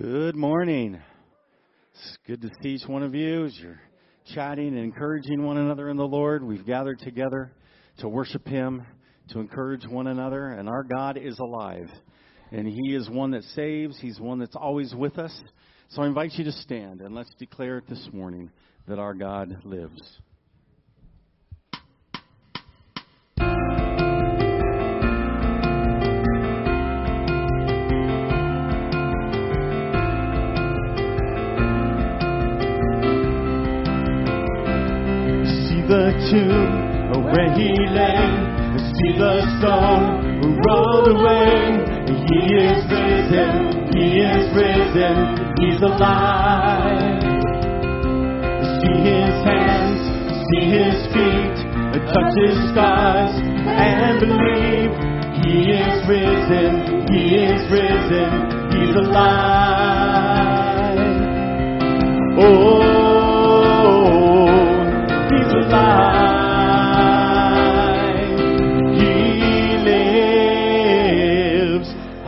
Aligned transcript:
Good 0.00 0.34
morning. 0.34 0.98
It's 1.92 2.18
good 2.26 2.40
to 2.40 2.48
see 2.62 2.70
each 2.70 2.88
one 2.88 3.02
of 3.02 3.14
you 3.14 3.44
as 3.44 3.58
you're 3.58 3.82
chatting 4.34 4.68
and 4.68 4.78
encouraging 4.78 5.44
one 5.44 5.58
another 5.58 5.90
in 5.90 5.98
the 5.98 6.06
Lord. 6.06 6.42
We've 6.42 6.64
gathered 6.64 7.00
together 7.00 7.52
to 7.98 8.08
worship 8.08 8.48
Him, 8.48 8.86
to 9.28 9.40
encourage 9.40 9.86
one 9.86 10.06
another, 10.06 10.52
and 10.52 10.70
our 10.70 10.84
God 10.84 11.18
is 11.18 11.38
alive. 11.38 11.90
And 12.50 12.66
He 12.66 12.94
is 12.94 13.10
one 13.10 13.32
that 13.32 13.44
saves, 13.54 13.98
He's 14.00 14.18
one 14.18 14.38
that's 14.38 14.56
always 14.56 14.94
with 14.94 15.18
us. 15.18 15.38
So 15.90 16.00
I 16.00 16.06
invite 16.06 16.32
you 16.32 16.44
to 16.44 16.52
stand 16.52 17.02
and 17.02 17.14
let's 17.14 17.34
declare 17.38 17.76
it 17.76 17.84
this 17.86 18.08
morning 18.10 18.50
that 18.88 18.98
our 18.98 19.12
God 19.12 19.54
lives. 19.64 20.00
Tomb 36.30 37.24
where 37.24 37.50
he 37.54 37.70
lay. 37.90 38.22
See 38.78 39.12
the 39.18 39.42
stone 39.58 40.02
rolled 40.64 41.08
away. 41.08 41.82
He 42.06 42.40
is 42.54 42.78
risen, 42.86 43.90
he 43.92 44.22
is 44.22 44.46
risen, 44.54 45.16
he's 45.58 45.82
alive. 45.82 47.20
See 48.78 48.96
his 49.10 49.34
hands, 49.42 50.00
see 50.46 50.64
his 50.70 50.96
feet, 51.12 51.56
touch 52.14 52.34
his 52.46 52.56
scars, 52.70 53.34
and 53.66 54.20
believe. 54.20 54.92
He 55.42 55.72
is 55.72 56.06
risen, 56.06 56.72
he 57.10 57.22
is 57.42 57.60
risen, 57.70 58.30
he's 58.70 58.94
alive. 58.94 59.40
Oh. 62.38 63.00
He 65.30 65.40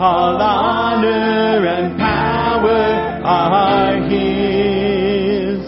All 0.02 0.42
honor 0.42 1.64
and 1.64 1.96
power 1.96 3.22
are 3.24 4.02
His. 4.10 5.60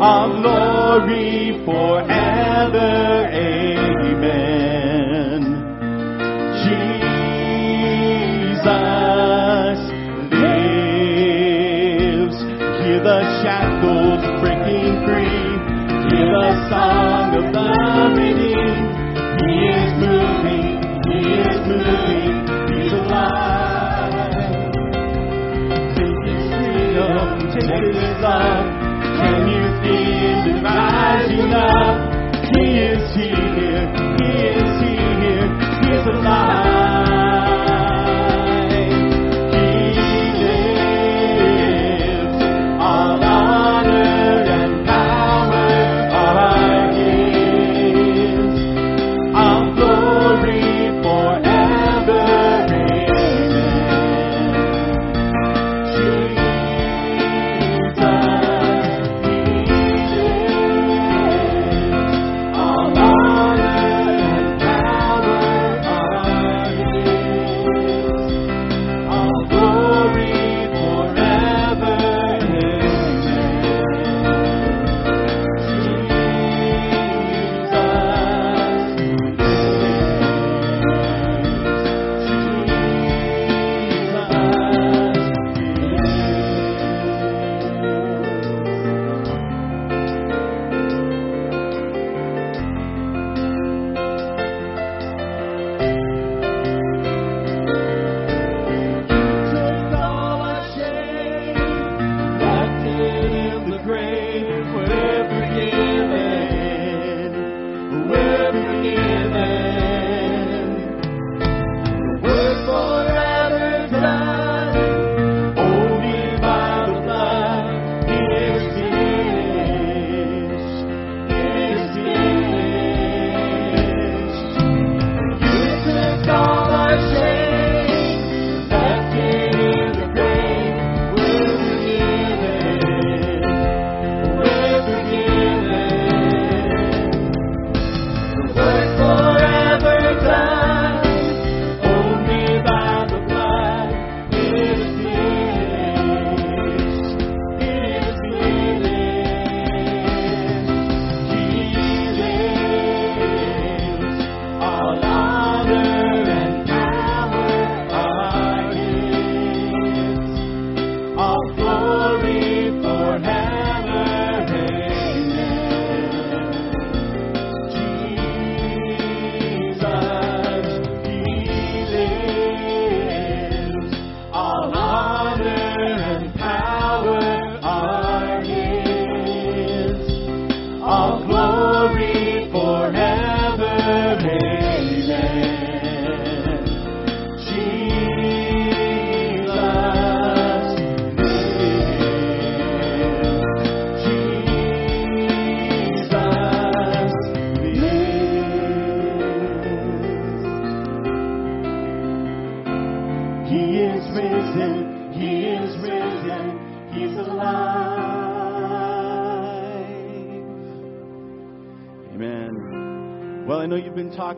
All 0.00 0.40
glory 0.40 1.31
Love. 27.64 28.66
Can 29.18 29.48
you 29.48 29.62
feel 29.82 30.56
it 30.56 30.62
rising 30.64 31.52
up? 31.52 31.91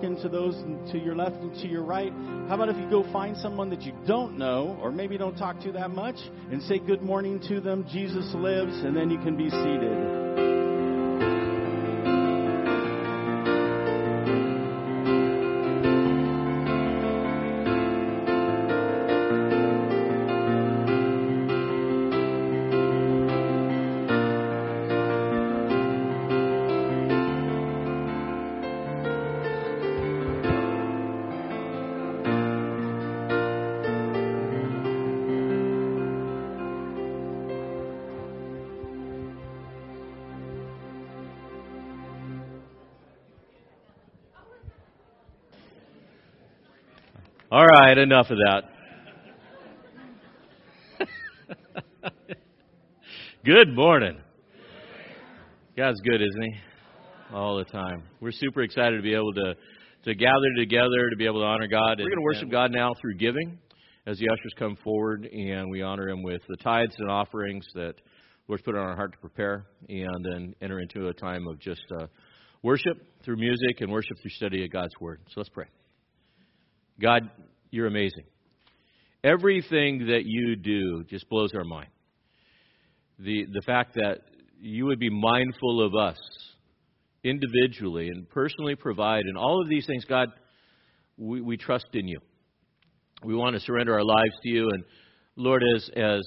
Talking 0.04 0.22
to 0.22 0.28
those 0.28 0.54
to 0.92 0.98
your 0.98 1.14
left 1.14 1.36
and 1.36 1.54
to 1.54 1.66
your 1.66 1.82
right, 1.82 2.12
how 2.48 2.56
about 2.56 2.68
if 2.68 2.76
you 2.76 2.88
go 2.90 3.10
find 3.12 3.36
someone 3.38 3.70
that 3.70 3.82
you 3.82 3.92
don't 4.06 4.36
know 4.36 4.78
or 4.82 4.92
maybe 4.92 5.16
don't 5.16 5.36
talk 5.36 5.58
to 5.60 5.72
that 5.72 5.90
much 5.90 6.16
and 6.50 6.62
say 6.62 6.78
good 6.78 7.00
morning 7.00 7.40
to 7.48 7.60
them? 7.60 7.86
Jesus 7.90 8.30
lives, 8.34 8.74
and 8.84 8.94
then 8.94 9.10
you 9.10 9.18
can 9.18 9.36
be 9.36 9.48
seated. 9.48 10.43
Right, 47.96 48.02
enough 48.02 48.26
of 48.30 48.38
that. 48.38 48.62
good 53.44 53.74
morning. 53.74 54.16
God's 55.76 56.00
good, 56.00 56.20
isn't 56.20 56.42
He? 56.42 56.54
All 57.32 57.56
the 57.56 57.64
time. 57.64 58.02
We're 58.20 58.32
super 58.32 58.62
excited 58.62 58.96
to 58.96 59.02
be 59.02 59.14
able 59.14 59.32
to, 59.34 59.54
to 60.04 60.14
gather 60.14 60.54
together, 60.56 61.10
to 61.10 61.16
be 61.16 61.26
able 61.26 61.40
to 61.40 61.46
honor 61.46 61.68
God. 61.68 61.98
We're 61.98 62.06
going 62.06 62.18
to 62.18 62.22
worship 62.22 62.50
God 62.50 62.72
now 62.72 62.94
through 63.00 63.14
giving 63.14 63.58
as 64.06 64.18
the 64.18 64.28
ushers 64.28 64.52
come 64.58 64.76
forward, 64.82 65.26
and 65.26 65.70
we 65.70 65.82
honor 65.82 66.08
Him 66.08 66.22
with 66.22 66.42
the 66.48 66.56
tithes 66.56 66.94
and 66.98 67.10
offerings 67.10 67.64
that 67.74 67.94
Lord's 68.48 68.62
put 68.62 68.74
on 68.74 68.84
our 68.84 68.96
heart 68.96 69.12
to 69.12 69.18
prepare, 69.18 69.66
and 69.88 70.24
then 70.24 70.54
enter 70.60 70.80
into 70.80 71.08
a 71.08 71.14
time 71.14 71.46
of 71.46 71.58
just 71.60 71.84
uh, 72.00 72.06
worship 72.62 72.96
through 73.24 73.36
music 73.36 73.80
and 73.80 73.90
worship 73.90 74.16
through 74.20 74.32
study 74.32 74.64
of 74.64 74.72
God's 74.72 74.94
Word. 75.00 75.20
So 75.28 75.34
let's 75.36 75.50
pray. 75.50 75.66
God, 77.00 77.30
you're 77.74 77.88
amazing. 77.88 78.24
Everything 79.24 80.06
that 80.06 80.22
you 80.24 80.54
do 80.54 81.02
just 81.10 81.28
blows 81.28 81.50
our 81.56 81.64
mind. 81.64 81.88
The, 83.18 83.46
the 83.52 83.62
fact 83.66 83.94
that 83.94 84.18
you 84.60 84.86
would 84.86 85.00
be 85.00 85.10
mindful 85.10 85.84
of 85.84 85.96
us 85.96 86.18
individually 87.24 88.08
and 88.08 88.28
personally 88.30 88.76
provide, 88.76 89.24
and 89.24 89.36
all 89.36 89.60
of 89.60 89.68
these 89.68 89.86
things, 89.86 90.04
God, 90.04 90.28
we, 91.16 91.40
we 91.40 91.56
trust 91.56 91.86
in 91.94 92.06
you. 92.06 92.20
We 93.24 93.34
want 93.34 93.54
to 93.54 93.60
surrender 93.60 93.94
our 93.94 94.04
lives 94.04 94.34
to 94.44 94.48
you, 94.48 94.68
and 94.70 94.84
Lord, 95.34 95.62
as, 95.74 95.90
as 95.96 96.20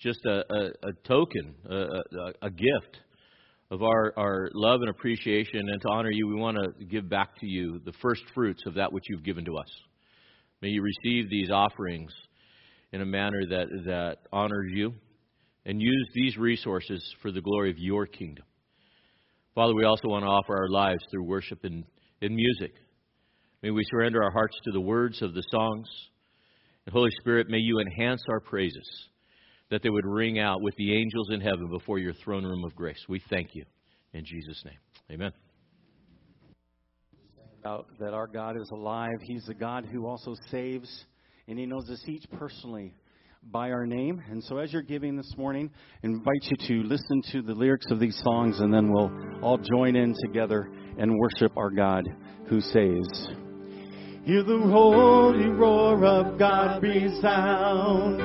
just 0.00 0.20
a, 0.26 0.44
a, 0.54 0.66
a 0.88 0.92
token, 1.04 1.54
a, 1.68 1.74
a, 1.74 2.32
a 2.42 2.50
gift 2.50 2.98
of 3.72 3.82
our, 3.82 4.12
our 4.16 4.50
love 4.54 4.82
and 4.82 4.90
appreciation, 4.90 5.68
and 5.68 5.80
to 5.82 5.88
honor 5.88 6.10
you, 6.12 6.28
we 6.28 6.36
want 6.36 6.58
to 6.58 6.84
give 6.84 7.08
back 7.08 7.36
to 7.40 7.46
you 7.46 7.80
the 7.84 7.92
first 8.00 8.22
fruits 8.34 8.62
of 8.66 8.74
that 8.74 8.92
which 8.92 9.04
you've 9.08 9.24
given 9.24 9.44
to 9.46 9.56
us. 9.56 9.68
May 10.62 10.68
you 10.68 10.82
receive 10.82 11.30
these 11.30 11.50
offerings 11.50 12.12
in 12.92 13.00
a 13.00 13.06
manner 13.06 13.46
that, 13.48 13.68
that 13.86 14.18
honors 14.32 14.70
you 14.72 14.94
and 15.64 15.80
use 15.80 16.08
these 16.14 16.36
resources 16.36 17.02
for 17.22 17.30
the 17.30 17.40
glory 17.40 17.70
of 17.70 17.78
your 17.78 18.06
kingdom. 18.06 18.44
Father, 19.54 19.74
we 19.74 19.84
also 19.84 20.08
want 20.08 20.24
to 20.24 20.28
offer 20.28 20.56
our 20.56 20.68
lives 20.68 21.02
through 21.10 21.24
worship 21.24 21.64
and, 21.64 21.84
and 22.22 22.34
music. 22.34 22.72
May 23.62 23.70
we 23.70 23.82
surrender 23.90 24.22
our 24.22 24.30
hearts 24.30 24.56
to 24.64 24.72
the 24.72 24.80
words 24.80 25.22
of 25.22 25.34
the 25.34 25.42
songs. 25.50 25.88
And 26.86 26.92
Holy 26.92 27.10
Spirit, 27.20 27.48
may 27.48 27.58
you 27.58 27.80
enhance 27.80 28.22
our 28.28 28.40
praises, 28.40 28.88
that 29.70 29.82
they 29.82 29.90
would 29.90 30.06
ring 30.06 30.38
out 30.38 30.62
with 30.62 30.74
the 30.76 30.96
angels 30.96 31.28
in 31.30 31.40
heaven 31.40 31.68
before 31.70 31.98
your 31.98 32.14
throne 32.14 32.44
room 32.44 32.64
of 32.64 32.74
grace. 32.74 33.04
We 33.08 33.22
thank 33.30 33.54
you. 33.54 33.64
In 34.12 34.24
Jesus' 34.24 34.62
name. 34.64 34.78
Amen 35.10 35.32
about 37.60 37.88
that 37.98 38.14
our 38.14 38.26
God 38.26 38.56
is 38.56 38.70
alive. 38.72 39.18
He's 39.22 39.44
the 39.44 39.54
God 39.54 39.84
who 39.84 40.06
also 40.06 40.34
saves, 40.50 41.04
and 41.46 41.58
He 41.58 41.66
knows 41.66 41.90
us 41.90 42.02
each 42.06 42.24
personally 42.38 42.94
by 43.52 43.70
our 43.70 43.86
name. 43.86 44.22
And 44.30 44.42
so, 44.42 44.56
as 44.56 44.72
you're 44.72 44.80
giving 44.80 45.14
this 45.14 45.34
morning, 45.36 45.70
I 46.02 46.06
invite 46.06 46.42
you 46.44 46.56
to 46.68 46.88
listen 46.88 47.22
to 47.32 47.42
the 47.42 47.52
lyrics 47.52 47.86
of 47.90 48.00
these 48.00 48.18
songs, 48.24 48.60
and 48.60 48.72
then 48.72 48.90
we'll 48.90 49.12
all 49.42 49.58
join 49.58 49.94
in 49.94 50.14
together 50.24 50.70
and 50.98 51.18
worship 51.18 51.54
our 51.58 51.70
God 51.70 52.04
who 52.46 52.62
saves. 52.62 53.28
Hear 54.24 54.42
the 54.42 54.60
holy 54.72 55.48
roar 55.48 56.02
of 56.04 56.38
God 56.38 56.82
resound. 56.82 58.18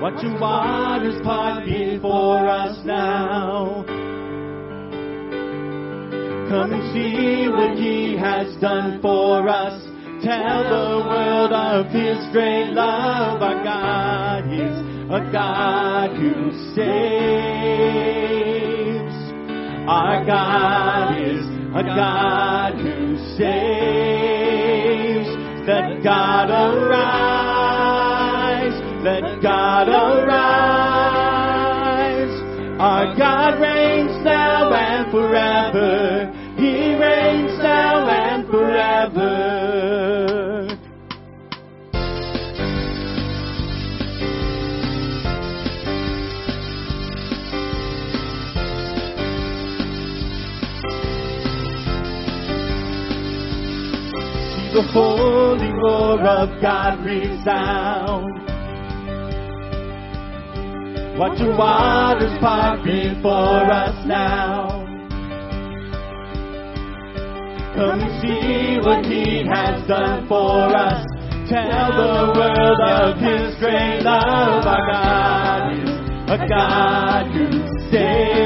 Watch 0.00 0.20
the 0.20 0.36
waters 0.40 1.20
part 1.22 1.64
before 1.64 2.48
us 2.48 2.76
now. 2.84 4.01
Come 6.52 6.68
and 6.70 6.84
see 6.92 7.48
what 7.48 7.78
he 7.78 8.14
has 8.18 8.54
done 8.60 9.00
for 9.00 9.48
us. 9.48 9.82
Tell 10.22 10.62
the 10.68 11.00
world 11.08 11.50
of 11.50 11.86
his 11.86 12.18
great 12.30 12.74
love. 12.74 13.40
Our 13.40 13.64
God 13.64 14.52
is 14.52 14.76
a 15.08 15.20
God 15.32 16.10
who 16.14 16.52
saves. 16.74 16.92
Our 19.88 20.26
God 20.26 21.16
is 21.22 21.46
a 21.74 21.82
God 21.84 22.74
who 22.74 23.16
saves. 23.38 25.28
Let 25.66 26.04
God 26.04 26.50
arise. 26.50 27.32
Let 29.02 29.40
God 29.40 29.88
arise. 29.88 30.92
Our 32.78 33.16
God 33.16 33.58
holy 54.92 55.72
roar 55.72 56.20
of 56.20 56.60
God 56.60 57.04
resound. 57.04 58.28
Watch 61.18 61.38
the 61.38 61.54
waters 61.56 62.38
part 62.40 62.84
before 62.84 63.70
us 63.72 64.06
now. 64.06 64.84
Come 67.74 68.00
and 68.00 68.20
see 68.20 68.78
what 68.84 69.06
he 69.06 69.44
has 69.48 69.86
done 69.88 70.28
for 70.28 70.74
us. 70.76 71.06
Tell 71.48 71.92
the 71.92 72.32
world 72.36 72.80
of 72.80 73.16
his 73.18 73.56
great 73.58 74.02
love. 74.02 74.66
Our 74.66 74.86
God 74.90 75.72
is 75.72 75.90
a 76.28 76.38
God 76.48 77.26
who 77.32 77.46
saves. 77.90 78.42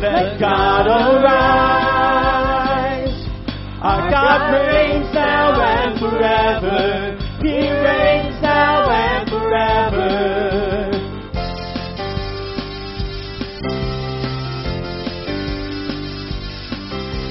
Let 0.00 0.40
God 0.40 0.86
arise. 0.86 2.24
Our 3.82 4.10
God 4.10 4.52
reigns 4.54 5.12
now 5.12 5.60
and 5.60 6.00
forever. 6.00 7.18
He 7.42 7.68
reigns 7.68 8.40
now 8.40 8.88
and 8.88 9.28
forever. 9.28 10.08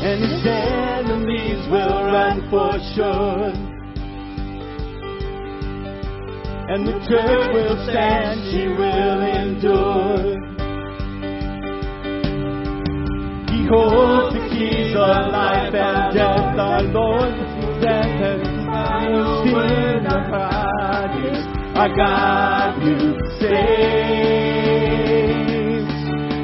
And 0.04 0.24
his 0.24 0.46
enemies 0.46 1.68
will 1.72 2.04
run 2.12 2.48
for 2.52 2.78
sure. 2.94 3.53
And 6.74 6.88
the 6.88 6.98
church 7.06 7.54
will 7.54 7.78
stand, 7.86 8.50
she 8.50 8.66
will 8.66 9.22
endure. 9.22 10.42
He 13.46 13.68
holds 13.70 14.34
the 14.34 14.42
keys 14.50 14.96
of 14.98 15.30
life 15.32 15.70
and 15.70 16.14
death, 16.16 16.58
our 16.58 16.82
Lord, 16.82 17.30
death 17.80 18.22
and 18.26 18.42
word 19.54 20.06
of 20.08 20.34
is 21.24 21.46
our 21.78 21.94
God 21.96 22.82
who 22.82 22.98
saves. 23.40 23.54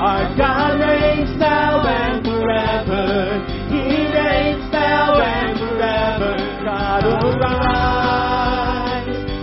Our 0.00 0.36
God 0.36 0.80
reigns 0.80 1.38
now 1.38 1.86
and 1.86 2.24
forever. 2.24 3.38
He 3.70 4.06
reigns 4.12 4.72
now 4.72 5.20
and 5.20 5.58
forever. 5.60 6.36
God 6.64 7.04
arise. 7.22 7.96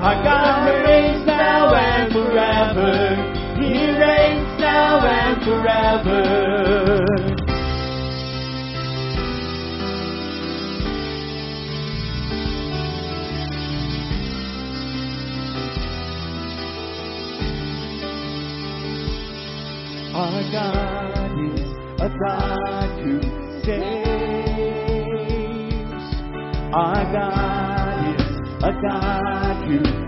Our 0.00 0.22
God 0.24 0.86
reigns 0.86 1.26
now 1.26 1.74
and 1.74 2.10
forever. 2.10 3.16
He 3.60 3.90
reigns 3.98 4.58
now 4.58 5.04
and 5.04 5.44
forever. 5.44 6.47
God 20.52 21.32
is 21.44 21.60
a 22.00 22.08
God 22.08 22.90
who 23.02 23.20
saves. 23.64 24.08
Our 26.72 27.04
God 27.12 28.20
is 28.20 28.22
a 28.64 28.72
God 28.80 29.56
who 29.66 30.07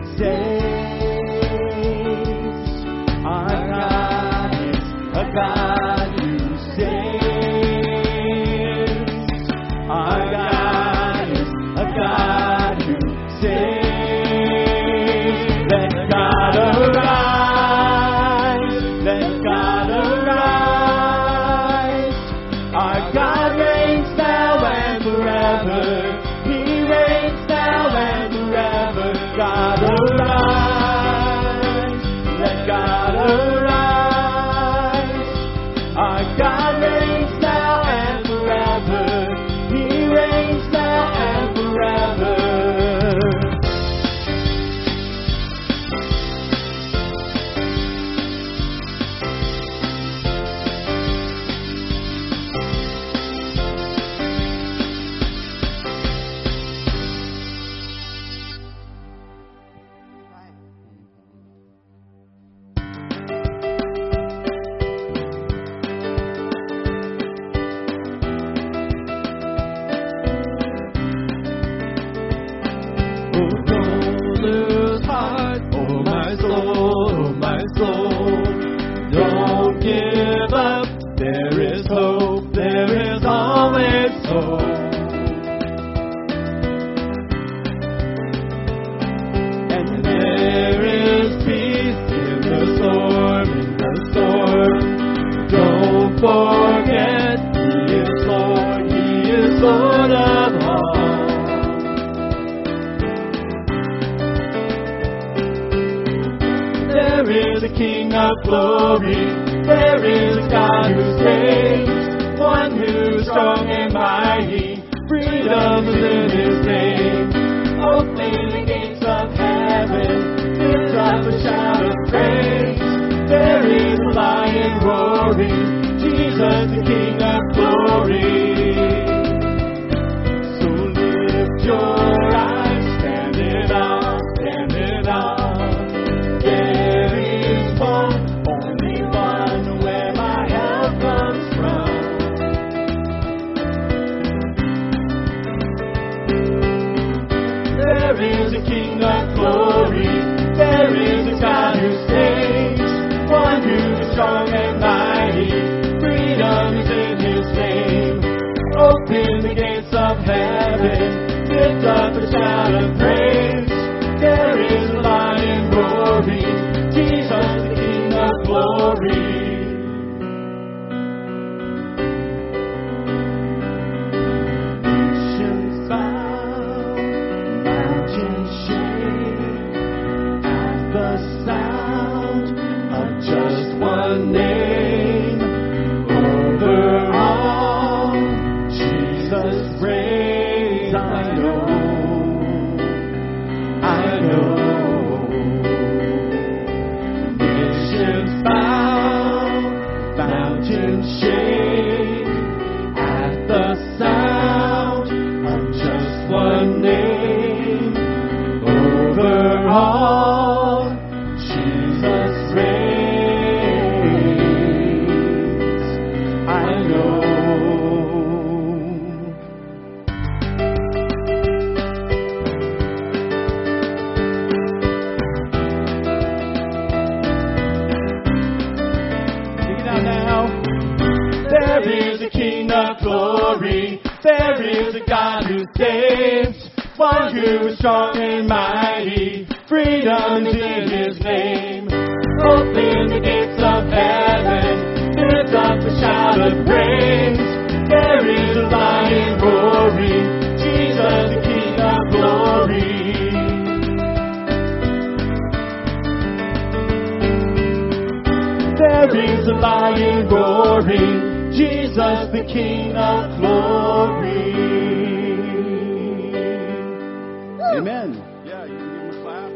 Amen. 267.73 268.21
Yeah, 268.45 268.65
you 268.65 268.77
can 268.77 268.91
give 268.91 269.00
him 269.00 269.11
a 269.11 269.23
clap. 269.23 269.50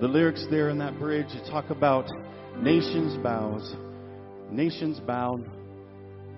The 0.00 0.08
lyrics 0.08 0.46
there 0.50 0.70
in 0.70 0.78
that 0.78 0.98
bridge 0.98 1.28
talk 1.50 1.68
about 1.68 2.08
nations 2.56 3.18
bows, 3.22 3.76
nations 4.50 4.98
bowed, 5.00 5.44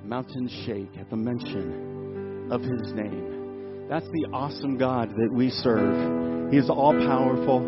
mountains 0.05 0.51
shake 0.67 0.91
at 0.99 1.09
the 1.11 1.17
mention 1.17 2.51
of 2.51 2.63
his 2.63 2.93
name. 2.93 3.87
That's 3.89 4.07
the 4.07 4.31
awesome 4.33 4.77
God 4.77 5.11
that 5.11 5.33
we 5.33 5.51
serve. 5.51 6.51
He 6.51 6.59
is 6.59 6.69
all 6.69 6.93
powerful, 7.07 7.63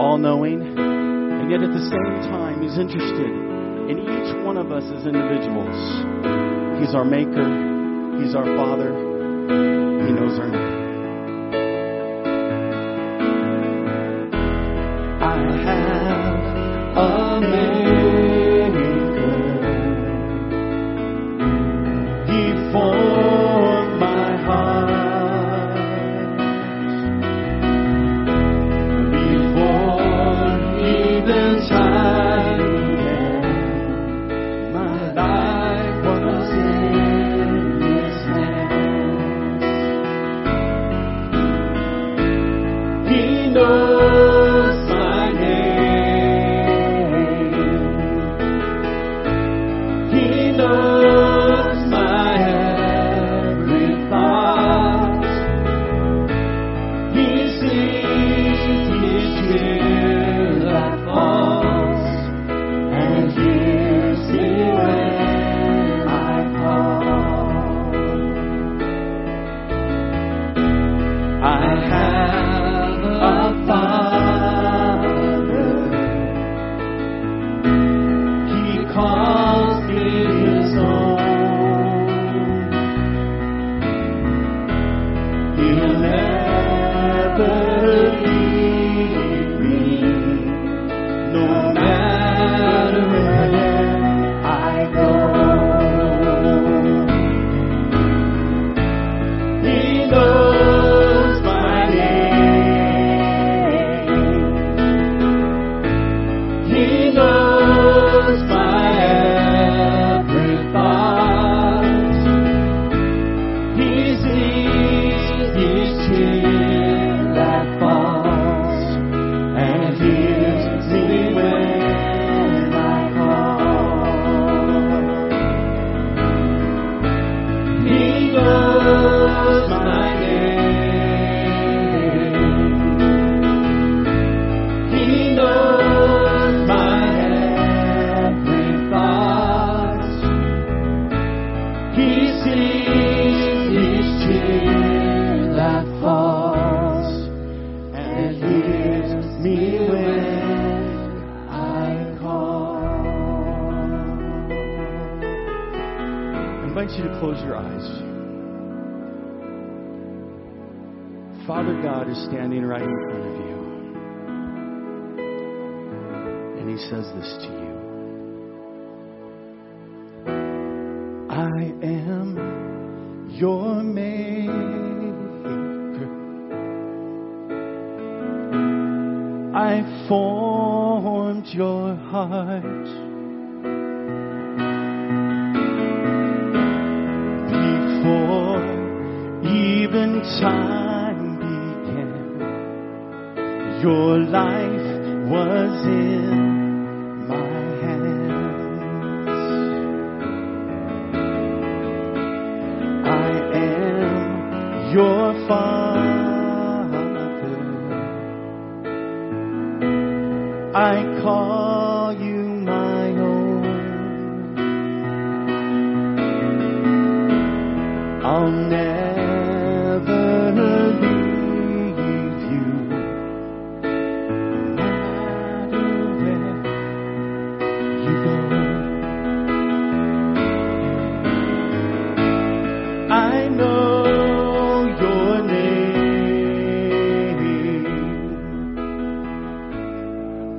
all 0.00 0.16
knowing, 0.16 0.62
and 0.62 1.50
yet 1.50 1.60
at 1.60 1.74
the 1.74 1.90
same 1.90 2.30
time, 2.32 2.62
he's 2.62 2.78
interested 2.78 3.30
in 3.90 4.00
each 4.00 4.46
one 4.46 4.56
of 4.56 4.72
us 4.72 4.84
as 4.84 5.06
individuals. 5.06 5.76
He's 6.80 6.94
our 6.94 7.04
maker, 7.04 8.22
he's 8.24 8.34
our 8.34 8.46
father. 8.56 9.05
He 9.48 9.52
knows 10.12 10.38
our 10.40 10.48
name. 10.48 10.75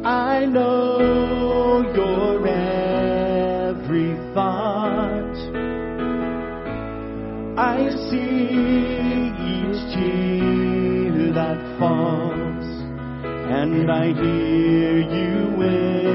I 0.08 0.46
know 0.46 1.82
your 1.94 2.48
every 2.48 4.16
thought. 4.34 5.36
I 7.58 7.90
see 8.08 8.48
each 9.52 9.82
tear 9.94 11.34
that 11.34 11.60
falls, 11.78 12.68
and 13.52 13.92
I 13.92 14.14
hear 14.14 14.98
you 14.98 15.58
whisper. 15.58 16.07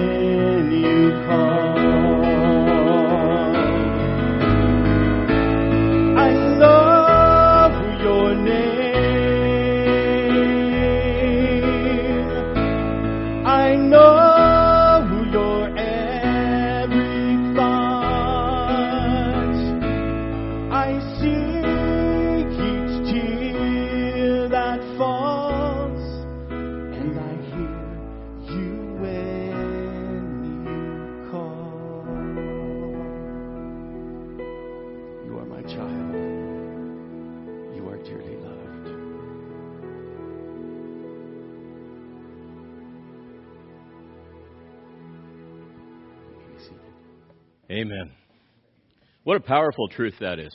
What 49.32 49.40
a 49.40 49.48
powerful 49.48 49.88
truth 49.88 50.16
that 50.20 50.38
is. 50.38 50.54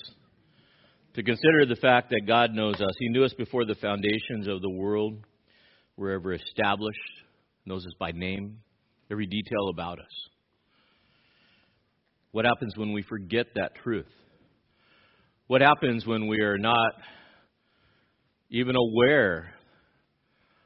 To 1.15 1.23
consider 1.23 1.65
the 1.65 1.77
fact 1.81 2.11
that 2.11 2.27
God 2.27 2.53
knows 2.53 2.75
us. 2.75 2.91
He 2.99 3.09
knew 3.09 3.23
us 3.23 3.33
before 3.33 3.65
the 3.65 3.73
foundations 3.73 4.47
of 4.47 4.61
the 4.61 4.69
world 4.69 5.17
were 5.95 6.11
ever 6.11 6.33
established, 6.33 6.99
knows 7.65 7.83
us 7.87 7.93
by 7.99 8.11
name, 8.11 8.59
every 9.09 9.25
detail 9.25 9.69
about 9.73 9.97
us. 9.97 10.29
What 12.33 12.45
happens 12.45 12.77
when 12.77 12.93
we 12.93 13.01
forget 13.01 13.47
that 13.55 13.71
truth? 13.81 14.05
What 15.47 15.61
happens 15.61 16.05
when 16.05 16.27
we 16.27 16.41
are 16.41 16.59
not 16.59 16.93
even 18.51 18.75
aware 18.75 19.55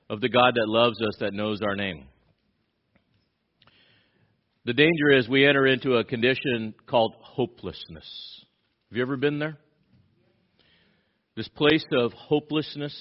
of 0.10 0.20
the 0.20 0.28
God 0.28 0.56
that 0.56 0.68
loves 0.68 1.02
us, 1.02 1.16
that 1.22 1.34
knows 1.34 1.62
our 1.62 1.78
name? 1.78 2.04
The 4.66 4.74
danger 4.74 5.12
is 5.12 5.28
we 5.28 5.48
enter 5.48 5.66
into 5.66 5.96
a 5.96 6.04
condition 6.04 6.76
called 6.86 7.16
hopelessness. 7.20 8.46
Have 8.90 8.98
you 8.98 9.02
ever 9.02 9.18
been 9.18 9.40
there? 9.40 9.58
This 11.36 11.48
place 11.48 11.86
of 11.94 12.14
hopelessness. 12.14 12.94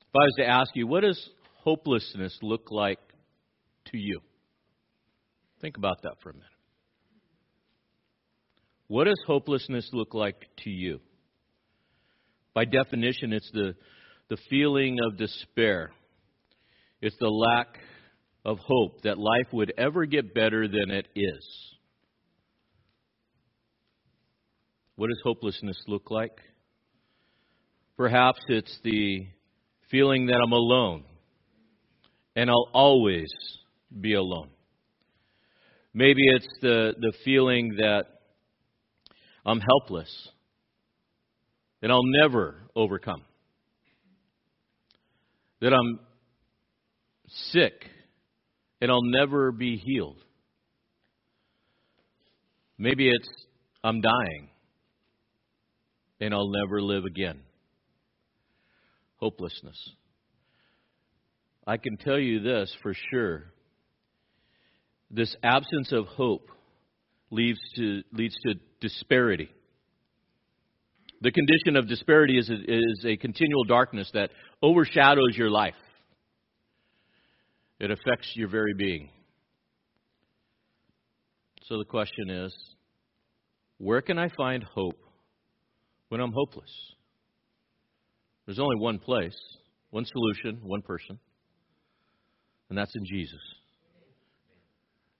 If 0.00 0.14
I 0.14 0.18
was 0.18 0.34
to 0.38 0.46
ask 0.46 0.70
you, 0.74 0.86
what 0.86 1.00
does 1.00 1.28
hopelessness 1.64 2.38
look 2.42 2.70
like 2.70 3.00
to 3.86 3.98
you? 3.98 4.20
Think 5.60 5.76
about 5.76 6.02
that 6.02 6.14
for 6.22 6.30
a 6.30 6.34
minute. 6.34 6.46
What 8.86 9.04
does 9.04 9.20
hopelessness 9.26 9.88
look 9.92 10.14
like 10.14 10.46
to 10.64 10.70
you? 10.70 11.00
By 12.54 12.66
definition, 12.66 13.32
it's 13.32 13.50
the, 13.52 13.74
the 14.28 14.36
feeling 14.50 14.98
of 15.04 15.16
despair. 15.16 15.90
It's 17.00 17.16
the 17.18 17.28
lack 17.28 17.78
of 18.44 18.58
hope 18.58 19.02
that 19.02 19.18
life 19.18 19.46
would 19.52 19.72
ever 19.78 20.04
get 20.04 20.34
better 20.34 20.66
than 20.66 20.90
it 20.90 21.06
is. 21.14 21.72
What 24.96 25.08
does 25.08 25.20
hopelessness 25.24 25.80
look 25.86 26.10
like? 26.10 26.38
Perhaps 27.96 28.40
it's 28.48 28.78
the 28.82 29.26
feeling 29.90 30.26
that 30.26 30.40
I'm 30.44 30.52
alone 30.52 31.04
and 32.34 32.50
I'll 32.50 32.68
always 32.72 33.30
be 34.00 34.14
alone. 34.14 34.48
Maybe 35.94 36.22
it's 36.24 36.48
the, 36.62 36.94
the 36.98 37.12
feeling 37.24 37.76
that 37.76 38.04
I'm 39.44 39.60
helpless 39.60 40.28
and 41.82 41.92
I'll 41.92 42.00
never 42.04 42.56
overcome. 42.74 43.22
That 45.60 45.72
I'm 45.74 46.00
sick 47.28 47.84
and 48.82 48.90
I'll 48.90 49.04
never 49.04 49.52
be 49.52 49.76
healed. 49.76 50.18
Maybe 52.76 53.08
it's 53.08 53.28
I'm 53.84 54.00
dying 54.00 54.48
and 56.20 56.34
I'll 56.34 56.50
never 56.50 56.82
live 56.82 57.04
again. 57.04 57.38
Hopelessness. 59.18 59.78
I 61.64 61.76
can 61.76 61.96
tell 61.96 62.18
you 62.18 62.40
this 62.40 62.76
for 62.82 62.92
sure. 63.12 63.44
This 65.12 65.34
absence 65.44 65.92
of 65.92 66.06
hope 66.06 66.48
leads 67.30 67.60
to, 67.76 68.02
leads 68.12 68.34
to 68.46 68.54
disparity. 68.80 69.48
The 71.20 71.30
condition 71.30 71.76
of 71.76 71.86
disparity 71.86 72.36
is 72.36 72.50
a, 72.50 72.54
is 72.54 73.04
a 73.04 73.16
continual 73.16 73.62
darkness 73.62 74.10
that 74.14 74.30
overshadows 74.60 75.36
your 75.36 75.50
life. 75.50 75.74
It 77.82 77.90
affects 77.90 78.30
your 78.36 78.46
very 78.46 78.74
being. 78.74 79.08
So 81.64 81.78
the 81.78 81.84
question 81.84 82.30
is 82.30 82.56
where 83.78 84.00
can 84.00 84.20
I 84.20 84.28
find 84.36 84.62
hope 84.62 85.00
when 86.08 86.20
I'm 86.20 86.32
hopeless? 86.32 86.70
There's 88.46 88.60
only 88.60 88.76
one 88.76 89.00
place, 89.00 89.36
one 89.90 90.04
solution, 90.04 90.60
one 90.62 90.82
person, 90.82 91.18
and 92.68 92.78
that's 92.78 92.94
in 92.94 93.04
Jesus. 93.04 93.40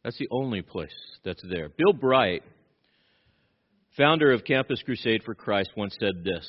That's 0.05 0.19
the 0.19 0.29
only 0.31 0.63
place 0.63 0.95
that's 1.25 1.43
there. 1.43 1.69
Bill 1.69 1.93
Bright, 1.93 2.45
founder 3.97 4.31
of 4.31 4.45
Campus 4.45 4.81
Crusade 4.85 5.25
for 5.25 5.35
Christ, 5.35 5.71
once 5.77 5.97
said 5.99 6.23
this 6.23 6.49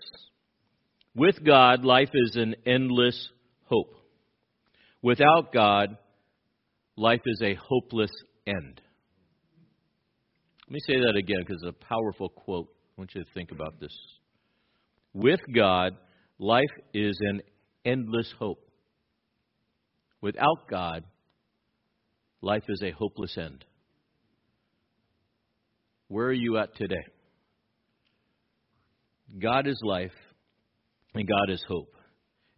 With 1.15 1.43
God, 1.43 1.83
life 1.83 2.11
is 2.13 2.35
an 2.35 2.55
endless 2.67 3.29
hope. 3.63 3.95
Without 5.01 5.51
God, 5.51 5.97
life 6.95 7.21
is 7.25 7.41
a 7.43 7.55
hopeless 7.55 8.11
end. 8.45 8.81
Let 10.67 10.73
me 10.73 10.79
say 10.87 10.99
that 10.99 11.15
again 11.17 11.39
because 11.39 11.61
it's 11.63 11.75
a 11.75 11.85
powerful 11.85 12.29
quote. 12.29 12.67
I 12.97 13.01
want 13.01 13.11
you 13.15 13.23
to 13.23 13.29
think 13.33 13.51
about 13.51 13.79
this. 13.79 13.95
With 15.13 15.41
God, 15.53 15.93
life 16.39 16.63
is 16.93 17.17
an 17.21 17.41
endless 17.85 18.31
hope. 18.39 18.59
Without 20.21 20.69
God, 20.69 21.03
life 22.41 22.63
is 22.69 22.81
a 22.83 22.91
hopeless 22.91 23.37
end. 23.37 23.65
Where 26.07 26.27
are 26.27 26.33
you 26.33 26.57
at 26.57 26.75
today? 26.75 26.95
God 29.41 29.67
is 29.67 29.79
life, 29.83 30.11
and 31.15 31.27
God 31.27 31.51
is 31.51 31.63
hope. 31.67 31.93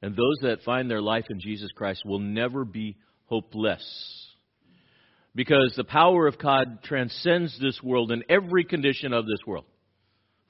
And 0.02 0.13
those 0.13 0.38
that 0.41 0.63
find 0.63 0.91
their 0.91 1.02
life 1.02 1.26
in 1.30 1.39
Jesus 1.39 1.69
Christ 1.76 2.02
will 2.06 2.19
never 2.19 2.65
be 2.65 2.98
hopeless 3.26 4.24
because 5.36 5.74
the 5.76 5.84
power 5.84 6.28
of 6.28 6.39
God 6.39 6.82
transcends 6.84 7.60
this 7.60 7.80
world 7.84 8.12
and 8.12 8.24
every 8.30 8.63
condition 8.63 9.12
of 9.12 9.26
this 9.26 9.39
world, 9.45 9.65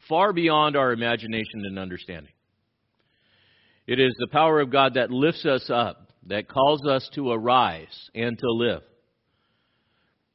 far 0.07 0.31
beyond 0.31 0.75
our 0.77 0.93
imagination 0.93 1.63
and 1.65 1.79
understanding. 1.79 2.31
It 3.87 3.99
is 3.99 4.13
the 4.19 4.27
power 4.27 4.61
of 4.61 4.71
God 4.71 4.93
that 4.93 5.09
lifts 5.09 5.45
us 5.45 5.69
up, 5.73 6.11
that 6.27 6.47
calls 6.47 6.85
us 6.87 7.09
to 7.15 7.31
arise 7.31 8.09
and 8.13 8.37
to 8.37 8.51
live. 8.51 8.81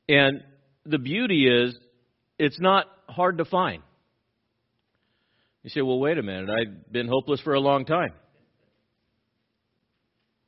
And 0.09 0.43
the 0.85 0.99
beauty 0.99 1.47
is, 1.47 1.77
it's 2.39 2.61
not 2.61 2.87
hard 3.09 3.39
to 3.39 3.45
find. 3.45 3.83
You 5.63 5.71
say, 5.71 5.83
well, 5.83 5.99
wait 5.99 6.19
a 6.19 6.23
minute, 6.23 6.49
I've 6.51 6.93
been 6.93 7.07
hopeless 7.07 7.41
for 7.41 7.55
a 7.55 7.61
long 7.61 7.85
time. 7.85 8.13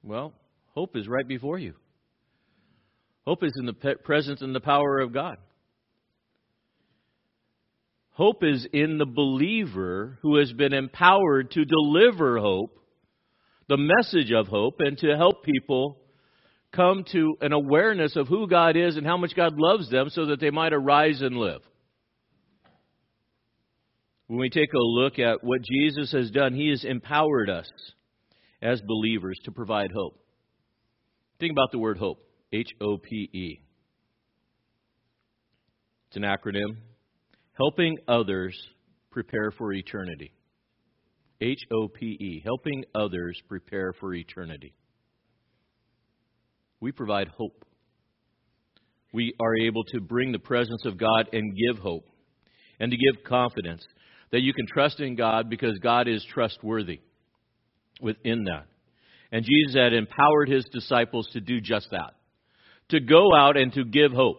Well, 0.03 0.33
hope 0.75 0.97
is 0.97 1.07
right 1.07 1.27
before 1.27 1.59
you. 1.59 1.75
Hope 3.27 3.45
is 3.45 3.53
in 3.57 3.67
the 3.67 3.97
presence 4.05 4.43
and 4.43 4.55
the 4.55 4.61
power 4.61 4.99
of 5.01 5.13
God. 5.13 5.37
Hope 8.11 8.43
is 8.45 8.67
in 8.73 8.99
the 8.99 9.07
believer 9.07 10.19
who 10.23 10.37
has 10.37 10.53
been 10.53 10.75
empowered 10.75 11.51
to 11.53 11.65
deliver 11.65 12.39
hope, 12.39 12.79
the 13.69 13.79
message 13.79 14.33
of 14.33 14.49
hope, 14.49 14.77
and 14.81 14.99
to 14.99 15.17
help 15.17 15.45
people 15.45 15.99
come 16.73 17.05
to 17.13 17.37
an 17.41 17.53
awareness 17.53 18.17
of 18.17 18.29
who 18.29 18.47
God 18.49 18.77
is 18.77 18.97
and 18.97 19.07
how 19.07 19.17
much 19.17 19.35
God 19.35 19.55
loves 19.57 19.91
them 19.91 20.09
so 20.11 20.27
that 20.27 20.41
they 20.41 20.51
might 20.51 20.73
arise 20.73 21.23
and 21.23 21.37
live. 21.37 21.63
When 24.27 24.41
we 24.41 24.51
take 24.51 24.73
a 24.73 24.79
look 24.79 25.19
at 25.19 25.45
what 25.45 25.63
Jesus 25.63 26.13
has 26.13 26.31
done, 26.31 26.55
He 26.55 26.71
has 26.71 26.85
empowered 26.85 27.51
us 27.51 27.71
as 28.61 28.81
believers 28.81 29.39
to 29.45 29.53
provide 29.53 29.91
hope. 29.93 30.19
Think 31.39 31.53
about 31.53 31.73
the 31.73 31.79
word 31.79 31.99
hope. 31.99 32.19
H 32.53 32.69
O 32.83 32.99
P 32.99 33.31
E. 33.33 33.61
It's 36.09 36.17
an 36.17 36.23
acronym. 36.23 36.77
Helping 37.55 37.97
others 38.07 38.55
prepare 39.11 39.51
for 39.51 39.73
eternity. 39.73 40.33
H 41.41 41.61
O 41.73 41.89
P 41.89 42.07
E. 42.07 42.43
Helping 42.45 42.85
others 42.95 43.41
prepare 43.49 43.95
for 43.99 44.15
eternity. 44.15 44.75
We 46.81 46.93
provide 46.93 47.29
hope. 47.29 47.65
We 49.15 49.35
are 49.41 49.57
able 49.57 49.85
to 49.85 50.01
bring 50.01 50.33
the 50.33 50.39
presence 50.39 50.85
of 50.85 50.99
God 50.99 51.29
and 51.33 51.57
give 51.57 51.83
hope 51.83 52.07
and 52.81 52.91
to 52.91 52.97
give 52.97 53.25
confidence 53.25 53.87
that 54.31 54.41
you 54.41 54.53
can 54.53 54.67
trust 54.67 55.01
in 55.01 55.15
God 55.15 55.49
because 55.49 55.79
God 55.79 56.09
is 56.09 56.25
trustworthy 56.33 57.01
within 58.01 58.45
that. 58.45 58.67
And 59.31 59.45
Jesus 59.45 59.75
had 59.75 59.93
empowered 59.95 60.49
his 60.49 60.65
disciples 60.73 61.29
to 61.33 61.41
do 61.41 61.61
just 61.61 61.89
that 61.91 62.15
to 62.93 63.01
go 63.01 63.35
out 63.35 63.57
and 63.57 63.73
to 63.75 63.85
give 63.85 64.13
hope 64.13 64.39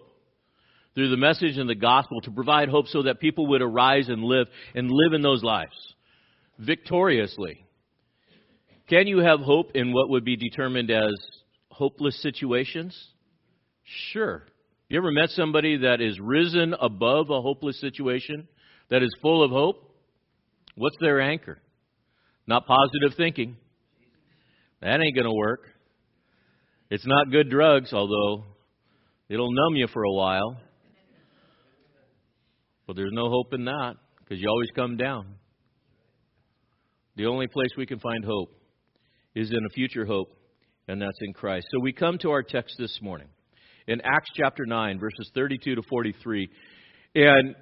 through 0.96 1.10
the 1.10 1.18
message 1.18 1.58
and 1.58 1.70
the 1.70 1.76
gospel 1.76 2.22
to 2.22 2.32
provide 2.32 2.70
hope 2.70 2.88
so 2.88 3.04
that 3.04 3.20
people 3.20 3.48
would 3.48 3.62
arise 3.62 4.10
and 4.10 4.24
live 4.24 4.48
and 4.74 4.90
live 4.90 5.14
in 5.14 5.22
those 5.22 5.44
lives 5.44 5.94
victoriously. 6.58 7.66
Can 8.90 9.08
you 9.08 9.20
have 9.20 9.40
hope 9.40 9.72
in 9.76 9.94
what 9.94 10.10
would 10.10 10.24
be 10.24 10.36
determined 10.36 10.92
as 10.92 11.14
hopeless 11.70 12.22
situations? 12.22 12.96
Sure. 14.12 14.44
You 14.88 14.98
ever 14.98 15.12
met 15.12 15.30
somebody 15.30 15.78
that 15.78 16.02
is 16.02 16.20
risen 16.20 16.76
above 16.80 17.30
a 17.30 17.42
hopeless 17.42 17.80
situation, 17.82 18.48
that 18.90 19.02
is 19.02 19.10
full 19.22 19.44
of 19.44 19.52
hope? 19.52 19.90
What's 20.76 20.98
their 21.00 21.20
anchor? 21.22 21.60
Not 22.46 22.68
positive 22.68 23.18
thinking. 23.18 23.58
That 24.82 25.00
ain't 25.02 25.16
going 25.16 25.26
to 25.26 25.34
work. 25.34 25.73
It's 26.94 27.08
not 27.08 27.32
good 27.32 27.50
drugs, 27.50 27.92
although 27.92 28.44
it'll 29.28 29.52
numb 29.52 29.76
you 29.76 29.88
for 29.88 30.04
a 30.04 30.14
while. 30.14 30.58
But 32.86 32.96
there's 32.96 33.12
no 33.12 33.32
hope 33.32 33.52
in 33.52 33.66
that 33.66 33.96
because 34.20 34.40
you 34.40 34.48
always 34.48 34.70
come 34.76 34.96
down. 34.96 35.26
The 37.16 37.26
only 37.26 37.48
place 37.48 37.70
we 37.76 37.88
can 37.88 38.00
find 38.00 38.24
hope 38.24 38.52
is 39.34 39.50
in 39.50 39.66
a 39.66 39.70
future 39.70 40.06
hope, 40.06 40.38
and 40.88 41.02
that's 41.02 41.18
in 41.22 41.34
Christ. 41.34 41.66
So 41.72 41.80
we 41.80 41.94
come 41.94 42.20
to 42.20 42.30
our 42.30 42.44
text 42.44 42.76
this 42.78 43.00
morning 43.02 43.30
in 43.88 44.00
Acts 44.02 44.30
chapter 44.36 44.68
9, 44.68 45.00
verses 45.00 45.32
32 45.34 45.74
to 45.74 45.82
43. 45.90 46.48
And 47.16 47.56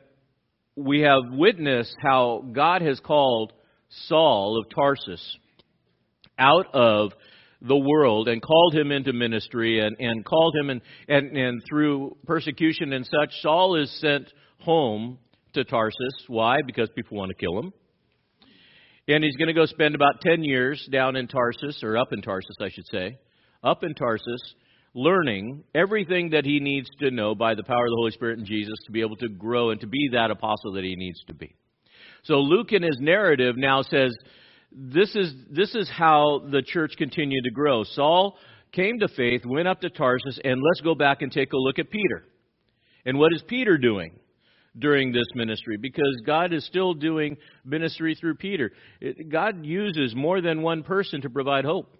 we 0.76 1.00
have 1.04 1.22
witnessed 1.30 1.96
how 2.04 2.44
God 2.52 2.82
has 2.82 3.00
called 3.00 3.54
Saul 4.10 4.60
of 4.60 4.70
Tarsus 4.76 5.38
out 6.38 6.66
of 6.74 7.14
the 7.62 7.78
world 7.78 8.28
and 8.28 8.42
called 8.42 8.74
him 8.74 8.92
into 8.92 9.14
ministry 9.14 9.80
and, 9.80 9.96
and 10.00 10.26
called 10.26 10.56
him 10.56 10.70
and, 10.70 10.82
and, 11.08 11.38
and 11.38 11.62
through 11.70 12.18
persecution 12.26 12.94
and 12.94 13.06
such, 13.06 13.30
Saul 13.42 13.76
is 13.76 13.92
sent 14.00 14.32
home 14.60 15.20
to 15.54 15.64
Tarsus. 15.64 16.26
Why? 16.28 16.58
Because 16.66 16.90
people 16.96 17.18
want 17.18 17.30
to 17.30 17.36
kill 17.36 17.60
him. 17.60 17.74
And 19.08 19.24
he's 19.24 19.36
going 19.36 19.48
to 19.48 19.54
go 19.54 19.66
spend 19.66 19.96
about 19.96 20.22
10 20.22 20.44
years 20.44 20.88
down 20.92 21.16
in 21.16 21.28
Tarsus, 21.28 21.82
or 21.84 21.98
up 21.98 22.14
in 22.14 22.22
Tarsus, 22.22 22.56
I 22.62 22.70
should 22.70 22.88
say, 22.92 23.18
up 23.64 23.84
in 23.84 23.94
Tarsus, 23.94 24.42
learning 24.94 25.64
everything 25.74 26.32
that 26.32 26.46
he 26.46 26.60
needs 26.60 26.88
to 27.00 27.12
know 27.12 27.34
by 27.36 27.56
the 27.56 27.64
power 27.64 27.86
of 27.86 27.90
the 27.90 27.98
Holy 27.98 28.12
Spirit 28.12 28.38
and 28.38 28.48
Jesus 28.48 28.76
to 28.86 28.92
be 28.92 29.02
able 29.02 29.16
to 29.18 29.30
grow 29.30 29.72
and 29.72 29.82
to 29.82 29.88
be 29.88 30.10
that 30.12 30.32
apostle 30.32 30.74
that 30.74 30.84
he 30.84 30.96
needs 30.96 31.22
to 31.28 31.34
be. 31.34 31.56
So 32.24 32.36
Luke 32.36 32.72
in 32.72 32.84
his 32.84 32.98
narrative 33.00 33.56
now 33.58 33.82
says, 33.82 34.12
this 34.72 35.16
is, 35.16 35.34
this 35.50 35.76
is 35.76 35.90
how 35.90 36.42
the 36.52 36.62
church 36.62 36.94
continued 36.98 37.44
to 37.44 37.52
grow. 37.52 37.84
Saul 37.84 38.38
came 38.72 39.00
to 39.00 39.08
faith, 39.10 39.42
went 39.46 39.68
up 39.68 39.82
to 39.82 39.90
Tarsus, 39.90 40.40
and 40.44 40.62
let's 40.62 40.82
go 40.82 40.96
back 40.96 41.22
and 41.22 41.32
take 41.32 41.54
a 41.54 41.58
look 41.58 41.80
at 41.80 41.90
Peter. 41.90 42.24
And 43.06 43.18
what 43.18 43.34
is 43.34 43.44
Peter 43.48 43.78
doing? 43.78 44.20
during 44.78 45.12
this 45.12 45.28
ministry 45.36 45.78
because 45.78 46.22
God 46.26 46.54
is 46.54 46.66
still 46.66 46.94
doing 46.94 47.38
ministry 47.66 48.16
through 48.16 48.36
Peter. 48.36 48.72
It, 49.00 49.30
God 49.30 49.66
uses 49.66 50.16
more 50.16 50.42
than 50.42 50.62
one 50.62 50.84
person 50.84 51.22
to 51.22 51.30
provide 51.30 51.66
hope. 51.66 51.98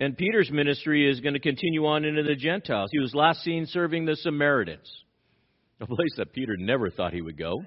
And 0.00 0.16
Peter's 0.16 0.50
ministry 0.50 1.10
is 1.10 1.20
going 1.20 1.34
to 1.34 1.40
continue 1.40 1.86
on 1.86 2.04
into 2.04 2.22
the 2.22 2.36
Gentiles. 2.36 2.88
He 2.92 3.00
was 3.00 3.14
last 3.14 3.42
seen 3.42 3.66
serving 3.66 4.04
the 4.04 4.16
Samaritans, 4.16 4.88
a 5.80 5.86
place 5.86 6.14
that 6.16 6.32
Peter 6.32 6.56
never 6.56 6.90
thought 6.90 7.12
he 7.12 7.20
would 7.20 7.36
go. 7.36 7.64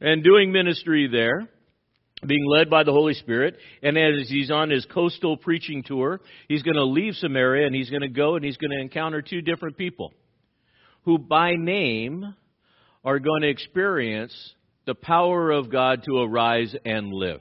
And 0.00 0.24
doing 0.24 0.50
ministry 0.50 1.08
there, 1.10 1.48
being 2.26 2.44
led 2.46 2.68
by 2.68 2.84
the 2.84 2.92
Holy 2.92 3.14
Spirit. 3.14 3.56
And 3.82 3.96
as 3.96 4.28
he's 4.28 4.50
on 4.50 4.70
his 4.70 4.84
coastal 4.84 5.36
preaching 5.36 5.82
tour, 5.82 6.20
he's 6.48 6.62
going 6.62 6.76
to 6.76 6.84
leave 6.84 7.14
Samaria 7.14 7.66
and 7.66 7.74
he's 7.74 7.90
going 7.90 8.02
to 8.02 8.08
go 8.08 8.36
and 8.36 8.44
he's 8.44 8.56
going 8.56 8.70
to 8.70 8.80
encounter 8.80 9.22
two 9.22 9.40
different 9.40 9.76
people 9.76 10.12
who 11.04 11.18
by 11.18 11.52
name 11.54 12.34
are 13.04 13.18
going 13.18 13.42
to 13.42 13.48
experience 13.48 14.34
the 14.86 14.94
power 14.94 15.50
of 15.50 15.70
God 15.70 16.02
to 16.04 16.18
arise 16.18 16.74
and 16.84 17.12
live. 17.12 17.40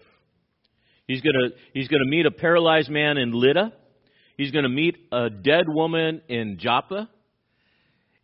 He's 1.07 1.21
going 1.21 1.33
to, 1.33 1.55
he's 1.73 1.87
going 1.87 2.03
to 2.03 2.09
meet 2.09 2.25
a 2.25 2.31
paralyzed 2.31 2.89
man 2.89 3.17
in 3.17 3.31
Lydda. 3.31 3.73
He's 4.37 4.51
going 4.51 4.63
to 4.63 4.69
meet 4.69 4.95
a 5.11 5.29
dead 5.29 5.65
woman 5.67 6.21
in 6.29 6.57
Joppa. 6.59 7.09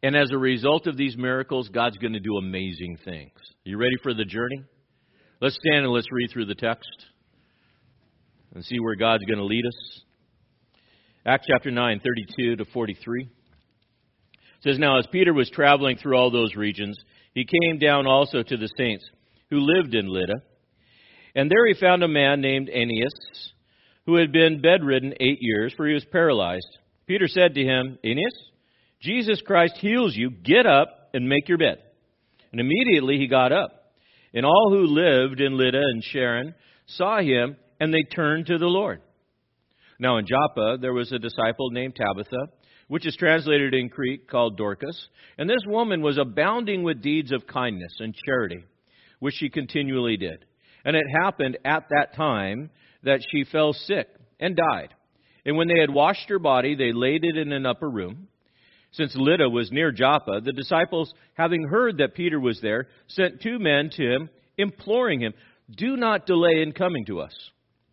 And 0.03 0.15
as 0.15 0.29
a 0.31 0.37
result 0.37 0.87
of 0.87 0.95
these 0.95 1.17
miracles, 1.17 1.67
God's 1.67 1.97
going 1.97 2.13
to 2.13 2.19
do 2.19 2.37
amazing 2.37 2.99
things. 3.03 3.31
You 3.63 3.77
ready 3.77 3.95
for 4.03 4.13
the 4.13 4.23
journey? 4.23 4.63
Let's 5.45 5.59
stand 5.63 5.85
and 5.85 5.93
let's 5.93 6.11
read 6.11 6.31
through 6.33 6.47
the 6.47 6.55
text 6.55 6.89
and 8.55 8.65
see 8.65 8.79
where 8.79 8.95
God's 8.95 9.25
going 9.25 9.37
to 9.37 9.45
lead 9.45 9.63
us. 9.63 10.01
Acts 11.23 11.45
chapter 11.47 11.69
9, 11.69 12.01
32 12.03 12.55
to 12.55 12.65
43. 12.65 13.21
It 13.21 13.29
says, 14.63 14.79
Now 14.79 14.97
as 14.97 15.05
Peter 15.11 15.35
was 15.35 15.47
traveling 15.51 15.97
through 15.97 16.17
all 16.17 16.31
those 16.31 16.55
regions, 16.55 16.97
he 17.35 17.45
came 17.45 17.77
down 17.77 18.07
also 18.07 18.41
to 18.41 18.57
the 18.57 18.67
saints 18.75 19.07
who 19.51 19.59
lived 19.59 19.93
in 19.93 20.07
Lydda. 20.07 20.33
And 21.35 21.51
there 21.51 21.67
he 21.67 21.79
found 21.79 22.01
a 22.01 22.07
man 22.07 22.41
named 22.41 22.67
Aeneas, 22.67 23.13
who 24.07 24.15
had 24.15 24.31
been 24.31 24.63
bedridden 24.63 25.13
eight 25.19 25.37
years, 25.41 25.75
for 25.77 25.87
he 25.87 25.93
was 25.93 26.05
paralyzed. 26.11 26.79
Peter 27.05 27.27
said 27.27 27.53
to 27.53 27.63
him, 27.63 27.99
Aeneas, 28.03 28.33
Jesus 28.99 29.43
Christ 29.45 29.75
heals 29.77 30.15
you. 30.15 30.31
Get 30.31 30.65
up 30.65 31.11
and 31.13 31.29
make 31.29 31.47
your 31.47 31.59
bed. 31.59 31.83
And 32.51 32.59
immediately 32.59 33.19
he 33.19 33.27
got 33.27 33.51
up. 33.51 33.83
And 34.35 34.45
all 34.45 34.69
who 34.69 34.85
lived 34.85 35.41
in 35.41 35.57
Lydda 35.57 35.81
and 35.81 36.03
Sharon 36.03 36.53
saw 36.85 37.19
him, 37.19 37.57
and 37.79 37.91
they 37.91 38.03
turned 38.03 38.45
to 38.47 38.59
the 38.59 38.67
Lord. 38.67 39.01
Now 39.99 40.17
in 40.17 40.27
Joppa 40.27 40.77
there 40.79 40.93
was 40.93 41.11
a 41.11 41.19
disciple 41.19 41.71
named 41.71 41.95
Tabitha 41.95 42.51
which 42.87 43.07
is 43.07 43.15
translated 43.15 43.73
in 43.73 43.87
Greek 43.87 44.27
called 44.27 44.57
Dorcas. 44.57 45.09
And 45.37 45.49
this 45.49 45.63
woman 45.65 46.01
was 46.01 46.17
abounding 46.17 46.83
with 46.83 47.01
deeds 47.01 47.31
of 47.31 47.47
kindness 47.47 47.95
and 47.99 48.15
charity, 48.25 48.63
which 49.19 49.35
she 49.35 49.49
continually 49.49 50.17
did. 50.17 50.45
And 50.83 50.95
it 50.95 51.03
happened 51.23 51.57
at 51.65 51.89
that 51.89 52.15
time 52.15 52.69
that 53.03 53.21
she 53.31 53.43
fell 53.43 53.73
sick 53.73 54.07
and 54.39 54.55
died. 54.55 54.93
And 55.45 55.57
when 55.57 55.67
they 55.67 55.79
had 55.79 55.89
washed 55.89 56.29
her 56.29 56.39
body, 56.39 56.75
they 56.75 56.91
laid 56.91 57.23
it 57.23 57.37
in 57.37 57.51
an 57.51 57.65
upper 57.65 57.89
room. 57.89 58.27
Since 58.95 59.15
Lydda 59.15 59.49
was 59.49 59.71
near 59.71 59.91
Joppa, 59.91 60.39
the 60.41 60.53
disciples, 60.53 61.13
having 61.33 61.67
heard 61.67 61.97
that 61.97 62.15
Peter 62.15 62.39
was 62.39 62.61
there, 62.61 62.87
sent 63.07 63.41
two 63.41 63.59
men 63.59 63.89
to 63.91 64.03
him, 64.03 64.29
imploring 64.57 65.21
him, 65.21 65.33
Do 65.69 65.97
not 65.97 66.25
delay 66.25 66.61
in 66.61 66.71
coming 66.71 67.05
to 67.05 67.19
us. 67.19 67.33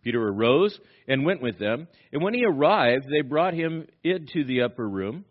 Peter 0.02 0.22
arose 0.22 0.78
and 1.08 1.24
went 1.24 1.42
with 1.42 1.58
them. 1.58 1.88
And 2.12 2.22
when 2.22 2.34
he 2.34 2.44
arrived, 2.44 3.06
they 3.10 3.22
brought 3.22 3.54
him 3.54 3.86
into 4.04 4.44
the 4.44 4.62
upper 4.62 4.88
room. 4.88 5.24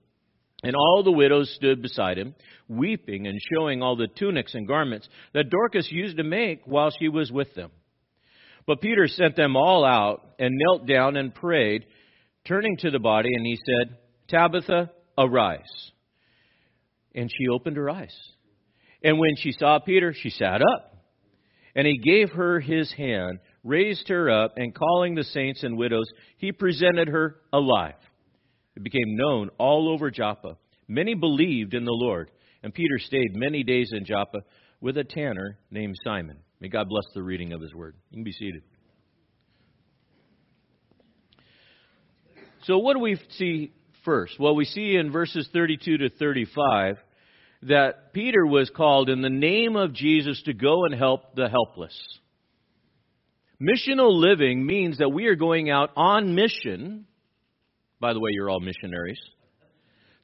And 0.64 0.76
all 0.76 1.04
the 1.04 1.12
widows 1.12 1.52
stood 1.56 1.82
beside 1.82 2.18
him, 2.18 2.36
weeping 2.68 3.26
and 3.26 3.40
showing 3.52 3.82
all 3.82 3.96
the 3.96 4.08
tunics 4.08 4.54
and 4.54 4.68
garments 4.68 5.08
that 5.34 5.50
Dorcas 5.50 5.92
used 5.92 6.18
to 6.18 6.24
make 6.24 6.62
while 6.66 6.92
she 6.92 7.08
was 7.08 7.32
with 7.32 7.54
them. 7.56 7.72
But 8.68 8.82
Peter 8.82 9.08
sent 9.08 9.36
them 9.36 9.56
all 9.56 9.84
out 9.84 10.24
and 10.38 10.52
knelt 10.54 10.86
down 10.86 11.18
and 11.18 11.34
prayed, 11.34 11.86
turning 12.46 12.78
to 12.78 12.92
the 12.92 13.00
body, 13.00 13.30
and 13.34 13.46
he 13.46 13.58
said, 13.66 13.98
Tabitha, 14.28 14.92
arise. 15.18 15.92
And 17.14 17.30
she 17.30 17.48
opened 17.50 17.78
her 17.78 17.90
eyes. 17.90 18.16
And 19.04 19.20
when 19.20 19.36
she 19.38 19.52
saw 19.52 19.80
Peter, 19.80 20.14
she 20.14 20.30
sat 20.30 20.62
up. 20.62 20.96
And 21.76 21.88
he 21.88 21.98
gave 21.98 22.32
her 22.32 22.60
his 22.60 22.92
hand 22.94 23.40
raised 23.64 24.08
her 24.08 24.30
up, 24.30 24.54
and 24.58 24.74
calling 24.74 25.16
the 25.16 25.24
saints 25.24 25.64
and 25.64 25.78
widows, 25.78 26.10
he 26.38 26.52
presented 26.52 27.08
her 27.10 27.38
alive. 27.54 27.96
It 28.76 28.84
became 28.84 29.16
known 29.16 29.50
all 29.58 29.90
over 29.90 30.10
Joppa. 30.10 30.58
Many 30.88 31.14
believed 31.14 31.74
in 31.74 31.86
the 31.86 31.92
Lord, 31.92 32.32
and 32.64 32.74
Peter 32.74 32.98
stayed 32.98 33.36
many 33.36 33.64
days 33.64 33.92
in 33.94 34.06
Joppa 34.06 34.40
with 34.80 34.98
a 34.98 35.04
tanner 35.04 35.60
named 35.70 35.96
Simon. 36.04 36.38
May 36.60 36.70
God 36.70 36.90
bless 36.90 37.06
the 37.14 37.24
reading 37.24 37.54
of 37.54 37.62
his 37.62 37.74
word. 37.74 37.96
You 38.10 38.18
can 38.18 38.24
be 38.24 38.32
seated. 38.32 38.64
So, 42.64 42.78
what 42.78 42.94
do 42.94 43.00
we 43.00 43.20
see 43.38 43.72
first? 44.04 44.40
Well, 44.40 44.56
we 44.56 44.66
see 44.66 44.96
in 44.96 45.12
verses 45.12 45.48
32 45.54 45.98
to 45.98 46.10
35 46.10 46.98
that 47.64 48.14
Peter 48.14 48.46
was 48.46 48.72
called 48.76 49.10
in 49.10 49.22
the 49.22 49.30
name 49.30 49.76
of 49.76 49.94
Jesus 49.94 50.42
to 50.44 50.54
go 50.54 50.86
and 50.86 50.94
help 50.94 51.36
the 51.36 51.48
helpless. 51.50 51.96
Missional 53.62 54.20
living 54.20 54.66
means 54.66 54.98
that 54.98 55.10
we 55.10 55.28
are 55.28 55.36
going 55.36 55.70
out 55.70 55.92
on 55.96 56.34
mission. 56.34 57.06
By 58.00 58.14
the 58.14 58.20
way, 58.20 58.32
you're 58.34 58.50
all 58.50 58.60
missionaries. 58.60 59.20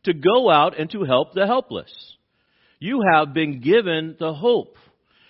To 0.05 0.13
go 0.13 0.49
out 0.49 0.79
and 0.79 0.89
to 0.91 1.03
help 1.03 1.33
the 1.33 1.45
helpless. 1.45 1.91
You 2.79 3.03
have 3.13 3.33
been 3.33 3.61
given 3.61 4.15
the 4.19 4.33
hope 4.33 4.75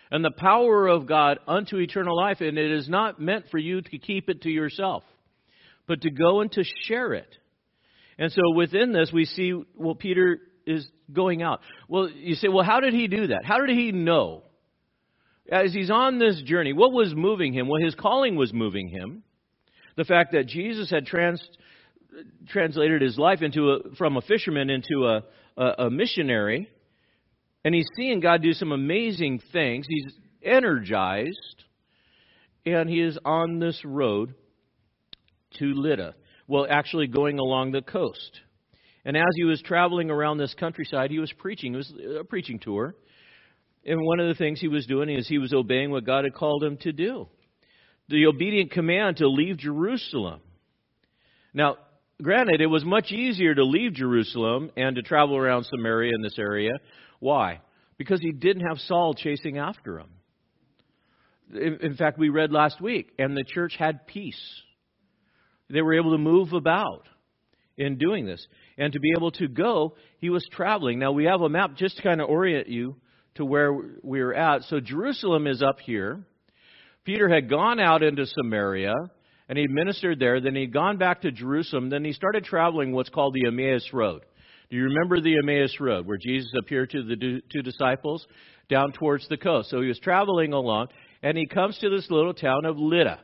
and 0.09 0.23
the 0.23 0.31
power 0.31 0.87
of 0.87 1.07
God 1.07 1.39
unto 1.47 1.77
eternal 1.77 2.15
life, 2.15 2.39
and 2.39 2.57
it 2.57 2.71
is 2.71 2.87
not 2.87 3.19
meant 3.19 3.45
for 3.51 3.57
you 3.57 3.81
to 3.81 3.97
keep 3.97 4.29
it 4.29 4.43
to 4.43 4.49
yourself, 4.49 5.03
but 5.85 6.01
to 6.01 6.09
go 6.09 6.39
and 6.39 6.51
to 6.53 6.63
share 6.83 7.13
it. 7.13 7.27
And 8.17 8.31
so 8.31 8.41
within 8.55 8.93
this, 8.93 9.11
we 9.13 9.25
see, 9.25 9.53
well, 9.75 9.95
Peter 9.95 10.39
is 10.65 10.87
going 11.11 11.43
out. 11.43 11.61
Well, 11.87 12.09
you 12.09 12.35
say, 12.35 12.47
well, 12.47 12.65
how 12.65 12.79
did 12.79 12.93
he 12.93 13.07
do 13.07 13.27
that? 13.27 13.41
How 13.45 13.59
did 13.59 13.75
he 13.75 13.91
know? 13.91 14.43
as 15.49 15.73
he's 15.73 15.89
on 15.89 16.19
this 16.19 16.41
journey, 16.43 16.73
what 16.73 16.91
was 16.91 17.13
moving 17.15 17.53
him? 17.53 17.67
Well, 17.67 17.81
his 17.81 17.95
calling 17.95 18.35
was 18.35 18.53
moving 18.53 18.89
him. 18.89 19.23
The 19.95 20.03
fact 20.03 20.33
that 20.33 20.47
Jesus 20.47 20.89
had 20.89 21.05
trans, 21.05 21.41
translated 22.49 23.01
his 23.01 23.17
life 23.17 23.41
into 23.41 23.71
a, 23.71 23.95
from 23.97 24.17
a 24.17 24.21
fisherman 24.21 24.69
into 24.69 25.05
a, 25.05 25.23
a, 25.55 25.85
a 25.85 25.89
missionary, 25.89 26.69
and 27.63 27.73
he's 27.73 27.87
seeing 27.95 28.19
God 28.19 28.41
do 28.41 28.53
some 28.53 28.71
amazing 28.71 29.41
things. 29.51 29.87
He's 29.89 30.13
energized, 30.43 31.63
and 32.65 32.89
he 32.89 33.01
is 33.01 33.17
on 33.25 33.59
this 33.59 33.81
road 33.83 34.35
to 35.59 35.65
Lydda. 35.65 36.13
Well, 36.47 36.67
actually 36.69 37.07
going 37.07 37.39
along 37.39 37.71
the 37.71 37.81
coast. 37.81 38.41
And 39.05 39.15
as 39.15 39.29
he 39.35 39.43
was 39.43 39.61
traveling 39.61 40.09
around 40.09 40.37
this 40.37 40.53
countryside, 40.53 41.11
he 41.11 41.19
was 41.19 41.31
preaching. 41.33 41.73
It 41.73 41.77
was 41.77 41.93
a 42.19 42.23
preaching 42.23 42.59
tour. 42.59 42.95
And 43.85 44.01
one 44.01 44.19
of 44.19 44.27
the 44.27 44.35
things 44.35 44.59
he 44.59 44.67
was 44.67 44.85
doing 44.85 45.09
is 45.09 45.27
he 45.27 45.37
was 45.37 45.53
obeying 45.53 45.91
what 45.91 46.05
God 46.05 46.23
had 46.23 46.33
called 46.33 46.63
him 46.63 46.77
to 46.77 46.91
do 46.91 47.27
the 48.09 48.27
obedient 48.27 48.71
command 48.71 49.17
to 49.17 49.27
leave 49.27 49.57
Jerusalem. 49.57 50.39
Now, 51.53 51.75
granted, 52.21 52.61
it 52.61 52.67
was 52.67 52.85
much 52.85 53.11
easier 53.11 53.53
to 53.53 53.65
leave 53.65 53.95
Jerusalem 53.95 54.71
and 54.77 54.95
to 54.95 55.01
travel 55.01 55.35
around 55.35 55.65
Samaria 55.65 56.15
in 56.15 56.21
this 56.21 56.39
area. 56.39 56.71
Why? 57.19 57.59
because 57.97 58.21
he 58.21 58.31
didn't 58.31 58.65
have 58.67 58.77
Saul 58.79 59.13
chasing 59.13 59.57
after 59.57 59.99
him. 59.99 60.09
In, 61.53 61.95
fact, 61.95 62.19
we 62.19 62.29
read 62.29 62.51
last 62.51 62.81
week, 62.81 63.11
and 63.17 63.35
the 63.35 63.43
church 63.43 63.75
had 63.77 64.05
peace. 64.05 64.41
They 65.69 65.81
were 65.81 65.95
able 65.95 66.11
to 66.11 66.17
move 66.17 66.53
about 66.53 67.07
in 67.77 67.97
doing 67.97 68.25
this. 68.25 68.45
And 68.77 68.93
to 68.93 68.99
be 68.99 69.11
able 69.15 69.31
to 69.31 69.47
go, 69.47 69.95
he 70.19 70.29
was 70.29 70.45
traveling. 70.51 70.99
Now, 70.99 71.11
we 71.11 71.25
have 71.25 71.41
a 71.41 71.49
map 71.49 71.75
just 71.75 71.97
to 71.97 72.03
kind 72.03 72.21
of 72.21 72.29
orient 72.29 72.67
you 72.67 72.95
to 73.35 73.45
where 73.45 73.71
we're 74.01 74.33
at. 74.33 74.63
So, 74.63 74.79
Jerusalem 74.79 75.47
is 75.47 75.61
up 75.61 75.79
here. 75.79 76.23
Peter 77.05 77.29
had 77.29 77.49
gone 77.49 77.79
out 77.79 78.03
into 78.03 78.25
Samaria 78.25 78.93
and 79.47 79.57
he 79.57 79.67
ministered 79.67 80.19
there. 80.19 80.41
Then 80.41 80.55
he'd 80.55 80.73
gone 80.73 80.97
back 80.97 81.21
to 81.21 81.31
Jerusalem. 81.31 81.89
Then 81.89 82.03
he 82.03 82.11
started 82.11 82.43
traveling 82.43 82.91
what's 82.91 83.09
called 83.09 83.33
the 83.33 83.47
Emmaus 83.47 83.87
Road. 83.93 84.23
Do 84.69 84.75
you 84.75 84.83
remember 84.83 85.21
the 85.21 85.37
Emmaus 85.37 85.79
Road 85.79 86.05
where 86.05 86.17
Jesus 86.17 86.51
appeared 86.59 86.89
to 86.89 87.03
the 87.03 87.41
two 87.51 87.61
disciples 87.61 88.27
down 88.69 88.91
towards 88.91 89.27
the 89.29 89.37
coast? 89.37 89.69
So 89.69 89.81
he 89.81 89.87
was 89.87 89.99
traveling 89.99 90.51
along 90.51 90.87
and 91.23 91.37
he 91.37 91.45
comes 91.47 91.77
to 91.79 91.89
this 91.89 92.07
little 92.09 92.33
town 92.33 92.65
of 92.65 92.77
Lydda. 92.77 93.21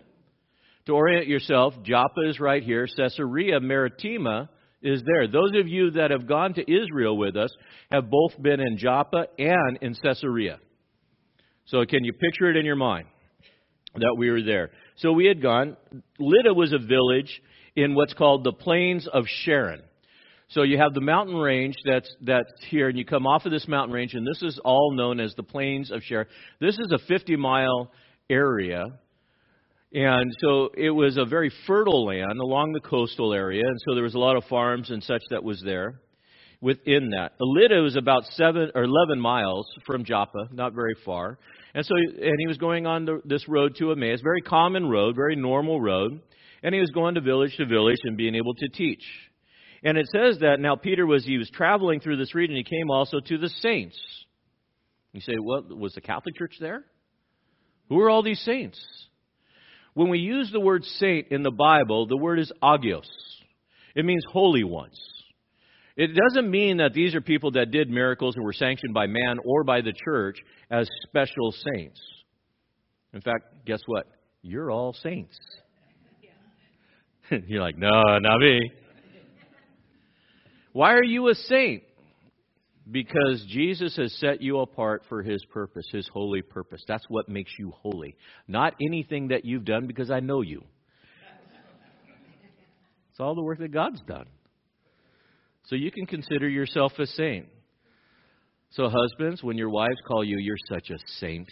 To 0.85 0.93
orient 0.93 1.27
yourself, 1.27 1.73
Joppa 1.83 2.27
is 2.27 2.39
right 2.39 2.61
here. 2.61 2.87
Caesarea 2.97 3.59
Maritima 3.59 4.49
is 4.81 5.01
there. 5.05 5.27
Those 5.27 5.51
of 5.55 5.67
you 5.67 5.91
that 5.91 6.11
have 6.11 6.27
gone 6.27 6.53
to 6.55 6.61
Israel 6.61 7.17
with 7.17 7.37
us 7.37 7.55
have 7.91 8.09
both 8.09 8.39
been 8.41 8.59
in 8.59 8.77
Joppa 8.77 9.27
and 9.39 9.77
in 9.81 9.95
Caesarea. 9.95 10.59
So 11.65 11.85
can 11.85 12.03
you 12.03 12.11
picture 12.11 12.49
it 12.49 12.57
in 12.57 12.65
your 12.65 12.75
mind 12.75 13.07
that 13.95 14.15
we 14.17 14.29
were 14.29 14.41
there? 14.41 14.71
So 14.97 15.13
we 15.13 15.25
had 15.25 15.41
gone. 15.41 15.77
Lydda 16.19 16.53
was 16.53 16.73
a 16.73 16.79
village 16.79 17.41
in 17.77 17.95
what's 17.95 18.13
called 18.13 18.43
the 18.43 18.51
Plains 18.51 19.07
of 19.07 19.23
Sharon. 19.43 19.81
So 20.49 20.63
you 20.63 20.77
have 20.77 20.93
the 20.93 21.01
mountain 21.01 21.35
range 21.35 21.75
that's 21.85 22.13
that's 22.21 22.51
here, 22.67 22.89
and 22.89 22.97
you 22.97 23.05
come 23.05 23.25
off 23.25 23.45
of 23.45 23.51
this 23.51 23.67
mountain 23.67 23.95
range, 23.95 24.13
and 24.13 24.27
this 24.27 24.41
is 24.41 24.59
all 24.65 24.93
known 24.93 25.21
as 25.21 25.33
the 25.35 25.43
Plains 25.43 25.89
of 25.89 26.03
Sharon. 26.03 26.27
This 26.59 26.77
is 26.77 26.91
a 26.91 26.99
50 27.07 27.37
mile 27.37 27.89
area 28.29 28.99
and 29.93 30.31
so 30.39 30.69
it 30.75 30.89
was 30.89 31.17
a 31.17 31.25
very 31.25 31.51
fertile 31.67 32.05
land 32.05 32.39
along 32.39 32.71
the 32.73 32.79
coastal 32.79 33.33
area, 33.33 33.63
and 33.65 33.79
so 33.85 33.93
there 33.93 34.03
was 34.03 34.15
a 34.15 34.19
lot 34.19 34.35
of 34.35 34.43
farms 34.45 34.89
and 34.89 35.03
such 35.03 35.21
that 35.29 35.43
was 35.43 35.61
there 35.63 36.01
within 36.61 37.09
that. 37.09 37.33
Lydda 37.39 37.81
was 37.81 37.95
about 37.95 38.23
seven 38.31 38.71
or 38.73 38.83
eleven 38.83 39.19
miles 39.19 39.67
from 39.85 40.05
Joppa, 40.05 40.47
not 40.51 40.73
very 40.73 40.95
far. 41.05 41.37
And 41.75 41.85
so, 41.85 41.95
and 41.95 42.35
he 42.39 42.47
was 42.47 42.57
going 42.57 42.85
on 42.85 43.05
the, 43.05 43.21
this 43.25 43.47
road 43.49 43.75
to 43.79 43.91
Emmaus, 43.91 44.21
very 44.21 44.41
common 44.41 44.87
road, 44.87 45.15
very 45.15 45.35
normal 45.35 45.81
road, 45.81 46.21
and 46.61 46.73
he 46.73 46.79
was 46.79 46.91
going 46.91 47.15
to 47.15 47.21
village 47.21 47.55
to 47.57 47.65
village 47.65 47.99
and 48.03 48.15
being 48.15 48.35
able 48.35 48.53
to 48.55 48.69
teach. 48.69 49.03
And 49.83 49.97
it 49.97 50.07
says 50.15 50.39
that 50.39 50.59
now 50.59 50.75
Peter 50.75 51.05
was 51.05 51.25
he 51.25 51.37
was 51.37 51.49
traveling 51.49 51.99
through 51.99 52.17
this 52.17 52.33
region. 52.33 52.55
He 52.55 52.63
came 52.63 52.89
also 52.89 53.19
to 53.19 53.37
the 53.37 53.49
saints. 53.49 53.99
You 55.11 55.21
say, 55.21 55.35
what 55.37 55.75
was 55.75 55.93
the 55.93 56.01
Catholic 56.01 56.35
Church 56.35 56.55
there? 56.59 56.85
Who 57.89 57.99
are 57.99 58.09
all 58.09 58.23
these 58.23 58.39
saints? 58.39 58.79
When 59.93 60.09
we 60.09 60.19
use 60.19 60.51
the 60.51 60.59
word 60.59 60.83
saint 60.99 61.27
in 61.29 61.43
the 61.43 61.51
Bible, 61.51 62.07
the 62.07 62.17
word 62.17 62.39
is 62.39 62.51
agios. 62.61 63.07
It 63.95 64.05
means 64.05 64.23
holy 64.31 64.63
ones. 64.63 64.99
It 65.95 66.11
doesn't 66.15 66.49
mean 66.49 66.77
that 66.77 66.93
these 66.93 67.13
are 67.13 67.21
people 67.21 67.51
that 67.51 67.69
did 67.69 67.89
miracles 67.89 68.35
and 68.35 68.43
were 68.43 68.53
sanctioned 68.53 68.93
by 68.93 69.05
man 69.05 69.37
or 69.45 69.63
by 69.63 69.81
the 69.81 69.93
church 69.93 70.39
as 70.71 70.89
special 71.03 71.51
saints. 71.51 72.01
In 73.13 73.21
fact, 73.21 73.65
guess 73.65 73.81
what? 73.85 74.07
You're 74.41 74.71
all 74.71 74.93
saints. 74.93 75.37
You're 77.47 77.61
like, 77.61 77.77
no, 77.77 78.17
not 78.19 78.39
me. 78.39 78.59
Why 80.71 80.93
are 80.93 81.03
you 81.03 81.29
a 81.29 81.35
saint? 81.35 81.83
Because 82.91 83.45
Jesus 83.47 83.95
has 83.95 84.13
set 84.19 84.41
you 84.41 84.59
apart 84.59 85.03
for 85.07 85.23
his 85.23 85.43
purpose, 85.45 85.85
his 85.91 86.07
holy 86.11 86.41
purpose. 86.41 86.83
That's 86.87 87.05
what 87.07 87.29
makes 87.29 87.51
you 87.57 87.71
holy. 87.71 88.15
Not 88.47 88.75
anything 88.85 89.29
that 89.29 89.45
you've 89.45 89.63
done 89.63 89.87
because 89.87 90.11
I 90.11 90.19
know 90.19 90.41
you. 90.41 90.63
It's 93.11 93.19
all 93.19 93.35
the 93.35 93.43
work 93.43 93.59
that 93.59 93.71
God's 93.71 94.01
done. 94.07 94.25
So 95.65 95.75
you 95.75 95.91
can 95.91 96.05
consider 96.05 96.49
yourself 96.49 96.93
a 96.97 97.05
saint. 97.05 97.45
So, 98.71 98.89
husbands, 98.89 99.43
when 99.43 99.55
your 99.55 99.69
wives 99.69 99.99
call 100.07 100.23
you, 100.23 100.37
you're 100.39 100.57
such 100.73 100.89
a 100.89 100.97
saint, 101.19 101.47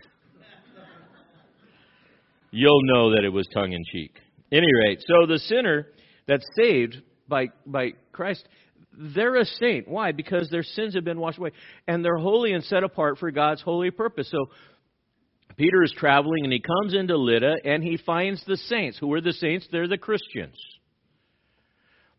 you'll 2.50 2.82
know 2.84 3.15
that 3.15 3.24
it 3.24 3.30
was 3.30 3.48
tongue 3.54 3.74
in 3.74 3.84
cheek. 3.94 4.12
Any 4.52 4.67
rate, 4.86 5.04
so 5.06 5.28
the 5.28 5.38
sinner 5.38 5.88
that's 6.28 6.46
saved 6.58 6.98
by, 7.28 7.48
by 7.65 7.91
Christ, 8.12 8.48
they're 8.93 9.38
a 9.38 9.45
saint. 9.45 9.88
Why? 9.88 10.12
Because 10.12 10.49
their 10.49 10.63
sins 10.63 10.95
have 10.95 11.04
been 11.04 11.19
washed 11.19 11.38
away. 11.38 11.51
And 11.88 12.04
they're 12.04 12.17
holy 12.17 12.54
and 12.54 12.63
set 12.63 12.84
apart 12.84 13.17
for 13.17 13.32
God's 13.32 13.62
holy 13.62 13.91
purpose. 13.91 14.30
So 14.30 14.49
Peter 15.58 15.84
is 15.84 15.93
traveling 15.97 16.43
and 16.43 16.54
he 16.54 16.60
comes 16.60 16.93
into 16.93 17.17
Lydda 17.17 17.56
and 17.63 17.84
he 17.84 17.97
finds 17.97 18.43
the 18.45 18.58
saints. 18.58 18.97
Who 18.99 19.13
are 19.13 19.21
the 19.21 19.34
saints? 19.34 19.67
They're 19.71 19.88
the 19.88 19.97
Christians. 19.97 20.56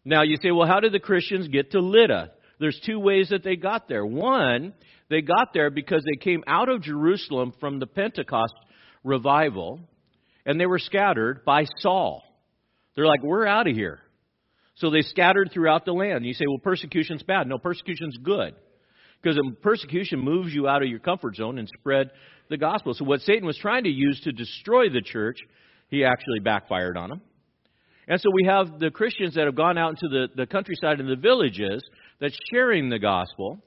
Now 0.04 0.22
you 0.22 0.36
say, 0.42 0.50
well, 0.50 0.66
how 0.66 0.80
did 0.80 0.92
the 0.92 1.00
Christians 1.00 1.48
get 1.48 1.72
to 1.72 1.80
Lydda? 1.80 2.32
There's 2.58 2.80
two 2.84 2.98
ways 2.98 3.28
that 3.30 3.44
they 3.44 3.56
got 3.56 3.88
there. 3.88 4.04
One, 4.04 4.72
they 5.10 5.20
got 5.20 5.52
there 5.52 5.70
because 5.70 6.04
they 6.04 6.22
came 6.22 6.42
out 6.46 6.68
of 6.68 6.82
Jerusalem 6.82 7.52
from 7.60 7.78
the 7.78 7.86
Pentecost 7.86 8.54
revival 9.04 9.80
and 10.46 10.60
they 10.60 10.66
were 10.66 10.78
scattered 10.78 11.44
by 11.44 11.66
Saul. 11.78 12.22
They're 12.94 13.06
like, 13.06 13.22
we're 13.22 13.46
out 13.46 13.68
of 13.68 13.74
here. 13.74 14.00
So 14.76 14.90
they 14.90 15.02
scattered 15.02 15.50
throughout 15.52 15.84
the 15.84 15.92
land. 15.92 16.24
You 16.24 16.34
say, 16.34 16.44
well, 16.48 16.58
persecution's 16.58 17.22
bad. 17.22 17.46
No, 17.46 17.58
persecution's 17.58 18.16
good. 18.22 18.54
Because 19.22 19.38
persecution 19.62 20.18
moves 20.18 20.52
you 20.52 20.66
out 20.66 20.82
of 20.82 20.88
your 20.88 20.98
comfort 20.98 21.36
zone 21.36 21.58
and 21.58 21.68
spread 21.78 22.10
the 22.48 22.56
gospel. 22.56 22.94
So 22.94 23.04
what 23.04 23.20
Satan 23.20 23.46
was 23.46 23.56
trying 23.56 23.84
to 23.84 23.90
use 23.90 24.20
to 24.22 24.32
destroy 24.32 24.88
the 24.88 25.02
church, 25.02 25.38
he 25.88 26.04
actually 26.04 26.40
backfired 26.40 26.96
on 26.96 27.10
them. 27.10 27.20
And 28.08 28.20
so 28.20 28.30
we 28.32 28.46
have 28.46 28.80
the 28.80 28.90
Christians 28.90 29.34
that 29.36 29.44
have 29.46 29.54
gone 29.54 29.78
out 29.78 29.90
into 29.90 30.08
the, 30.08 30.28
the 30.34 30.46
countryside 30.46 30.98
and 30.98 31.08
the 31.08 31.16
villages 31.16 31.82
that's 32.20 32.36
sharing 32.52 32.88
the 32.88 32.98
gospel. 32.98 33.58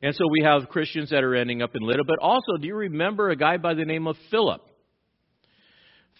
And 0.00 0.14
so 0.14 0.24
we 0.30 0.44
have 0.44 0.68
Christians 0.68 1.10
that 1.10 1.24
are 1.24 1.34
ending 1.34 1.60
up 1.60 1.74
in 1.74 1.82
Lydda. 1.82 2.04
But 2.06 2.18
also, 2.20 2.56
do 2.60 2.66
you 2.66 2.76
remember 2.76 3.30
a 3.30 3.36
guy 3.36 3.56
by 3.56 3.74
the 3.74 3.84
name 3.84 4.06
of 4.06 4.16
Philip? 4.30 4.60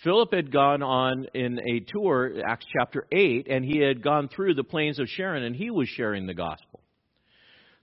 Philip 0.02 0.34
had 0.34 0.50
gone 0.50 0.82
on 0.82 1.26
in 1.34 1.58
a 1.60 1.80
tour, 1.80 2.32
Acts 2.46 2.66
chapter 2.76 3.06
8, 3.12 3.46
and 3.48 3.64
he 3.64 3.78
had 3.78 4.02
gone 4.02 4.28
through 4.28 4.54
the 4.54 4.64
plains 4.64 4.98
of 4.98 5.08
Sharon, 5.08 5.44
and 5.44 5.54
he 5.54 5.70
was 5.70 5.88
sharing 5.88 6.26
the 6.26 6.34
gospel. 6.34 6.80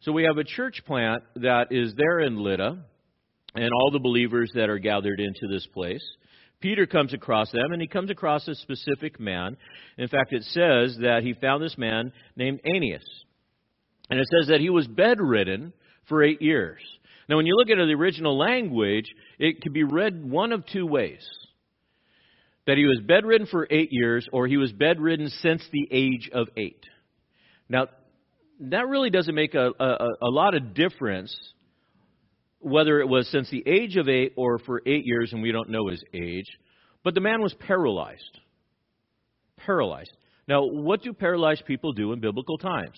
So 0.01 0.11
we 0.11 0.23
have 0.23 0.37
a 0.37 0.43
church 0.43 0.81
plant 0.85 1.23
that 1.37 1.71
is 1.71 1.93
there 1.95 2.19
in 2.19 2.37
Lydda, 2.37 2.77
and 3.55 3.69
all 3.73 3.91
the 3.91 3.99
believers 3.99 4.51
that 4.55 4.69
are 4.69 4.79
gathered 4.79 5.19
into 5.19 5.47
this 5.49 5.65
place. 5.73 6.03
Peter 6.59 6.85
comes 6.85 7.13
across 7.13 7.51
them, 7.51 7.71
and 7.71 7.81
he 7.81 7.87
comes 7.87 8.09
across 8.09 8.47
a 8.47 8.55
specific 8.55 9.19
man. 9.19 9.57
In 9.97 10.07
fact, 10.07 10.31
it 10.31 10.43
says 10.43 10.97
that 11.01 11.21
he 11.23 11.33
found 11.33 11.63
this 11.63 11.77
man 11.77 12.13
named 12.35 12.61
Aeneas. 12.65 13.03
And 14.09 14.19
it 14.19 14.27
says 14.27 14.49
that 14.49 14.59
he 14.59 14.69
was 14.69 14.87
bedridden 14.87 15.73
for 16.07 16.23
eight 16.23 16.41
years. 16.41 16.79
Now, 17.27 17.37
when 17.37 17.45
you 17.45 17.55
look 17.55 17.69
at 17.69 17.77
the 17.77 17.93
original 17.93 18.37
language, 18.37 19.05
it 19.39 19.61
could 19.61 19.73
be 19.73 19.83
read 19.83 20.29
one 20.29 20.51
of 20.51 20.65
two 20.67 20.85
ways 20.85 21.27
that 22.67 22.77
he 22.77 22.85
was 22.85 22.99
bedridden 23.05 23.47
for 23.47 23.67
eight 23.69 23.89
years, 23.91 24.27
or 24.31 24.47
he 24.47 24.57
was 24.57 24.71
bedridden 24.71 25.29
since 25.41 25.63
the 25.71 25.87
age 25.91 26.29
of 26.33 26.47
eight. 26.57 26.83
Now, 27.67 27.87
that 28.59 28.87
really 28.87 29.09
doesn't 29.09 29.33
make 29.33 29.55
a, 29.55 29.71
a, 29.79 30.07
a 30.21 30.29
lot 30.29 30.55
of 30.55 30.73
difference 30.73 31.35
whether 32.59 32.99
it 32.99 33.07
was 33.07 33.27
since 33.29 33.49
the 33.49 33.63
age 33.65 33.97
of 33.97 34.07
eight 34.07 34.33
or 34.35 34.59
for 34.59 34.81
eight 34.85 35.03
years, 35.05 35.33
and 35.33 35.41
we 35.41 35.51
don't 35.51 35.69
know 35.69 35.87
his 35.87 36.03
age. 36.13 36.45
But 37.03 37.15
the 37.15 37.21
man 37.21 37.41
was 37.41 37.53
paralyzed. 37.55 38.39
Paralyzed. 39.57 40.11
Now, 40.47 40.65
what 40.65 41.01
do 41.01 41.13
paralyzed 41.13 41.65
people 41.65 41.93
do 41.93 42.13
in 42.13 42.19
biblical 42.19 42.57
times? 42.57 42.97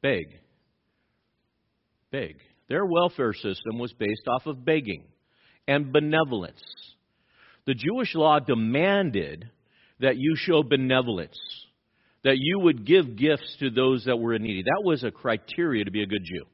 Beg. 0.00 0.26
Beg. 2.12 2.36
Their 2.68 2.84
welfare 2.86 3.32
system 3.32 3.78
was 3.78 3.92
based 3.94 4.28
off 4.28 4.46
of 4.46 4.64
begging 4.64 5.04
and 5.66 5.92
benevolence. 5.92 6.62
The 7.68 7.74
Jewish 7.74 8.14
law 8.14 8.38
demanded 8.38 9.50
that 10.00 10.16
you 10.16 10.36
show 10.36 10.62
benevolence, 10.62 11.38
that 12.24 12.38
you 12.38 12.60
would 12.60 12.86
give 12.86 13.14
gifts 13.14 13.58
to 13.60 13.68
those 13.68 14.06
that 14.06 14.16
were 14.16 14.32
in 14.32 14.42
need. 14.42 14.64
That 14.64 14.82
was 14.82 15.04
a 15.04 15.10
criteria 15.10 15.84
to 15.84 15.90
be 15.90 16.02
a 16.02 16.06
good 16.06 16.24
Jew. 16.24 16.46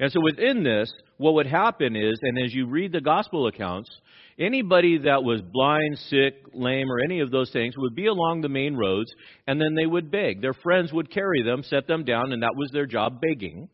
And 0.00 0.10
so 0.10 0.20
within 0.20 0.64
this, 0.64 0.92
what 1.16 1.34
would 1.34 1.46
happen 1.46 1.94
is, 1.94 2.18
and 2.22 2.44
as 2.44 2.52
you 2.52 2.66
read 2.66 2.90
the 2.90 3.00
gospel 3.00 3.46
accounts, 3.46 3.88
anybody 4.36 4.98
that 4.98 5.22
was 5.22 5.42
blind, 5.42 5.96
sick, 5.96 6.34
lame, 6.52 6.90
or 6.90 6.98
any 7.04 7.20
of 7.20 7.30
those 7.30 7.52
things 7.52 7.78
would 7.78 7.94
be 7.94 8.06
along 8.06 8.40
the 8.40 8.48
main 8.48 8.74
roads, 8.74 9.14
and 9.46 9.60
then 9.60 9.76
they 9.76 9.86
would 9.86 10.10
beg. 10.10 10.42
Their 10.42 10.54
friends 10.54 10.92
would 10.92 11.08
carry 11.08 11.44
them, 11.44 11.62
set 11.62 11.86
them 11.86 12.04
down, 12.04 12.32
and 12.32 12.42
that 12.42 12.56
was 12.56 12.70
their 12.72 12.86
job, 12.86 13.20
begging. 13.20 13.68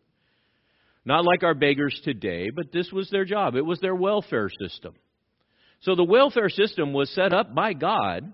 Not 1.07 1.25
like 1.25 1.45
our 1.45 1.55
beggars 1.55 1.99
today, 2.05 2.51
but 2.55 2.73
this 2.73 2.93
was 2.93 3.09
their 3.09 3.25
job. 3.25 3.55
It 3.55 3.65
was 3.65 3.81
their 3.81 3.95
welfare 3.95 4.51
system. 4.61 4.93
So 5.83 5.95
the 5.95 6.05
welfare 6.05 6.49
system 6.49 6.93
was 6.93 7.11
set 7.11 7.33
up 7.33 7.55
by 7.55 7.73
God 7.73 8.33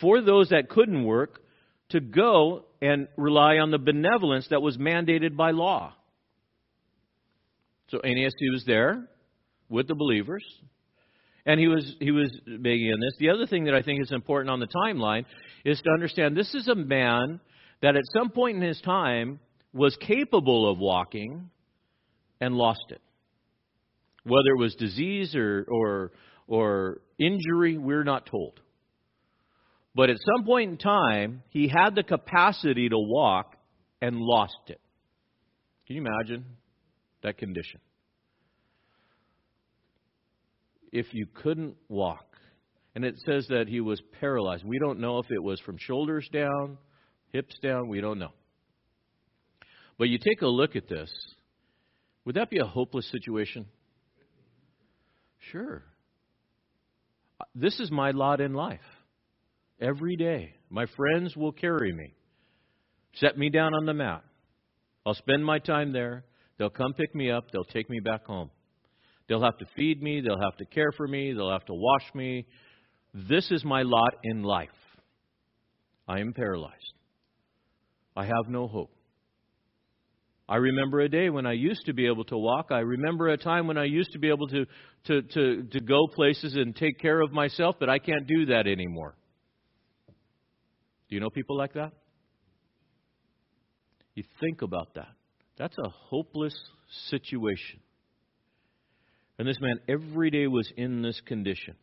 for 0.00 0.20
those 0.20 0.50
that 0.50 0.68
couldn't 0.68 1.04
work 1.04 1.40
to 1.90 2.00
go 2.00 2.64
and 2.80 3.08
rely 3.16 3.58
on 3.58 3.70
the 3.70 3.78
benevolence 3.78 4.46
that 4.50 4.62
was 4.62 4.76
mandated 4.76 5.36
by 5.36 5.50
law. 5.50 5.92
So 7.88 8.00
he 8.04 8.50
was 8.50 8.64
there 8.66 9.08
with 9.68 9.88
the 9.88 9.96
believers, 9.96 10.44
and 11.44 11.58
he 11.58 11.66
was 11.66 11.96
he 11.98 12.12
was 12.12 12.30
begging 12.46 12.86
in 12.86 13.00
this. 13.00 13.14
The 13.18 13.30
other 13.30 13.46
thing 13.46 13.64
that 13.64 13.74
I 13.74 13.82
think 13.82 14.00
is 14.00 14.12
important 14.12 14.50
on 14.50 14.60
the 14.60 14.68
timeline 14.68 15.24
is 15.64 15.80
to 15.82 15.90
understand 15.90 16.36
this 16.36 16.54
is 16.54 16.68
a 16.68 16.76
man 16.76 17.40
that 17.82 17.96
at 17.96 18.04
some 18.16 18.30
point 18.30 18.56
in 18.56 18.62
his 18.62 18.80
time 18.82 19.40
was 19.72 19.96
capable 19.96 20.70
of 20.70 20.78
walking 20.78 21.50
and 22.40 22.54
lost 22.54 22.84
it. 22.90 23.00
Whether 24.24 24.50
it 24.50 24.58
was 24.58 24.74
disease 24.74 25.34
or 25.34 25.66
or 25.68 26.12
or 26.46 27.00
injury, 27.18 27.78
we're 27.78 28.04
not 28.04 28.26
told. 28.26 28.60
But 29.94 30.10
at 30.10 30.18
some 30.18 30.44
point 30.44 30.70
in 30.70 30.76
time, 30.78 31.42
he 31.50 31.68
had 31.68 31.94
the 31.94 32.02
capacity 32.02 32.88
to 32.88 32.98
walk 32.98 33.56
and 34.00 34.16
lost 34.16 34.54
it. 34.68 34.80
Can 35.86 35.96
you 35.96 36.02
imagine 36.02 36.44
that 37.22 37.38
condition? 37.38 37.80
If 40.92 41.06
you 41.12 41.26
couldn't 41.34 41.76
walk, 41.88 42.30
and 42.94 43.04
it 43.04 43.16
says 43.24 43.46
that 43.48 43.68
he 43.68 43.80
was 43.80 44.00
paralyzed. 44.20 44.64
We 44.64 44.78
don't 44.78 45.00
know 45.00 45.18
if 45.18 45.26
it 45.30 45.42
was 45.42 45.60
from 45.60 45.76
shoulders 45.78 46.28
down, 46.32 46.78
hips 47.32 47.56
down, 47.62 47.88
we 47.88 48.00
don't 48.00 48.18
know. 48.18 48.32
But 49.98 50.08
you 50.08 50.18
take 50.18 50.42
a 50.42 50.46
look 50.46 50.76
at 50.76 50.88
this, 50.88 51.10
would 52.24 52.36
that 52.36 52.50
be 52.50 52.58
a 52.58 52.64
hopeless 52.64 53.08
situation? 53.10 53.66
Sure. 55.50 55.82
Uh, 57.40 57.44
this 57.54 57.78
is 57.80 57.90
my 57.90 58.10
lot 58.10 58.40
in 58.40 58.54
life. 58.54 58.80
Every 59.80 60.16
day, 60.16 60.54
my 60.68 60.86
friends 60.96 61.34
will 61.36 61.52
carry 61.52 61.92
me, 61.92 62.14
set 63.14 63.38
me 63.38 63.48
down 63.48 63.74
on 63.74 63.86
the 63.86 63.94
mat. 63.94 64.22
I'll 65.06 65.14
spend 65.14 65.44
my 65.44 65.58
time 65.58 65.92
there. 65.92 66.24
They'll 66.58 66.68
come 66.68 66.92
pick 66.92 67.14
me 67.14 67.30
up. 67.30 67.50
They'll 67.50 67.64
take 67.64 67.88
me 67.88 68.00
back 68.00 68.26
home. 68.26 68.50
They'll 69.28 69.42
have 69.42 69.56
to 69.58 69.66
feed 69.76 70.02
me. 70.02 70.20
They'll 70.20 70.40
have 70.40 70.56
to 70.58 70.66
care 70.66 70.92
for 70.96 71.08
me. 71.08 71.32
They'll 71.32 71.50
have 71.50 71.64
to 71.66 71.74
wash 71.74 72.14
me. 72.14 72.46
This 73.14 73.50
is 73.50 73.64
my 73.64 73.82
lot 73.82 74.14
in 74.22 74.42
life. 74.42 74.68
I 76.06 76.20
am 76.20 76.34
paralyzed. 76.34 76.92
I 78.14 78.24
have 78.26 78.48
no 78.48 78.68
hope. 78.68 78.92
I 80.50 80.56
remember 80.56 80.98
a 81.00 81.08
day 81.08 81.30
when 81.30 81.46
I 81.46 81.52
used 81.52 81.86
to 81.86 81.92
be 81.92 82.08
able 82.08 82.24
to 82.24 82.36
walk. 82.36 82.72
I 82.72 82.80
remember 82.80 83.28
a 83.28 83.36
time 83.36 83.68
when 83.68 83.78
I 83.78 83.84
used 83.84 84.10
to 84.14 84.18
be 84.18 84.28
able 84.30 84.48
to, 84.48 84.66
to, 85.04 85.22
to, 85.22 85.62
to 85.62 85.80
go 85.80 86.08
places 86.08 86.56
and 86.56 86.74
take 86.74 86.98
care 86.98 87.20
of 87.20 87.30
myself, 87.30 87.76
but 87.78 87.88
I 87.88 88.00
can't 88.00 88.26
do 88.26 88.46
that 88.46 88.66
anymore. 88.66 89.14
Do 91.08 91.14
you 91.14 91.20
know 91.20 91.30
people 91.30 91.56
like 91.56 91.74
that? 91.74 91.92
You 94.16 94.24
think 94.40 94.62
about 94.62 94.94
that. 94.94 95.12
That's 95.56 95.78
a 95.78 95.88
hopeless 95.88 96.58
situation. 97.08 97.78
And 99.38 99.46
this 99.46 99.58
man 99.60 99.78
every 99.88 100.30
day 100.30 100.48
was 100.48 100.68
in 100.76 101.00
this 101.00 101.20
condition. 101.26 101.76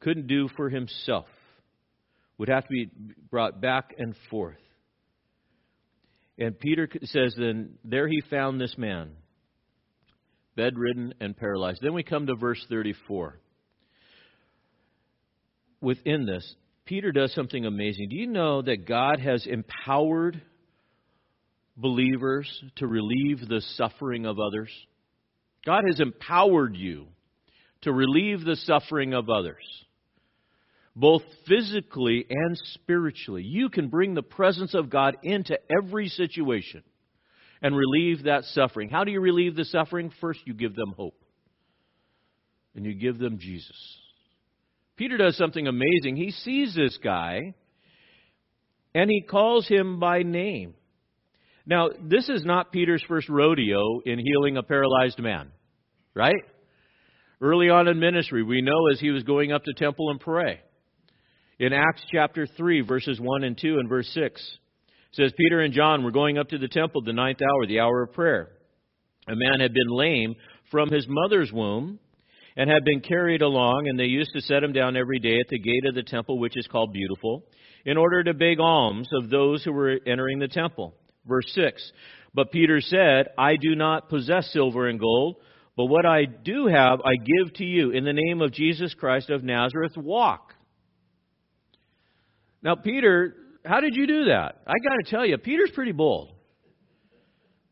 Couldn't 0.00 0.28
do 0.28 0.48
for 0.56 0.70
himself. 0.70 1.26
Would 2.38 2.48
have 2.48 2.62
to 2.62 2.70
be 2.70 2.88
brought 3.30 3.60
back 3.60 3.94
and 3.98 4.14
forth. 4.30 4.56
And 6.40 6.58
Peter 6.58 6.88
says, 7.04 7.34
then 7.36 7.74
there 7.84 8.08
he 8.08 8.22
found 8.30 8.58
this 8.58 8.76
man, 8.78 9.10
bedridden 10.56 11.12
and 11.20 11.36
paralyzed. 11.36 11.80
Then 11.82 11.92
we 11.92 12.02
come 12.02 12.26
to 12.26 12.34
verse 12.34 12.64
34. 12.70 13.38
Within 15.82 16.24
this, 16.24 16.54
Peter 16.86 17.12
does 17.12 17.34
something 17.34 17.66
amazing. 17.66 18.08
Do 18.08 18.16
you 18.16 18.26
know 18.26 18.62
that 18.62 18.88
God 18.88 19.20
has 19.20 19.46
empowered 19.46 20.40
believers 21.76 22.48
to 22.76 22.86
relieve 22.86 23.46
the 23.46 23.60
suffering 23.76 24.24
of 24.24 24.38
others? 24.40 24.70
God 25.64 25.84
has 25.86 26.00
empowered 26.00 26.74
you 26.74 27.06
to 27.82 27.92
relieve 27.92 28.44
the 28.44 28.56
suffering 28.56 29.12
of 29.12 29.28
others, 29.28 29.64
both 31.00 31.22
physically 31.48 32.26
and 32.28 32.60
spiritually. 32.74 33.42
You 33.42 33.70
can 33.70 33.88
bring 33.88 34.14
the 34.14 34.22
presence 34.22 34.74
of 34.74 34.90
God 34.90 35.16
into 35.22 35.58
every 35.76 36.08
situation 36.08 36.82
and 37.62 37.74
relieve 37.74 38.24
that 38.24 38.44
suffering. 38.44 38.90
How 38.90 39.04
do 39.04 39.10
you 39.10 39.20
relieve 39.20 39.56
the 39.56 39.64
suffering? 39.64 40.12
First, 40.20 40.40
you 40.44 40.52
give 40.54 40.76
them 40.76 40.92
hope, 40.96 41.18
and 42.74 42.84
you 42.84 42.94
give 42.94 43.18
them 43.18 43.38
Jesus. 43.38 43.76
Peter 44.96 45.16
does 45.16 45.36
something 45.38 45.66
amazing. 45.66 46.16
He 46.16 46.30
sees 46.30 46.74
this 46.74 46.98
guy 47.02 47.54
and 48.94 49.08
he 49.08 49.22
calls 49.22 49.66
him 49.66 49.98
by 49.98 50.22
name. 50.22 50.74
Now, 51.64 51.88
this 52.02 52.28
is 52.28 52.44
not 52.44 52.70
Peter's 52.70 53.02
first 53.08 53.28
rodeo 53.30 54.00
in 54.04 54.18
healing 54.18 54.58
a 54.58 54.62
paralyzed 54.62 55.18
man, 55.18 55.52
right? 56.14 56.42
Early 57.40 57.70
on 57.70 57.88
in 57.88 57.98
ministry, 57.98 58.42
we 58.42 58.60
know 58.60 58.88
as 58.92 59.00
he 59.00 59.10
was 59.10 59.22
going 59.22 59.52
up 59.52 59.64
to 59.64 59.72
temple 59.72 60.10
and 60.10 60.20
pray. 60.20 60.60
In 61.60 61.74
Acts 61.74 62.00
chapter 62.10 62.46
3, 62.46 62.80
verses 62.80 63.20
1 63.20 63.44
and 63.44 63.56
2 63.56 63.80
and 63.80 63.86
verse 63.86 64.08
6, 64.14 64.58
says 65.12 65.30
Peter 65.36 65.60
and 65.60 65.74
John 65.74 66.02
were 66.02 66.10
going 66.10 66.38
up 66.38 66.48
to 66.48 66.58
the 66.58 66.68
temple 66.68 67.02
the 67.02 67.12
ninth 67.12 67.40
hour, 67.42 67.66
the 67.66 67.80
hour 67.80 68.02
of 68.02 68.14
prayer. 68.14 68.48
A 69.28 69.36
man 69.36 69.60
had 69.60 69.74
been 69.74 69.90
lame 69.90 70.36
from 70.70 70.88
his 70.88 71.04
mother's 71.06 71.52
womb 71.52 71.98
and 72.56 72.70
had 72.70 72.82
been 72.82 73.02
carried 73.02 73.42
along, 73.42 73.88
and 73.88 74.00
they 74.00 74.04
used 74.04 74.30
to 74.32 74.40
set 74.40 74.64
him 74.64 74.72
down 74.72 74.96
every 74.96 75.18
day 75.18 75.38
at 75.38 75.48
the 75.50 75.58
gate 75.58 75.84
of 75.86 75.94
the 75.94 76.02
temple, 76.02 76.38
which 76.38 76.56
is 76.56 76.66
called 76.66 76.94
Beautiful, 76.94 77.44
in 77.84 77.98
order 77.98 78.24
to 78.24 78.32
beg 78.32 78.58
alms 78.58 79.10
of 79.12 79.28
those 79.28 79.62
who 79.62 79.74
were 79.74 80.00
entering 80.06 80.38
the 80.38 80.48
temple. 80.48 80.94
Verse 81.26 81.52
6 81.54 81.92
But 82.32 82.52
Peter 82.52 82.80
said, 82.80 83.26
I 83.36 83.56
do 83.56 83.74
not 83.74 84.08
possess 84.08 84.50
silver 84.50 84.88
and 84.88 84.98
gold, 84.98 85.36
but 85.76 85.86
what 85.86 86.06
I 86.06 86.24
do 86.24 86.68
have 86.68 87.02
I 87.04 87.16
give 87.16 87.52
to 87.56 87.64
you. 87.66 87.90
In 87.90 88.04
the 88.04 88.14
name 88.14 88.40
of 88.40 88.50
Jesus 88.50 88.94
Christ 88.94 89.28
of 89.28 89.44
Nazareth, 89.44 89.98
walk. 89.98 90.54
Now, 92.62 92.74
Peter, 92.74 93.34
how 93.64 93.80
did 93.80 93.94
you 93.96 94.06
do 94.06 94.24
that? 94.26 94.62
I 94.66 94.74
got 94.82 94.96
to 95.04 95.10
tell 95.10 95.24
you, 95.24 95.38
Peter's 95.38 95.70
pretty 95.74 95.92
bold 95.92 96.32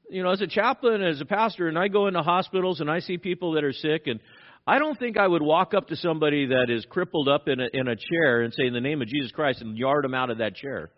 you 0.09 0.23
know, 0.23 0.31
as 0.31 0.41
a 0.41 0.47
chaplain, 0.47 1.03
as 1.03 1.21
a 1.21 1.25
pastor, 1.25 1.69
and 1.69 1.79
I 1.79 1.89
go 1.89 2.07
into 2.07 2.23
hospitals 2.23 2.81
and 2.81 2.91
I 2.91 3.01
see 3.01 3.19
people 3.19 3.53
that 3.53 3.65
are 3.65 3.73
sick, 3.73 4.07
and 4.07 4.21
I 4.67 4.79
don't 4.79 4.99
think 4.99 5.17
I 5.17 5.27
would 5.27 5.43
walk 5.43 5.75
up 5.75 5.89
to 5.89 5.97
somebody 5.97 6.47
that 6.47 6.67
is 6.71 6.85
crippled 6.87 7.29
up 7.29 7.49
in 7.49 7.61
a, 7.61 7.67
in 7.73 7.89
a 7.89 7.97
chair 7.97 8.43
and 8.43 8.53
say, 8.53 8.67
in 8.67 8.73
the 8.73 8.81
name 8.81 9.03
of 9.03 9.09
Jesus 9.09 9.33
Christ, 9.33 9.61
and 9.61 9.77
yard 9.77 10.05
them 10.05 10.15
out 10.15 10.31
of 10.31 10.39
that 10.39 10.55
chair. 10.57 10.91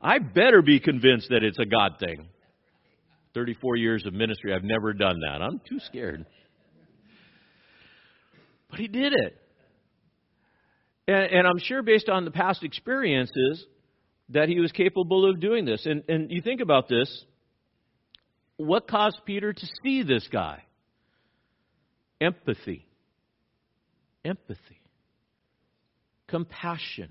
I 0.00 0.18
better 0.18 0.62
be 0.62 0.80
convinced 0.80 1.28
that 1.30 1.42
it's 1.42 1.58
a 1.58 1.66
God 1.66 1.98
thing. 1.98 2.28
34 3.34 3.76
years 3.76 4.06
of 4.06 4.12
ministry, 4.12 4.54
I've 4.54 4.64
never 4.64 4.92
done 4.92 5.20
that. 5.20 5.42
I'm 5.42 5.60
too 5.68 5.78
scared. 5.80 6.24
But 8.70 8.80
he 8.80 8.88
did 8.88 9.12
it. 9.12 9.39
And, 11.10 11.32
and, 11.32 11.46
I'm 11.46 11.58
sure, 11.58 11.82
based 11.82 12.08
on 12.08 12.24
the 12.24 12.30
past 12.30 12.62
experiences, 12.62 13.64
that 14.28 14.48
he 14.48 14.60
was 14.60 14.70
capable 14.72 15.28
of 15.28 15.40
doing 15.40 15.64
this. 15.64 15.86
And, 15.86 16.04
and 16.08 16.30
you 16.30 16.42
think 16.42 16.60
about 16.60 16.88
this 16.88 17.24
what 18.56 18.86
caused 18.86 19.20
Peter 19.24 19.52
to 19.52 19.66
see 19.82 20.02
this 20.02 20.28
guy? 20.30 20.62
empathy, 22.20 22.86
empathy, 24.24 24.80
compassion. 26.28 27.10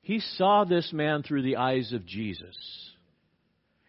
He 0.00 0.20
saw 0.20 0.64
this 0.64 0.92
man 0.92 1.22
through 1.22 1.42
the 1.42 1.56
eyes 1.56 1.92
of 1.92 2.06
Jesus. 2.06 2.56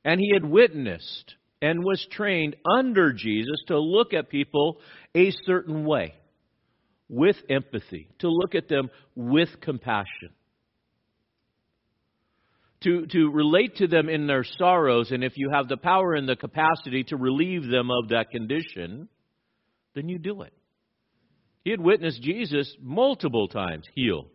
And 0.05 0.19
he 0.19 0.31
had 0.33 0.45
witnessed 0.45 1.35
and 1.61 1.83
was 1.83 2.05
trained 2.11 2.57
under 2.69 3.13
Jesus 3.13 3.63
to 3.67 3.79
look 3.79 4.13
at 4.13 4.29
people 4.29 4.79
a 5.15 5.31
certain 5.45 5.85
way, 5.85 6.13
with 7.09 7.35
empathy, 7.49 8.09
to 8.19 8.29
look 8.29 8.55
at 8.55 8.67
them 8.67 8.89
with 9.15 9.49
compassion. 9.61 10.29
To, 12.83 13.05
to 13.07 13.31
relate 13.31 13.77
to 13.77 13.87
them 13.87 14.09
in 14.09 14.27
their 14.27 14.43
sorrows, 14.43 15.11
and 15.11 15.23
if 15.23 15.33
you 15.37 15.49
have 15.51 15.69
the 15.69 15.77
power 15.77 16.15
and 16.15 16.27
the 16.27 16.35
capacity 16.35 17.05
to 17.05 17.15
relieve 17.15 17.67
them 17.69 17.89
of 17.89 18.09
that 18.09 18.29
condition, 18.29 19.07
then 19.95 20.09
you 20.09 20.19
do 20.19 20.41
it. 20.41 20.53
He 21.63 21.71
had 21.71 21.79
witnessed 21.79 22.21
Jesus 22.21 22.75
multiple 22.81 23.47
times 23.47 23.85
heal 23.95 24.25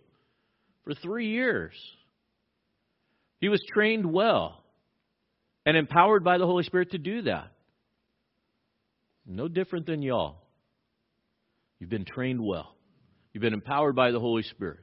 for 0.85 0.95
three 0.95 1.29
years. 1.29 1.75
He 3.41 3.51
was 3.51 3.63
trained 3.73 4.11
well 4.11 4.65
and 5.67 5.77
empowered 5.77 6.25
by 6.25 6.39
the 6.39 6.47
Holy 6.47 6.65
Spirit 6.65 6.93
to 6.93 6.99
do 6.99 7.23
that. 7.23 7.53
No 9.27 9.49
different 9.49 9.85
than 9.85 10.01
y'all. 10.01 10.48
You've 11.79 11.91
been 11.91 12.05
trained 12.05 12.41
well, 12.43 12.75
you've 13.33 13.43
been 13.43 13.55
empowered 13.55 13.95
by 13.95 14.11
the 14.11 14.21
Holy 14.21 14.43
Spirit. 14.43 14.81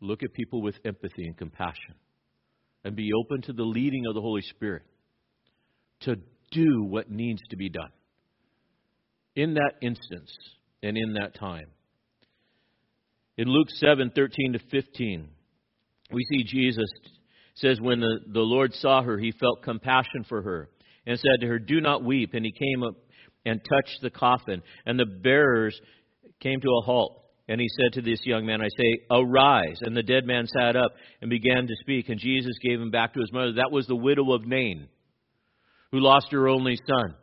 Look 0.00 0.22
at 0.22 0.34
people 0.34 0.60
with 0.60 0.74
empathy 0.84 1.24
and 1.24 1.36
compassion 1.36 1.94
and 2.84 2.94
be 2.94 3.10
open 3.12 3.42
to 3.42 3.52
the 3.52 3.62
leading 3.62 4.06
of 4.06 4.14
the 4.14 4.20
Holy 4.20 4.42
Spirit 4.42 4.82
to 6.00 6.16
do 6.50 6.84
what 6.84 7.10
needs 7.10 7.40
to 7.50 7.56
be 7.56 7.70
done 7.70 7.90
in 9.34 9.54
that 9.54 9.72
instance 9.80 10.36
and 10.82 10.96
in 10.96 11.14
that 11.14 11.34
time. 11.34 11.66
In 13.38 13.48
Luke 13.48 13.68
7 13.70 14.12
13 14.14 14.52
to 14.52 14.58
15, 14.70 15.28
we 16.12 16.24
see 16.30 16.44
Jesus 16.44 16.88
says, 17.54 17.80
When 17.80 18.00
the, 18.00 18.20
the 18.32 18.40
Lord 18.40 18.72
saw 18.74 19.02
her, 19.02 19.18
he 19.18 19.32
felt 19.32 19.62
compassion 19.62 20.24
for 20.28 20.42
her 20.42 20.70
and 21.06 21.18
said 21.18 21.40
to 21.40 21.46
her, 21.46 21.58
Do 21.58 21.80
not 21.80 22.04
weep. 22.04 22.34
And 22.34 22.44
he 22.44 22.52
came 22.52 22.82
up 22.82 22.94
and 23.46 23.60
touched 23.64 24.00
the 24.02 24.10
coffin, 24.10 24.62
and 24.84 24.98
the 24.98 25.06
bearers 25.06 25.78
came 26.40 26.60
to 26.60 26.68
a 26.68 26.84
halt. 26.84 27.22
And 27.48 27.60
he 27.60 27.68
said 27.68 27.92
to 27.94 28.02
this 28.02 28.20
young 28.24 28.44
man, 28.44 28.60
I 28.60 28.68
say, 28.76 29.06
Arise. 29.08 29.78
And 29.82 29.96
the 29.96 30.02
dead 30.02 30.26
man 30.26 30.48
sat 30.48 30.74
up 30.74 30.90
and 31.20 31.30
began 31.30 31.68
to 31.68 31.74
speak, 31.80 32.08
and 32.08 32.18
Jesus 32.18 32.56
gave 32.60 32.80
him 32.80 32.90
back 32.90 33.14
to 33.14 33.20
his 33.20 33.32
mother. 33.32 33.52
That 33.52 33.70
was 33.70 33.86
the 33.86 33.94
widow 33.94 34.32
of 34.32 34.44
Nain, 34.44 34.88
who 35.92 36.00
lost 36.00 36.32
her 36.32 36.48
only 36.48 36.76
son. 36.76 37.14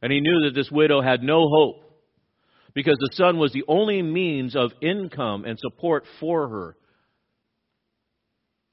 And 0.00 0.10
he 0.10 0.20
knew 0.20 0.44
that 0.44 0.54
this 0.54 0.70
widow 0.70 1.02
had 1.02 1.22
no 1.22 1.46
hope 1.48 1.84
because 2.74 2.96
the 2.98 3.10
son 3.12 3.38
was 3.38 3.52
the 3.52 3.64
only 3.68 4.02
means 4.02 4.56
of 4.56 4.72
income 4.82 5.44
and 5.44 5.58
support 5.58 6.04
for 6.18 6.48
her. 6.48 6.76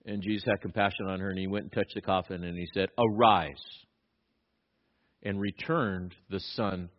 And 0.05 0.23
Jesus 0.23 0.45
had 0.45 0.61
compassion 0.61 1.07
on 1.07 1.19
her, 1.19 1.29
and 1.29 1.38
he 1.38 1.47
went 1.47 1.65
and 1.65 1.71
touched 1.71 1.93
the 1.93 2.01
coffin, 2.01 2.43
and 2.43 2.57
he 2.57 2.67
said, 2.73 2.89
Arise, 2.97 3.63
and 5.24 5.39
returned 5.39 6.15
the 6.30 6.39
son 6.55 6.89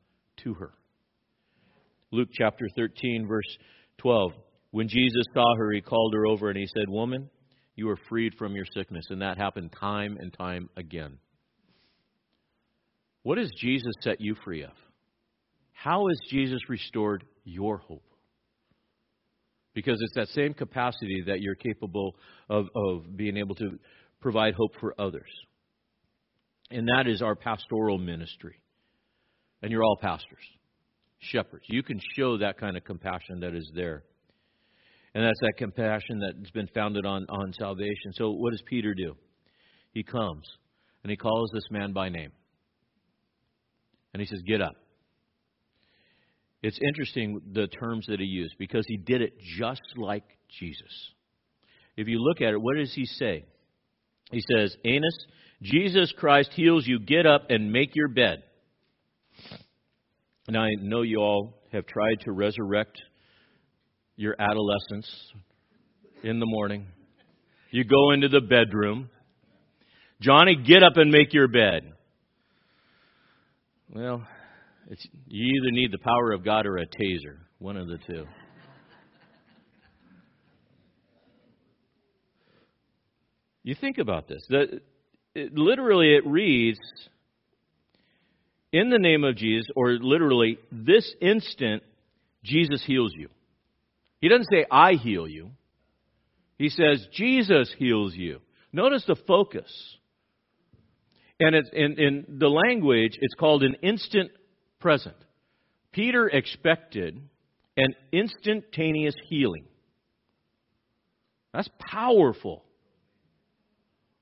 to 0.44 0.54
her. 0.54 0.72
Luke 2.10 2.28
chapter 2.32 2.66
13, 2.76 3.26
verse 3.26 3.58
12. 3.98 4.32
When 4.70 4.88
Jesus 4.88 5.24
saw 5.34 5.56
her, 5.56 5.72
he 5.72 5.80
called 5.80 6.14
her 6.14 6.26
over 6.26 6.48
and 6.48 6.58
he 6.58 6.66
said, 6.66 6.88
Woman, 6.88 7.30
you 7.74 7.88
are 7.88 7.98
freed 8.08 8.34
from 8.38 8.54
your 8.54 8.66
sickness. 8.74 9.06
And 9.10 9.22
that 9.22 9.38
happened 9.38 9.72
time 9.78 10.16
and 10.20 10.32
time 10.32 10.68
again. 10.76 11.18
What 13.22 13.38
has 13.38 13.50
Jesus 13.58 13.92
set 14.00 14.20
you 14.20 14.34
free 14.44 14.62
of? 14.62 14.72
How 15.72 16.06
has 16.08 16.18
Jesus 16.30 16.60
restored 16.68 17.24
your 17.44 17.78
hope? 17.78 18.04
Because 19.74 19.98
it's 20.00 20.14
that 20.14 20.28
same 20.28 20.54
capacity 20.54 21.24
that 21.26 21.40
you're 21.40 21.54
capable 21.54 22.14
of, 22.48 22.66
of 22.74 23.16
being 23.16 23.36
able 23.36 23.54
to 23.54 23.78
provide 24.20 24.54
hope 24.54 24.72
for 24.80 24.94
others. 24.98 25.30
And 26.72 26.88
that 26.88 27.06
is 27.06 27.22
our 27.22 27.36
pastoral 27.36 27.98
ministry. 27.98 28.56
And 29.62 29.70
you're 29.70 29.84
all 29.84 29.98
pastors 30.00 30.42
shepherds. 31.22 31.64
You 31.68 31.82
can 31.82 32.00
show 32.16 32.38
that 32.38 32.58
kind 32.58 32.76
of 32.76 32.84
compassion 32.84 33.40
that 33.40 33.54
is 33.54 33.70
there. 33.74 34.02
And 35.14 35.24
that's 35.24 35.40
that 35.40 35.54
compassion 35.56 36.20
that's 36.20 36.50
been 36.50 36.68
founded 36.74 37.06
on, 37.06 37.26
on 37.28 37.52
salvation. 37.52 38.12
So, 38.14 38.30
what 38.30 38.50
does 38.50 38.62
Peter 38.66 38.94
do? 38.94 39.14
He 39.92 40.02
comes 40.02 40.46
and 41.02 41.10
he 41.10 41.16
calls 41.16 41.50
this 41.52 41.64
man 41.70 41.92
by 41.92 42.08
name. 42.08 42.32
And 44.12 44.20
he 44.20 44.26
says, 44.26 44.40
Get 44.46 44.60
up. 44.60 44.74
It's 46.62 46.78
interesting 46.86 47.40
the 47.52 47.66
terms 47.66 48.06
that 48.08 48.20
he 48.20 48.26
used 48.26 48.54
because 48.58 48.84
he 48.86 48.96
did 48.96 49.20
it 49.20 49.32
just 49.58 49.82
like 49.96 50.24
Jesus. 50.58 51.10
If 51.96 52.08
you 52.08 52.18
look 52.20 52.40
at 52.40 52.54
it, 52.54 52.60
what 52.60 52.76
does 52.76 52.94
he 52.94 53.04
say? 53.04 53.44
He 54.30 54.42
says, 54.50 54.74
Aeneas, 54.84 55.26
Jesus 55.62 56.12
Christ 56.16 56.50
heals 56.54 56.86
you. 56.86 56.98
Get 56.98 57.24
up 57.24 57.46
and 57.50 57.72
make 57.72 57.94
your 57.94 58.08
bed. 58.08 58.42
And 60.48 60.56
I 60.56 60.68
know 60.80 61.02
you 61.02 61.18
all 61.18 61.54
have 61.72 61.86
tried 61.86 62.20
to 62.24 62.32
resurrect 62.32 63.00
your 64.16 64.34
adolescents 64.38 65.10
in 66.22 66.40
the 66.40 66.46
morning. 66.46 66.86
You 67.70 67.84
go 67.84 68.10
into 68.10 68.28
the 68.28 68.40
bedroom. 68.40 69.08
Johnny, 70.20 70.56
get 70.56 70.82
up 70.82 70.96
and 70.96 71.10
make 71.10 71.32
your 71.32 71.48
bed. 71.48 71.92
Well, 73.88 74.26
you 75.26 75.60
either 75.60 75.70
need 75.70 75.92
the 75.92 75.98
power 75.98 76.32
of 76.32 76.44
God 76.44 76.66
or 76.66 76.76
a 76.78 76.86
taser, 76.86 77.38
one 77.58 77.76
of 77.76 77.86
the 77.86 77.98
two. 78.06 78.26
You 83.62 83.76
think 83.80 83.98
about 83.98 84.28
this. 84.28 84.44
The, 84.48 84.80
it, 85.34 85.54
literally, 85.54 86.14
it 86.14 86.26
reads 86.26 86.78
in 88.72 88.88
the 88.90 88.98
name 88.98 89.24
of 89.24 89.36
Jesus, 89.36 89.68
or 89.76 89.92
literally, 89.92 90.58
this 90.70 91.14
instant, 91.20 91.82
Jesus 92.42 92.82
heals 92.86 93.12
you. 93.14 93.28
He 94.20 94.28
doesn't 94.28 94.48
say, 94.50 94.64
I 94.70 94.92
heal 94.94 95.28
you. 95.28 95.50
He 96.58 96.68
says, 96.68 97.06
Jesus 97.12 97.74
heals 97.78 98.14
you. 98.14 98.40
Notice 98.72 99.04
the 99.06 99.16
focus. 99.26 99.70
And 101.38 101.54
it's, 101.54 101.68
in, 101.72 101.98
in 101.98 102.24
the 102.38 102.48
language, 102.48 103.18
it's 103.20 103.34
called 103.34 103.62
an 103.62 103.76
instant 103.82 104.30
present. 104.80 105.16
Peter 105.92 106.28
expected 106.28 107.20
an 107.76 107.94
instantaneous 108.12 109.14
healing. 109.28 109.64
That's 111.52 111.68
powerful. 111.78 112.64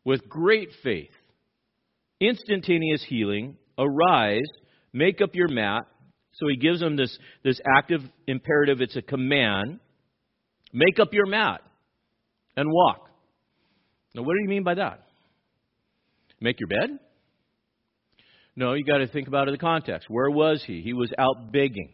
With 0.04 0.28
great 0.28 0.70
faith. 0.82 1.10
Instantaneous 2.20 3.04
healing 3.08 3.56
Arise, 3.80 4.48
make 4.92 5.20
up 5.20 5.34
your 5.34 5.48
mat. 5.48 5.82
So 6.34 6.46
he 6.48 6.56
gives 6.56 6.80
them 6.80 6.96
this, 6.96 7.16
this 7.42 7.58
active 7.76 8.02
imperative. 8.26 8.80
It's 8.80 8.96
a 8.96 9.02
command. 9.02 9.80
Make 10.72 11.00
up 11.00 11.12
your 11.12 11.26
mat 11.26 11.62
and 12.56 12.70
walk. 12.70 13.08
Now, 14.14 14.22
what 14.22 14.34
do 14.34 14.42
you 14.42 14.48
mean 14.48 14.62
by 14.62 14.74
that? 14.74 15.02
Make 16.40 16.60
your 16.60 16.68
bed? 16.68 16.98
No, 18.56 18.74
you 18.74 18.84
got 18.84 18.98
to 18.98 19.08
think 19.08 19.28
about 19.28 19.48
it 19.48 19.50
in 19.50 19.54
the 19.54 19.58
context. 19.58 20.08
Where 20.10 20.30
was 20.30 20.62
he? 20.66 20.82
He 20.82 20.92
was 20.92 21.10
out 21.18 21.52
begging. 21.52 21.92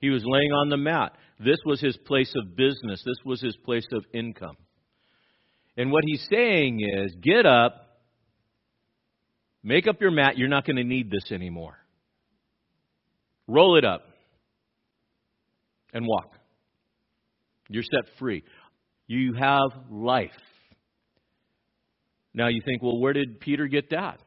He 0.00 0.10
was 0.10 0.22
laying 0.24 0.52
on 0.52 0.68
the 0.68 0.76
mat. 0.76 1.12
This 1.38 1.58
was 1.64 1.80
his 1.80 1.96
place 1.96 2.32
of 2.36 2.56
business. 2.56 3.02
This 3.04 3.24
was 3.24 3.40
his 3.40 3.56
place 3.64 3.86
of 3.92 4.04
income. 4.12 4.56
And 5.76 5.90
what 5.90 6.04
he's 6.06 6.26
saying 6.30 6.80
is 6.80 7.14
get 7.20 7.46
up, 7.46 7.82
Make 9.62 9.86
up 9.86 10.00
your 10.00 10.10
mat. 10.10 10.36
You're 10.36 10.48
not 10.48 10.66
going 10.66 10.76
to 10.76 10.84
need 10.84 11.10
this 11.10 11.30
anymore. 11.30 11.78
Roll 13.46 13.76
it 13.76 13.84
up 13.84 14.02
and 15.92 16.06
walk. 16.06 16.32
You're 17.68 17.82
set 17.82 18.12
free. 18.18 18.42
You 19.06 19.34
have 19.34 19.70
life. 19.90 20.30
Now 22.34 22.48
you 22.48 22.60
think, 22.64 22.82
well, 22.82 22.98
where 22.98 23.12
did 23.12 23.40
Peter 23.40 23.66
get 23.66 23.90
that? 23.90 24.20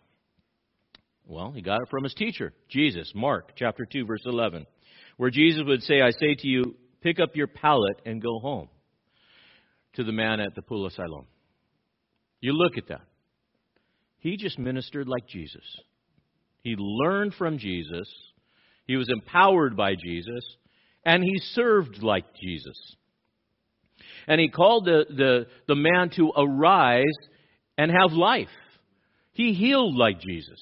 Well, 1.27 1.51
he 1.51 1.61
got 1.61 1.81
it 1.81 1.89
from 1.89 2.03
his 2.03 2.13
teacher, 2.13 2.53
Jesus, 2.69 3.11
Mark 3.15 3.53
chapter 3.55 3.85
2 3.91 4.05
verse 4.05 4.21
11, 4.25 4.67
where 5.17 5.31
Jesus 5.31 5.63
would 5.65 5.81
say, 5.81 5.99
"I 5.99 6.11
say 6.11 6.35
to 6.35 6.47
you, 6.47 6.75
pick 7.01 7.19
up 7.19 7.35
your 7.35 7.47
pallet 7.47 7.99
and 8.05 8.21
go 8.21 8.37
home." 8.39 8.69
To 9.93 10.03
the 10.03 10.11
man 10.11 10.39
at 10.39 10.53
the 10.53 10.61
pool 10.61 10.85
of 10.85 10.93
Siloam. 10.93 11.25
You 12.41 12.53
look 12.53 12.77
at 12.77 12.87
that. 12.87 13.01
He 14.19 14.37
just 14.37 14.57
ministered 14.57 15.07
like 15.07 15.27
Jesus. 15.27 15.63
He 16.63 16.75
learned 16.77 17.33
from 17.35 17.57
Jesus. 17.57 18.09
He 18.87 18.95
was 18.95 19.09
empowered 19.09 19.77
by 19.77 19.95
Jesus. 19.95 20.43
And 21.05 21.23
he 21.23 21.37
served 21.53 22.01
like 22.01 22.25
Jesus. 22.41 22.95
And 24.27 24.41
he 24.41 24.49
called 24.49 24.85
the, 24.85 25.05
the, 25.09 25.47
the 25.67 25.75
man 25.75 26.09
to 26.15 26.31
arise 26.35 27.03
and 27.77 27.91
have 27.91 28.13
life. 28.13 28.49
He 29.33 29.53
healed 29.53 29.95
like 29.95 30.19
Jesus. 30.19 30.59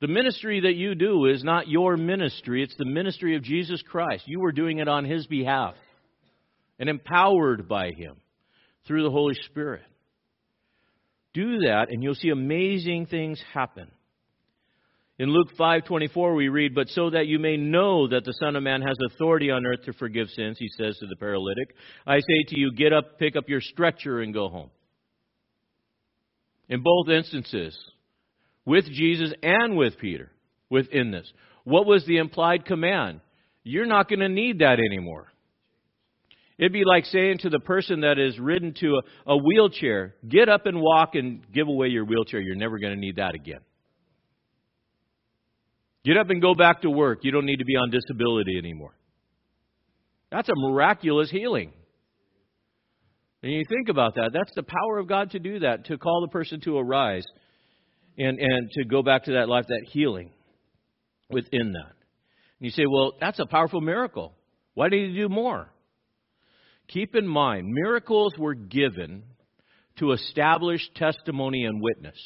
The 0.00 0.08
ministry 0.08 0.60
that 0.60 0.74
you 0.74 0.94
do 0.94 1.26
is 1.26 1.42
not 1.42 1.68
your 1.68 1.96
ministry, 1.96 2.62
it's 2.62 2.76
the 2.76 2.84
ministry 2.84 3.34
of 3.36 3.42
Jesus 3.42 3.82
Christ. 3.82 4.24
You 4.26 4.40
were 4.40 4.52
doing 4.52 4.78
it 4.78 4.88
on 4.88 5.04
his 5.04 5.26
behalf 5.26 5.74
and 6.78 6.88
empowered 6.88 7.68
by 7.68 7.90
him 7.92 8.16
through 8.86 9.02
the 9.02 9.10
Holy 9.10 9.34
Spirit. 9.46 9.82
Do 11.36 11.58
that, 11.58 11.88
and 11.90 12.02
you'll 12.02 12.14
see 12.14 12.30
amazing 12.30 13.06
things 13.06 13.38
happen. 13.52 13.90
In 15.18 15.28
Luke 15.28 15.50
5:24 15.58 16.34
we 16.34 16.48
read, 16.48 16.74
"But 16.74 16.88
so 16.88 17.10
that 17.10 17.26
you 17.26 17.38
may 17.38 17.58
know 17.58 18.06
that 18.06 18.24
the 18.24 18.32
Son 18.32 18.56
of 18.56 18.62
Man 18.62 18.80
has 18.80 18.96
authority 19.04 19.50
on 19.50 19.66
earth 19.66 19.82
to 19.82 19.92
forgive 19.92 20.30
sins," 20.30 20.58
he 20.58 20.68
says 20.68 20.96
to 20.96 21.06
the 21.06 21.16
paralytic, 21.16 21.76
"I 22.06 22.20
say 22.20 22.42
to 22.48 22.58
you, 22.58 22.72
get 22.72 22.94
up, 22.94 23.18
pick 23.18 23.36
up 23.36 23.50
your 23.50 23.60
stretcher 23.60 24.22
and 24.22 24.32
go 24.32 24.48
home." 24.48 24.70
In 26.70 26.80
both 26.80 27.10
instances, 27.10 27.78
with 28.64 28.90
Jesus 28.90 29.34
and 29.42 29.76
with 29.76 29.98
Peter, 29.98 30.32
within 30.70 31.10
this, 31.10 31.30
what 31.64 31.84
was 31.84 32.06
the 32.06 32.16
implied 32.16 32.64
command? 32.64 33.20
You're 33.62 33.84
not 33.84 34.08
going 34.08 34.20
to 34.20 34.28
need 34.30 34.60
that 34.60 34.80
anymore. 34.80 35.30
It'd 36.58 36.72
be 36.72 36.84
like 36.84 37.04
saying 37.06 37.38
to 37.38 37.50
the 37.50 37.60
person 37.60 38.00
that 38.00 38.18
is 38.18 38.38
ridden 38.38 38.72
to 38.80 39.00
a, 39.26 39.32
a 39.32 39.36
wheelchair, 39.36 40.14
get 40.26 40.48
up 40.48 40.64
and 40.64 40.80
walk 40.80 41.14
and 41.14 41.42
give 41.52 41.68
away 41.68 41.88
your 41.88 42.04
wheelchair. 42.04 42.40
You're 42.40 42.56
never 42.56 42.78
going 42.78 42.94
to 42.94 43.00
need 43.00 43.16
that 43.16 43.34
again. 43.34 43.60
Get 46.04 46.16
up 46.16 46.30
and 46.30 46.40
go 46.40 46.54
back 46.54 46.82
to 46.82 46.90
work. 46.90 47.20
You 47.22 47.32
don't 47.32 47.46
need 47.46 47.58
to 47.58 47.64
be 47.64 47.76
on 47.76 47.90
disability 47.90 48.56
anymore. 48.56 48.94
That's 50.30 50.48
a 50.48 50.54
miraculous 50.56 51.30
healing. 51.30 51.72
And 53.42 53.52
you 53.52 53.64
think 53.68 53.88
about 53.88 54.14
that, 54.14 54.30
that's 54.32 54.52
the 54.54 54.62
power 54.62 54.98
of 54.98 55.08
God 55.08 55.32
to 55.32 55.38
do 55.38 55.60
that, 55.60 55.86
to 55.86 55.98
call 55.98 56.22
the 56.22 56.28
person 56.28 56.60
to 56.62 56.78
arise 56.78 57.24
and, 58.16 58.38
and 58.38 58.70
to 58.72 58.84
go 58.84 59.02
back 59.02 59.24
to 59.24 59.32
that 59.32 59.48
life, 59.48 59.66
that 59.68 59.82
healing 59.92 60.30
within 61.28 61.72
that. 61.72 61.92
And 62.58 62.60
you 62.60 62.70
say, 62.70 62.84
well, 62.90 63.12
that's 63.20 63.38
a 63.38 63.46
powerful 63.46 63.80
miracle. 63.80 64.32
Why 64.74 64.88
did 64.88 65.10
he 65.10 65.16
do 65.16 65.28
more? 65.28 65.70
Keep 66.88 67.14
in 67.14 67.26
mind, 67.26 67.66
miracles 67.68 68.34
were 68.38 68.54
given 68.54 69.24
to 69.98 70.12
establish 70.12 70.80
testimony 70.94 71.64
and 71.64 71.82
witness. 71.82 72.18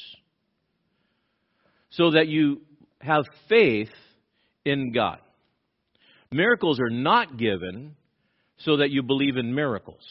So 1.91 2.13
that 2.13 2.29
you 2.29 2.61
have 3.01 3.25
faith 3.49 3.91
in 4.65 4.93
God. 4.93 5.19
Miracles 6.33 6.79
are 6.79 6.91
not 6.91 7.37
given 7.39 7.97
so 8.59 8.77
that 8.77 8.91
you 8.91 9.03
believe 9.03 9.37
in 9.37 9.55
miracles. 9.55 10.05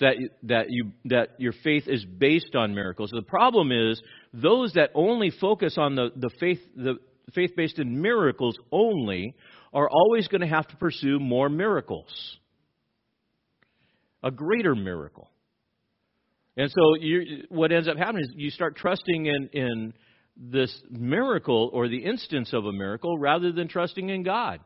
That, 0.00 0.16
that, 0.42 0.66
you, 0.70 0.92
that 1.06 1.36
your 1.38 1.52
faith 1.62 1.84
is 1.86 2.04
based 2.04 2.56
on 2.56 2.74
miracles. 2.74 3.10
The 3.10 3.22
problem 3.22 3.70
is 3.70 4.02
those 4.32 4.72
that 4.72 4.90
only 4.94 5.30
focus 5.30 5.76
on 5.78 5.94
the, 5.94 6.10
the 6.16 6.30
faith 6.40 6.58
the 6.76 6.96
faith 7.32 7.52
based 7.56 7.78
in 7.78 8.02
miracles 8.02 8.58
only 8.72 9.34
are 9.72 9.88
always 9.88 10.28
going 10.28 10.40
to 10.40 10.46
have 10.46 10.66
to 10.68 10.76
pursue 10.76 11.18
more 11.18 11.48
miracles. 11.48 12.38
A 14.24 14.32
greater 14.32 14.74
miracle. 14.74 15.30
And 16.56 16.70
so 16.70 16.94
you, 17.00 17.44
what 17.48 17.70
ends 17.70 17.88
up 17.88 17.96
happening 17.96 18.24
is 18.24 18.32
you 18.34 18.50
start 18.50 18.76
trusting 18.76 19.26
in, 19.26 19.50
in 19.52 19.92
this 20.36 20.76
miracle 20.90 21.70
or 21.72 21.88
the 21.88 22.04
instance 22.04 22.52
of 22.52 22.64
a 22.64 22.72
miracle 22.72 23.18
rather 23.18 23.52
than 23.52 23.68
trusting 23.68 24.08
in 24.08 24.22
God. 24.22 24.60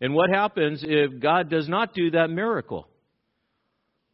And 0.00 0.14
what 0.14 0.30
happens 0.30 0.84
if 0.86 1.20
God 1.20 1.48
does 1.48 1.68
not 1.68 1.94
do 1.94 2.10
that 2.10 2.28
miracle? 2.28 2.88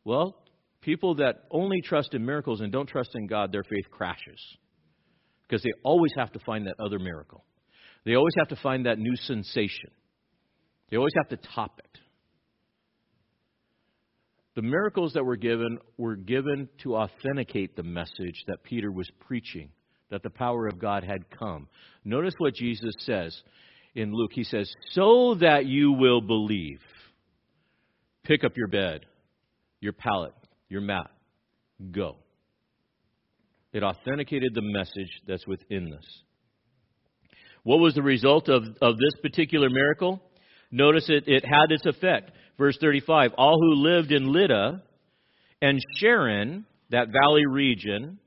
Well, 0.04 0.36
people 0.80 1.16
that 1.16 1.44
only 1.50 1.80
trust 1.80 2.14
in 2.14 2.24
miracles 2.24 2.60
and 2.60 2.70
don't 2.72 2.88
trust 2.88 3.10
in 3.14 3.26
God, 3.26 3.50
their 3.50 3.64
faith 3.64 3.90
crashes. 3.90 4.40
Because 5.42 5.62
they 5.62 5.72
always 5.82 6.12
have 6.16 6.32
to 6.32 6.38
find 6.40 6.66
that 6.66 6.74
other 6.78 6.98
miracle. 6.98 7.44
They 8.04 8.14
always 8.14 8.34
have 8.38 8.48
to 8.48 8.56
find 8.56 8.86
that 8.86 8.98
new 8.98 9.16
sensation. 9.16 9.90
They 10.90 10.96
always 10.96 11.14
have 11.16 11.28
to 11.28 11.48
top 11.54 11.78
it. 11.78 12.01
The 14.54 14.62
miracles 14.62 15.14
that 15.14 15.24
were 15.24 15.36
given 15.36 15.78
were 15.96 16.16
given 16.16 16.68
to 16.82 16.96
authenticate 16.96 17.74
the 17.74 17.82
message 17.82 18.44
that 18.46 18.62
Peter 18.62 18.92
was 18.92 19.10
preaching, 19.20 19.70
that 20.10 20.22
the 20.22 20.30
power 20.30 20.66
of 20.66 20.78
God 20.78 21.04
had 21.04 21.30
come. 21.30 21.68
Notice 22.04 22.34
what 22.38 22.54
Jesus 22.54 22.94
says 22.98 23.40
in 23.94 24.12
Luke. 24.12 24.32
He 24.34 24.44
says, 24.44 24.70
So 24.90 25.36
that 25.40 25.66
you 25.66 25.92
will 25.92 26.20
believe. 26.20 26.80
Pick 28.24 28.44
up 28.44 28.56
your 28.56 28.68
bed, 28.68 29.06
your 29.80 29.94
pallet, 29.94 30.34
your 30.68 30.82
mat. 30.82 31.10
Go. 31.90 32.16
It 33.72 33.82
authenticated 33.82 34.54
the 34.54 34.62
message 34.62 35.10
that's 35.26 35.46
within 35.46 35.90
this. 35.90 36.22
What 37.62 37.80
was 37.80 37.94
the 37.94 38.02
result 38.02 38.48
of, 38.48 38.64
of 38.82 38.98
this 38.98 39.20
particular 39.22 39.70
miracle? 39.70 40.20
Notice 40.70 41.06
it, 41.08 41.24
it 41.26 41.44
had 41.44 41.70
its 41.70 41.86
effect. 41.86 42.32
Verse 42.58 42.76
35 42.80 43.32
All 43.36 43.58
who 43.60 43.74
lived 43.74 44.12
in 44.12 44.32
Lydda 44.32 44.82
and 45.60 45.78
Sharon, 45.98 46.66
that 46.90 47.08
valley 47.08 47.46
region, 47.46 48.18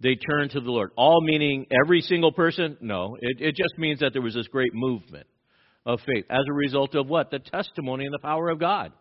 they 0.00 0.16
turned 0.16 0.50
to 0.52 0.60
the 0.60 0.70
Lord. 0.70 0.90
All 0.96 1.20
meaning 1.22 1.66
every 1.84 2.00
single 2.00 2.32
person? 2.32 2.76
No. 2.80 3.16
It, 3.20 3.40
it 3.40 3.56
just 3.56 3.78
means 3.78 4.00
that 4.00 4.12
there 4.12 4.22
was 4.22 4.34
this 4.34 4.48
great 4.48 4.74
movement 4.74 5.26
of 5.86 6.00
faith. 6.06 6.24
As 6.30 6.44
a 6.48 6.52
result 6.52 6.94
of 6.94 7.08
what? 7.08 7.30
The 7.30 7.38
testimony 7.38 8.04
and 8.04 8.12
the 8.14 8.18
power 8.18 8.48
of 8.48 8.58
God. 8.58 8.92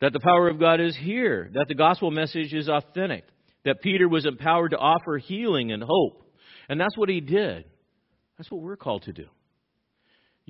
That 0.00 0.12
the 0.12 0.20
power 0.20 0.48
of 0.48 0.58
God 0.58 0.80
is 0.80 0.96
here. 0.96 1.50
That 1.54 1.66
the 1.68 1.74
gospel 1.74 2.10
message 2.10 2.54
is 2.54 2.68
authentic. 2.68 3.24
That 3.64 3.82
Peter 3.82 4.08
was 4.08 4.24
empowered 4.24 4.70
to 4.70 4.78
offer 4.78 5.18
healing 5.18 5.72
and 5.72 5.82
hope. 5.82 6.24
And 6.68 6.80
that's 6.80 6.96
what 6.96 7.08
he 7.08 7.20
did. 7.20 7.64
That's 8.38 8.50
what 8.50 8.62
we're 8.62 8.76
called 8.76 9.02
to 9.02 9.12
do. 9.12 9.26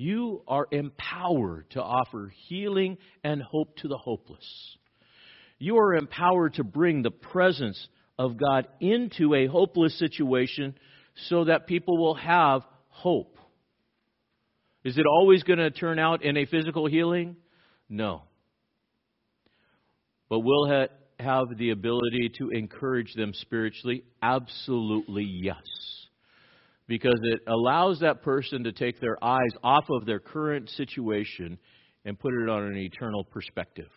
You 0.01 0.41
are 0.47 0.67
empowered 0.71 1.69
to 1.71 1.83
offer 1.83 2.33
healing 2.47 2.97
and 3.23 3.39
hope 3.39 3.77
to 3.77 3.87
the 3.87 3.99
hopeless. 3.99 4.75
You 5.59 5.77
are 5.77 5.93
empowered 5.93 6.55
to 6.55 6.63
bring 6.63 7.03
the 7.03 7.11
presence 7.11 7.87
of 8.17 8.35
God 8.35 8.67
into 8.79 9.35
a 9.35 9.45
hopeless 9.45 9.99
situation 9.99 10.73
so 11.27 11.43
that 11.43 11.67
people 11.67 11.99
will 11.99 12.15
have 12.15 12.63
hope. 12.87 13.37
Is 14.83 14.97
it 14.97 15.05
always 15.05 15.43
going 15.43 15.59
to 15.59 15.69
turn 15.69 15.99
out 15.99 16.23
in 16.23 16.35
a 16.35 16.47
physical 16.47 16.87
healing? 16.87 17.35
No. 17.87 18.23
But 20.29 20.39
will 20.39 20.65
it 20.81 20.91
have 21.19 21.55
the 21.59 21.69
ability 21.69 22.31
to 22.39 22.49
encourage 22.49 23.13
them 23.13 23.33
spiritually? 23.35 24.03
Absolutely 24.23 25.25
yes 25.25 26.00
because 26.87 27.19
it 27.23 27.39
allows 27.47 27.99
that 27.99 28.21
person 28.21 28.63
to 28.63 28.71
take 28.71 28.99
their 28.99 29.23
eyes 29.23 29.51
off 29.63 29.85
of 29.89 30.05
their 30.05 30.19
current 30.19 30.69
situation 30.69 31.57
and 32.05 32.19
put 32.19 32.33
it 32.33 32.49
on 32.49 32.63
an 32.63 32.77
eternal 32.77 33.23
perspective. 33.23 33.89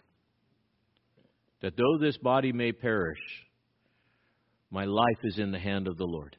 That 1.62 1.76
though 1.76 1.98
this 1.98 2.16
body 2.18 2.52
may 2.52 2.72
perish, 2.72 3.18
my 4.70 4.84
life 4.84 5.18
is 5.24 5.38
in 5.38 5.50
the 5.50 5.58
hand 5.58 5.88
of 5.88 5.96
the 5.96 6.04
Lord. 6.04 6.36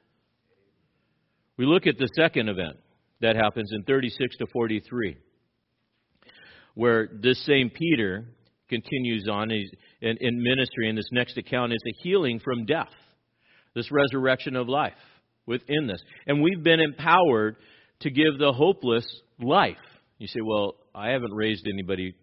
We 1.58 1.66
look 1.66 1.88
at 1.88 1.98
the 1.98 2.10
second 2.16 2.50
event 2.50 2.78
that 3.22 3.36
happens 3.36 3.72
in 3.74 3.84
36 3.84 4.38
to 4.38 4.46
43, 4.52 5.18
where 6.76 7.10
this 7.22 7.44
same 7.46 7.70
Peter 7.70 8.26
continues 8.70 9.28
on 9.32 9.52
in, 9.52 9.68
in 10.02 10.44
ministry, 10.44 10.90
and 10.90 10.98
this 10.98 11.10
next 11.12 11.38
account 11.38 11.72
is 11.72 11.82
a 11.88 12.04
healing 12.04 12.40
from 12.40 12.66
death, 12.66 12.92
this 13.74 13.92
resurrection 13.92 14.56
of 14.56 14.68
life 14.68 14.94
within 15.46 15.88
this. 15.88 16.02
And 16.28 16.42
we've 16.42 16.64
been 16.64 16.80
empowered 16.80 17.58
to 18.02 18.10
give 18.10 18.38
the 18.40 18.52
hopeless 18.52 19.06
life. 19.40 19.78
You 20.18 20.28
say, 20.28 20.42
well, 20.44 20.76
I 20.94 21.10
haven't 21.10 21.34
raised 21.34 21.68
anybody 21.68 22.16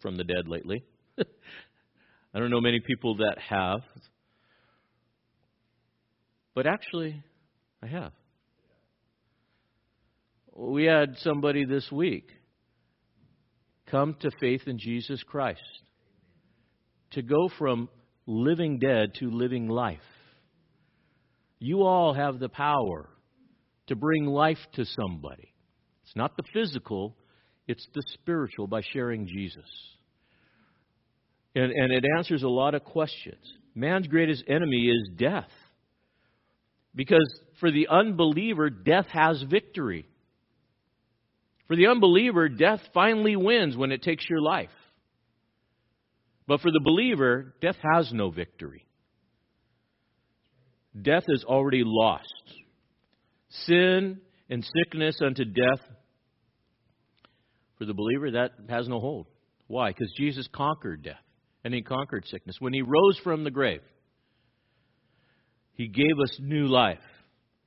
from 0.00 0.16
the 0.16 0.24
dead 0.24 0.48
lately. 0.48 0.84
I 1.18 2.38
don't 2.38 2.50
know 2.50 2.60
many 2.60 2.80
people 2.80 3.16
that 3.16 3.36
have. 3.48 3.80
But 6.54 6.66
actually, 6.66 7.22
I 7.82 7.86
have. 7.86 8.12
We 10.54 10.84
had 10.84 11.16
somebody 11.18 11.66
this 11.66 11.90
week 11.92 12.28
come 13.90 14.16
to 14.20 14.30
faith 14.40 14.62
in 14.66 14.78
Jesus 14.78 15.22
Christ. 15.22 15.60
To 17.12 17.22
go 17.22 17.48
from 17.58 17.88
living 18.26 18.78
dead 18.78 19.14
to 19.20 19.30
living 19.30 19.68
life. 19.68 20.00
You 21.58 21.82
all 21.82 22.12
have 22.14 22.38
the 22.38 22.48
power 22.48 23.08
to 23.86 23.96
bring 23.96 24.26
life 24.26 24.58
to 24.74 24.84
somebody. 24.84 25.52
It's 26.04 26.16
not 26.16 26.36
the 26.36 26.44
physical, 26.52 27.16
it's 27.66 27.86
the 27.94 28.02
spiritual 28.14 28.66
by 28.66 28.82
sharing 28.92 29.26
Jesus. 29.26 29.64
And, 31.54 31.72
and 31.72 31.92
it 31.92 32.04
answers 32.16 32.42
a 32.42 32.48
lot 32.48 32.74
of 32.74 32.84
questions. 32.84 33.42
Man's 33.74 34.06
greatest 34.06 34.44
enemy 34.48 34.88
is 34.88 35.10
death. 35.16 35.50
Because 36.94 37.28
for 37.60 37.70
the 37.70 37.88
unbeliever, 37.88 38.70
death 38.70 39.06
has 39.08 39.42
victory. 39.42 40.06
For 41.66 41.76
the 41.76 41.88
unbeliever, 41.88 42.48
death 42.48 42.80
finally 42.94 43.36
wins 43.36 43.76
when 43.76 43.92
it 43.92 44.02
takes 44.02 44.28
your 44.28 44.40
life. 44.40 44.70
But 46.46 46.60
for 46.60 46.70
the 46.70 46.80
believer, 46.82 47.54
death 47.60 47.76
has 47.94 48.12
no 48.12 48.30
victory. 48.30 48.85
Death 51.00 51.24
is 51.28 51.44
already 51.44 51.82
lost. 51.84 52.24
Sin 53.66 54.20
and 54.48 54.64
sickness 54.64 55.16
unto 55.20 55.44
death, 55.44 55.80
for 57.78 57.84
the 57.84 57.94
believer, 57.94 58.30
that 58.32 58.52
has 58.68 58.88
no 58.88 59.00
hold. 59.00 59.26
Why? 59.66 59.90
Because 59.90 60.12
Jesus 60.16 60.48
conquered 60.52 61.02
death 61.02 61.20
and 61.64 61.74
he 61.74 61.82
conquered 61.82 62.24
sickness. 62.26 62.56
When 62.60 62.72
he 62.72 62.82
rose 62.82 63.18
from 63.24 63.44
the 63.44 63.50
grave, 63.50 63.80
he 65.72 65.88
gave 65.88 66.18
us 66.22 66.38
new 66.40 66.66
life 66.68 66.98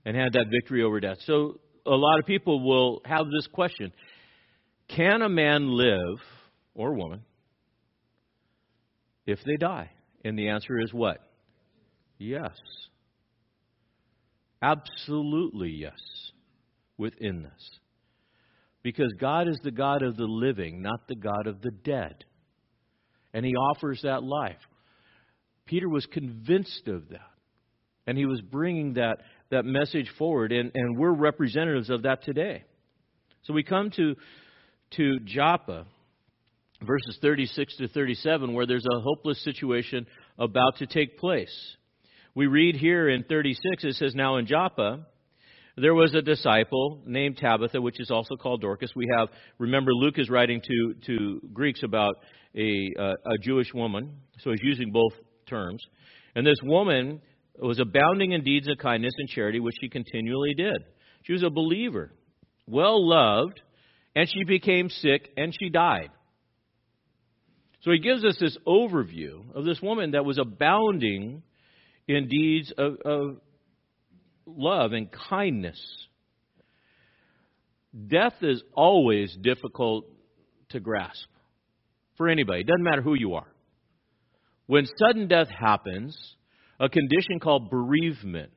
and 0.05 0.15
had 0.15 0.33
that 0.33 0.45
victory 0.49 0.83
over 0.83 0.99
death. 0.99 1.17
So 1.25 1.59
a 1.85 1.91
lot 1.91 2.19
of 2.19 2.25
people 2.25 2.65
will 2.65 3.01
have 3.05 3.25
this 3.25 3.47
question 3.47 3.91
Can 4.87 5.21
a 5.21 5.29
man 5.29 5.67
live, 5.69 6.19
or 6.73 6.93
woman, 6.93 7.21
if 9.25 9.39
they 9.45 9.57
die? 9.57 9.91
And 10.23 10.37
the 10.37 10.49
answer 10.49 10.79
is 10.79 10.93
what? 10.93 11.19
Yes. 12.17 12.51
Absolutely 14.61 15.69
yes, 15.69 15.99
within 16.97 17.43
this. 17.43 17.79
Because 18.83 19.13
God 19.19 19.47
is 19.47 19.59
the 19.63 19.71
God 19.71 20.03
of 20.03 20.17
the 20.17 20.25
living, 20.25 20.81
not 20.81 21.07
the 21.07 21.15
God 21.15 21.47
of 21.47 21.61
the 21.61 21.71
dead. 21.71 22.25
And 23.33 23.45
He 23.45 23.55
offers 23.55 24.01
that 24.03 24.23
life. 24.23 24.57
Peter 25.69 25.87
was 25.87 26.05
convinced 26.07 26.87
of 26.87 27.09
that. 27.09 27.21
And 28.07 28.17
he 28.17 28.25
was 28.25 28.41
bringing 28.41 28.95
that, 28.95 29.19
that 29.51 29.65
message 29.65 30.11
forward, 30.17 30.51
and, 30.51 30.71
and 30.73 30.97
we're 30.97 31.13
representatives 31.13 31.91
of 31.91 32.01
that 32.03 32.23
today. 32.23 32.63
So 33.43 33.53
we 33.53 33.61
come 33.61 33.91
to, 33.91 34.15
to 34.95 35.19
Joppa, 35.19 35.85
verses 36.81 37.19
36 37.21 37.77
to 37.77 37.87
37, 37.87 38.53
where 38.53 38.65
there's 38.65 38.85
a 38.85 38.99
hopeless 38.99 39.43
situation 39.43 40.07
about 40.39 40.77
to 40.77 40.87
take 40.87 41.19
place. 41.19 41.75
We 42.39 42.47
read 42.47 42.77
here 42.77 43.09
in 43.09 43.23
36, 43.23 43.83
it 43.83 43.95
says, 43.95 44.15
Now 44.15 44.37
in 44.37 44.45
Joppa, 44.45 45.05
there 45.75 45.93
was 45.93 46.15
a 46.15 46.21
disciple 46.21 47.01
named 47.05 47.35
Tabitha, 47.35 47.81
which 47.81 47.99
is 47.99 48.11
also 48.11 48.37
called 48.37 48.61
Dorcas. 48.61 48.93
We 48.95 49.09
have, 49.17 49.27
remember, 49.57 49.91
Luke 49.93 50.17
is 50.17 50.29
writing 50.29 50.61
to, 50.61 50.93
to 51.07 51.41
Greeks 51.51 51.83
about 51.83 52.15
a, 52.55 52.93
uh, 52.97 53.11
a 53.25 53.37
Jewish 53.41 53.73
woman, 53.73 54.21
so 54.37 54.51
he's 54.51 54.63
using 54.63 54.89
both 54.93 55.11
terms. 55.49 55.85
And 56.33 56.47
this 56.47 56.55
woman 56.63 57.19
was 57.61 57.77
abounding 57.77 58.31
in 58.31 58.41
deeds 58.45 58.69
of 58.69 58.77
kindness 58.77 59.15
and 59.17 59.27
charity, 59.27 59.59
which 59.59 59.75
she 59.81 59.89
continually 59.89 60.53
did. 60.53 60.81
She 61.23 61.33
was 61.33 61.43
a 61.43 61.49
believer, 61.49 62.13
well 62.65 63.05
loved, 63.05 63.59
and 64.15 64.29
she 64.29 64.45
became 64.45 64.87
sick 64.87 65.29
and 65.35 65.53
she 65.59 65.67
died. 65.67 66.11
So 67.81 67.91
he 67.91 67.99
gives 67.99 68.23
us 68.23 68.37
this 68.39 68.57
overview 68.65 69.53
of 69.53 69.65
this 69.65 69.81
woman 69.81 70.11
that 70.11 70.23
was 70.23 70.37
abounding 70.37 71.43
in 72.09 72.27
deeds 72.27 72.73
of, 72.75 72.97
of 73.05 73.37
love 74.47 74.93
and 74.93 75.09
kindness. 75.29 75.79
Death 78.07 78.33
is 78.41 78.63
always 78.73 79.37
difficult 79.39 80.05
to 80.69 80.79
grasp 80.79 81.27
for 82.17 82.27
anybody. 82.27 82.61
It 82.61 82.67
doesn't 82.67 82.83
matter 82.83 83.03
who 83.03 83.13
you 83.13 83.35
are. 83.35 83.47
When 84.65 84.85
sudden 84.97 85.27
death 85.27 85.49
happens, 85.49 86.17
a 86.79 86.89
condition 86.89 87.39
called 87.39 87.69
bereavement 87.69 88.51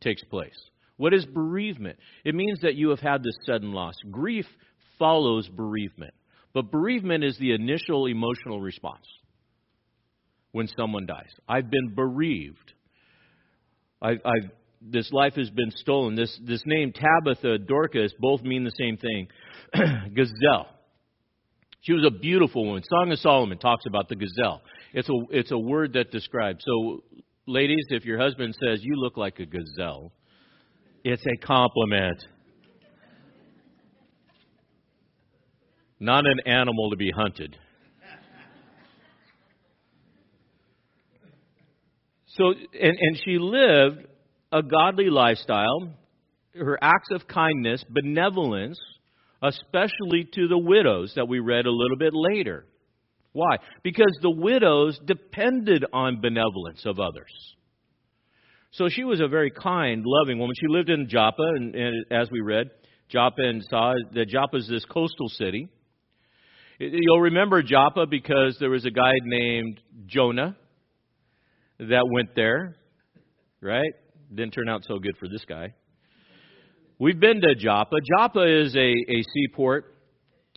takes 0.00 0.22
place. 0.24 0.58
What 0.96 1.12
is 1.12 1.26
bereavement? 1.26 1.98
It 2.24 2.36
means 2.36 2.60
that 2.60 2.76
you 2.76 2.90
have 2.90 3.00
had 3.00 3.24
this 3.24 3.36
sudden 3.46 3.72
loss. 3.72 3.94
Grief 4.12 4.46
follows 4.98 5.48
bereavement. 5.48 6.14
But 6.54 6.70
bereavement 6.70 7.24
is 7.24 7.36
the 7.38 7.52
initial 7.52 8.06
emotional 8.06 8.60
response 8.60 9.06
when 10.52 10.68
someone 10.78 11.06
dies. 11.06 11.30
I've 11.48 11.70
been 11.70 11.94
bereaved. 11.94 12.74
I've, 14.02 14.20
I've, 14.24 14.50
this 14.82 15.10
life 15.12 15.34
has 15.34 15.48
been 15.50 15.70
stolen. 15.70 16.16
This, 16.16 16.38
this 16.44 16.62
name, 16.66 16.92
Tabitha, 16.92 17.58
Dorcas, 17.58 18.12
both 18.18 18.42
mean 18.42 18.64
the 18.64 18.72
same 18.78 18.96
thing. 18.96 19.28
gazelle. 20.14 20.68
She 21.82 21.92
was 21.92 22.04
a 22.04 22.10
beautiful 22.10 22.66
woman. 22.66 22.82
Song 22.84 23.10
of 23.10 23.18
Solomon 23.18 23.58
talks 23.58 23.84
about 23.86 24.08
the 24.08 24.16
gazelle. 24.16 24.62
It's 24.92 25.08
a, 25.08 25.14
it's 25.30 25.50
a 25.50 25.58
word 25.58 25.94
that 25.94 26.10
describes. 26.10 26.64
So, 26.64 27.04
ladies, 27.46 27.86
if 27.90 28.04
your 28.04 28.18
husband 28.18 28.54
says, 28.62 28.80
You 28.82 28.96
look 28.96 29.16
like 29.16 29.38
a 29.38 29.46
gazelle, 29.46 30.12
it's 31.04 31.24
a 31.26 31.46
compliment. 31.46 32.22
not 36.02 36.26
an 36.26 36.40
animal 36.46 36.90
to 36.90 36.96
be 36.96 37.12
hunted. 37.12 37.56
So, 42.36 42.48
and, 42.48 42.96
and 42.98 43.20
she 43.24 43.38
lived 43.38 44.06
a 44.50 44.62
godly 44.62 45.10
lifestyle. 45.10 45.94
Her 46.54 46.78
acts 46.82 47.08
of 47.12 47.26
kindness, 47.26 47.84
benevolence, 47.88 48.78
especially 49.42 50.28
to 50.34 50.48
the 50.48 50.58
widows 50.58 51.12
that 51.16 51.28
we 51.28 51.40
read 51.40 51.66
a 51.66 51.70
little 51.70 51.96
bit 51.96 52.12
later. 52.14 52.66
Why? 53.32 53.56
Because 53.82 54.12
the 54.20 54.30
widows 54.30 54.98
depended 55.04 55.84
on 55.92 56.20
benevolence 56.20 56.84
of 56.84 57.00
others. 57.00 57.32
So 58.72 58.88
she 58.88 59.04
was 59.04 59.20
a 59.20 59.28
very 59.28 59.50
kind, 59.50 60.02
loving 60.06 60.38
woman. 60.38 60.54
She 60.58 60.68
lived 60.68 60.90
in 60.90 61.08
Joppa, 61.08 61.42
and, 61.42 61.74
and 61.74 62.06
as 62.10 62.30
we 62.30 62.40
read, 62.40 62.70
Joppa 63.08 63.42
and 63.42 63.62
saw 63.64 63.94
that 64.14 64.28
Joppa 64.28 64.56
is 64.56 64.68
this 64.68 64.84
coastal 64.86 65.28
city. 65.28 65.68
You'll 66.78 67.20
remember 67.20 67.62
Joppa 67.62 68.06
because 68.06 68.56
there 68.58 68.70
was 68.70 68.86
a 68.86 68.90
guy 68.90 69.12
named 69.24 69.80
Jonah 70.06 70.56
that 71.90 72.08
went 72.10 72.34
there, 72.34 72.76
right? 73.60 73.92
Didn't 74.34 74.52
turn 74.52 74.68
out 74.68 74.82
so 74.86 74.98
good 74.98 75.16
for 75.18 75.28
this 75.28 75.44
guy. 75.48 75.74
We've 76.98 77.18
been 77.18 77.40
to 77.40 77.54
Joppa. 77.54 77.96
Joppa 78.16 78.42
is 78.42 78.76
a, 78.76 78.78
a 78.78 79.22
seaport. 79.34 79.94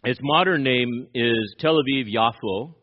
Its 0.03 0.19
modern 0.21 0.63
name 0.63 1.07
is 1.13 1.55
Tel 1.59 1.75
Aviv 1.75 2.13
Yafo. 2.13 2.75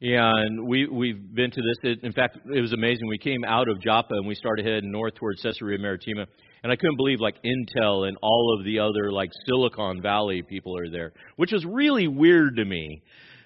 And 0.00 0.66
we, 0.66 0.88
we've 0.88 1.32
been 1.32 1.52
to 1.52 1.62
this. 1.62 1.96
in 2.02 2.12
fact, 2.12 2.38
it 2.52 2.60
was 2.60 2.72
amazing. 2.72 3.06
We 3.06 3.18
came 3.18 3.44
out 3.44 3.68
of 3.68 3.80
Joppa 3.80 4.14
and 4.14 4.26
we 4.26 4.34
started 4.34 4.66
heading 4.66 4.90
north 4.90 5.14
towards 5.14 5.40
Caesarea 5.42 5.78
Maritima. 5.78 6.26
And 6.64 6.72
I 6.72 6.76
couldn't 6.76 6.96
believe 6.96 7.20
like 7.20 7.36
Intel 7.44 8.08
and 8.08 8.16
all 8.20 8.56
of 8.58 8.64
the 8.64 8.80
other 8.80 9.12
like 9.12 9.30
Silicon 9.46 10.02
Valley 10.02 10.42
people 10.42 10.76
are 10.76 10.90
there, 10.90 11.12
which 11.36 11.52
was 11.52 11.64
really 11.64 12.08
weird 12.08 12.56
to 12.56 12.64
me. 12.64 13.02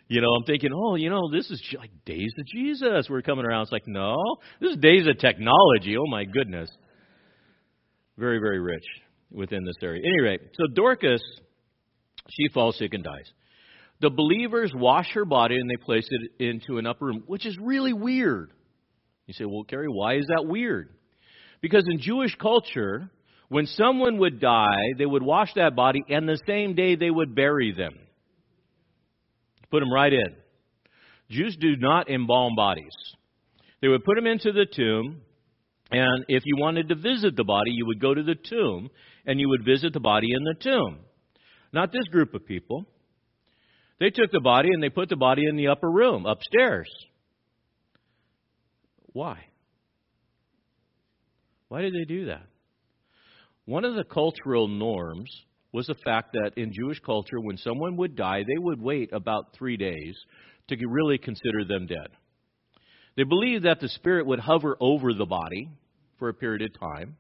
You 0.09 0.21
know, 0.21 0.29
I'm 0.39 0.45
thinking, 0.45 0.71
oh, 0.73 0.95
you 0.95 1.11
know, 1.11 1.31
this 1.33 1.51
is 1.51 1.61
like 1.77 1.91
days 2.05 2.33
of 2.39 2.47
Jesus. 2.47 3.09
We're 3.11 3.23
coming 3.23 3.45
around. 3.45 3.63
It's 3.63 3.73
like, 3.73 3.89
no, 3.89 4.17
this 4.61 4.73
is 4.73 4.79
days 4.79 5.07
of 5.07 5.19
technology. 5.19 5.97
Oh 5.97 6.07
my 6.09 6.25
goodness. 6.25 6.71
Very, 8.17 8.39
very 8.39 8.61
rich 8.61 8.85
within 9.31 9.65
this 9.65 9.75
area. 9.83 10.03
Any 10.05 10.21
rate, 10.21 10.41
so 10.55 10.67
Dorcas, 10.75 11.23
she 12.31 12.49
falls 12.55 12.79
sick 12.79 12.95
and 12.95 13.03
dies. 13.03 13.31
The 14.01 14.11
believers 14.11 14.73
wash 14.75 15.11
her 15.15 15.25
body 15.25 15.57
and 15.57 15.69
they 15.69 15.77
place 15.77 16.09
it 16.09 16.45
into 16.45 16.79
an 16.79 16.87
upper 16.87 17.07
room, 17.07 17.25
which 17.27 17.45
is 17.45 17.57
really 17.61 17.93
weird. 17.93 18.53
You 19.27 19.35
say, 19.35 19.45
well, 19.45 19.65
Kerry, 19.65 19.89
why 19.89 20.19
is 20.19 20.27
that 20.29 20.47
weird? 20.47 20.91
Because 21.61 21.85
in 21.91 21.99
Jewish 21.99 22.37
culture, 22.37 23.11
when 23.49 23.67
someone 23.67 24.19
would 24.19 24.41
die, 24.41 24.93
they 24.99 25.07
would 25.07 25.23
wash 25.23 25.53
that 25.55 25.75
body, 25.75 26.05
and 26.09 26.29
the 26.29 26.39
same 26.47 26.75
day 26.75 26.95
they 26.95 27.11
would 27.11 27.35
bury 27.35 27.73
them. 27.73 27.95
Put 29.77 29.81
them 29.81 29.93
right 29.93 30.11
in. 30.11 30.35
Jews 31.29 31.55
do 31.61 31.77
not 31.77 32.09
embalm 32.09 32.55
bodies. 32.57 32.95
They 33.83 33.89
would 33.89 34.05
put 34.05 34.15
them 34.15 34.27
into 34.27 34.51
the 34.51 34.65
tomb, 34.65 35.21
and 35.91 36.25
if 36.29 36.45
you 36.47 36.57
wanted 36.57 36.89
to 36.89 36.95
visit 36.95 37.37
the 37.37 37.45
body, 37.45 37.73
you 37.73 37.85
would 37.85 38.01
go 38.01 38.15
to 38.15 38.23
the 38.23 38.37
tomb 38.37 38.89
and 39.27 39.39
you 39.39 39.51
would 39.51 39.67
visit 39.67 39.93
the 39.93 40.01
body 40.01 40.29
in 40.33 40.45
the 40.45 40.55
tomb. 40.59 41.01
Not 41.75 41.93
this 41.93 42.07
group 42.11 42.33
of 42.33 42.47
people. 42.47 42.87
They 44.01 44.09
took 44.09 44.33
the 44.33 44.41
body 44.41 44.71
and 44.73 44.83
they 44.83 44.89
put 44.89 45.11
the 45.11 45.17
body 45.17 45.45
in 45.47 45.57
the 45.57 45.69
upper 45.69 45.91
room, 45.91 46.25
upstairs. 46.25 46.89
Why? 49.13 49.45
Why 51.69 51.83
did 51.83 51.93
they 51.93 52.07
do 52.07 52.25
that? 52.27 52.47
One 53.67 53.85
of 53.85 53.95
the 53.95 54.05
cultural 54.05 54.69
norms 54.69 55.29
was 55.77 55.87
the 55.87 55.95
fact 56.05 56.33
that 56.33 56.53
in 56.57 56.73
Jewish 56.73 56.99
culture, 57.01 57.39
when 57.41 57.57
someone 57.59 57.97
would 57.99 58.17
die, 58.17 58.43
they 58.47 58.59
would 58.59 58.81
wait 58.81 59.13
about 59.13 59.55
three 59.57 59.77
days 59.77 60.17
to 60.69 60.77
really 60.89 61.19
consider 61.19 61.65
them 61.65 61.87
dead. 61.87 62.09
They 63.17 63.23
believed 63.23 63.65
that 63.65 63.81
the 63.81 63.89
spirit 63.89 64.27
would 64.27 64.41
hover 64.41 64.77
over 64.81 65.13
the 65.15 65.27
body 65.27 65.69
for 66.19 66.29
a 66.29 66.35
period 66.35 66.63
of 66.63 66.81
time, 66.81 67.17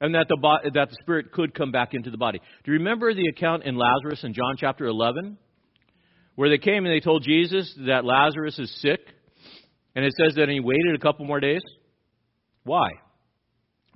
and 0.00 0.14
that 0.14 0.26
the, 0.28 0.38
bo- 0.40 0.70
that 0.72 0.88
the 0.88 0.96
spirit 1.02 1.32
could 1.32 1.54
come 1.54 1.72
back 1.72 1.92
into 1.92 2.10
the 2.10 2.16
body. 2.16 2.38
Do 2.64 2.72
you 2.72 2.78
remember 2.78 3.12
the 3.12 3.28
account 3.28 3.64
in 3.64 3.76
Lazarus 3.76 4.24
in 4.24 4.32
John 4.32 4.54
chapter 4.56 4.86
11? 4.86 5.36
Where 6.36 6.48
they 6.48 6.58
came 6.58 6.86
and 6.86 6.94
they 6.94 7.00
told 7.00 7.24
Jesus 7.24 7.72
that 7.86 8.04
Lazarus 8.04 8.58
is 8.58 8.74
sick, 8.80 9.00
and 9.94 10.04
it 10.04 10.12
says 10.16 10.36
that 10.36 10.48
he 10.48 10.60
waited 10.60 10.94
a 10.94 10.98
couple 10.98 11.26
more 11.26 11.40
days? 11.40 11.60
Why? 12.64 12.88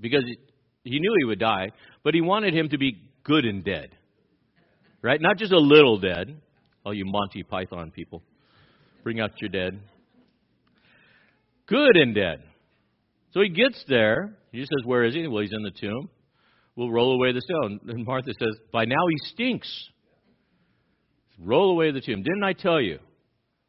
because 0.01 0.24
he 0.84 0.99
knew 0.99 1.14
he 1.18 1.24
would 1.24 1.39
die, 1.39 1.70
but 2.03 2.14
he 2.14 2.20
wanted 2.20 2.55
him 2.55 2.68
to 2.68 2.78
be 2.78 3.06
good 3.27 3.45
and 3.45 3.64
dead. 3.64 3.91
Right? 5.03 5.20
Not 5.20 5.37
just 5.37 5.53
a 5.53 5.59
little 5.59 5.99
dead. 5.99 6.41
All 6.85 6.95
you 6.95 7.05
Monty 7.05 7.43
Python 7.43 7.91
people. 7.91 8.22
Bring 9.03 9.20
out 9.20 9.33
your 9.41 9.51
dead. 9.51 9.79
Good 11.66 11.97
and 11.97 12.14
dead. 12.14 12.43
So 13.33 13.41
he 13.41 13.49
gets 13.49 13.85
there. 13.89 14.37
He 14.53 14.61
says, 14.61 14.85
Where 14.85 15.05
is 15.05 15.14
he? 15.14 15.27
Well, 15.27 15.43
he's 15.43 15.53
in 15.53 15.62
the 15.62 15.70
tomb. 15.70 16.09
We'll 16.77 16.91
roll 16.91 17.14
away 17.14 17.33
the 17.33 17.41
stone. 17.41 17.81
And 17.89 18.07
Martha 18.07 18.33
says, 18.39 18.57
By 18.72 18.85
now 18.85 19.07
he 19.11 19.16
stinks. 19.33 19.91
Roll 21.39 21.70
away 21.70 21.91
the 21.91 22.01
tomb. 22.01 22.22
Didn't 22.22 22.45
I 22.45 22.53
tell 22.53 22.81
you 22.81 22.99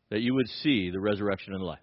that 0.10 0.22
you 0.22 0.34
would 0.36 0.47
see 0.62 0.89
the 0.89 0.99
resurrection 0.99 1.53
and 1.53 1.64
life? 1.64 1.80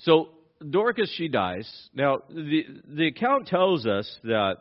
So 0.00 0.30
Dorcas, 0.68 1.12
she 1.16 1.28
dies. 1.28 1.70
Now, 1.94 2.22
the, 2.28 2.64
the 2.86 3.06
account 3.06 3.46
tells 3.46 3.86
us 3.86 4.18
that 4.24 4.56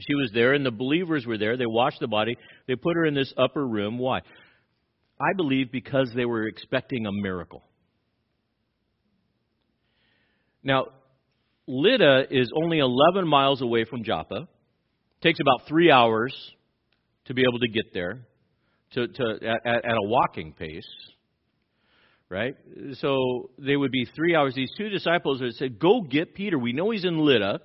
she 0.00 0.14
was 0.14 0.30
there 0.32 0.54
and 0.54 0.64
the 0.64 0.70
believers 0.70 1.26
were 1.26 1.38
there. 1.38 1.56
They 1.56 1.66
washed 1.66 2.00
the 2.00 2.08
body. 2.08 2.36
They 2.66 2.76
put 2.76 2.96
her 2.96 3.04
in 3.04 3.14
this 3.14 3.32
upper 3.36 3.66
room. 3.66 3.98
Why? 3.98 4.20
I 5.20 5.32
believe 5.36 5.70
because 5.70 6.10
they 6.14 6.24
were 6.24 6.46
expecting 6.46 7.06
a 7.06 7.12
miracle. 7.12 7.62
Now, 10.62 10.86
Lydda 11.66 12.26
is 12.30 12.50
only 12.56 12.78
11 12.78 13.26
miles 13.28 13.62
away 13.62 13.84
from 13.84 14.02
Joppa. 14.02 14.36
It 14.36 15.22
takes 15.22 15.38
about 15.40 15.68
three 15.68 15.90
hours 15.90 16.34
to 17.26 17.34
be 17.34 17.42
able 17.42 17.60
to 17.60 17.68
get 17.68 17.94
there 17.94 18.26
to, 18.92 19.06
to, 19.06 19.38
at, 19.64 19.84
at 19.84 19.96
a 19.96 20.02
walking 20.02 20.52
pace 20.52 20.88
right? 22.34 22.56
So 22.94 23.50
they 23.58 23.76
would 23.76 23.92
be 23.92 24.06
three 24.16 24.34
hours. 24.34 24.54
These 24.54 24.72
two 24.76 24.88
disciples 24.88 25.40
had 25.40 25.52
said, 25.52 25.78
Go 25.78 26.00
get 26.00 26.34
Peter. 26.34 26.58
We 26.58 26.72
know 26.72 26.90
he's 26.90 27.04
in 27.04 27.18
Lydda. 27.18 27.60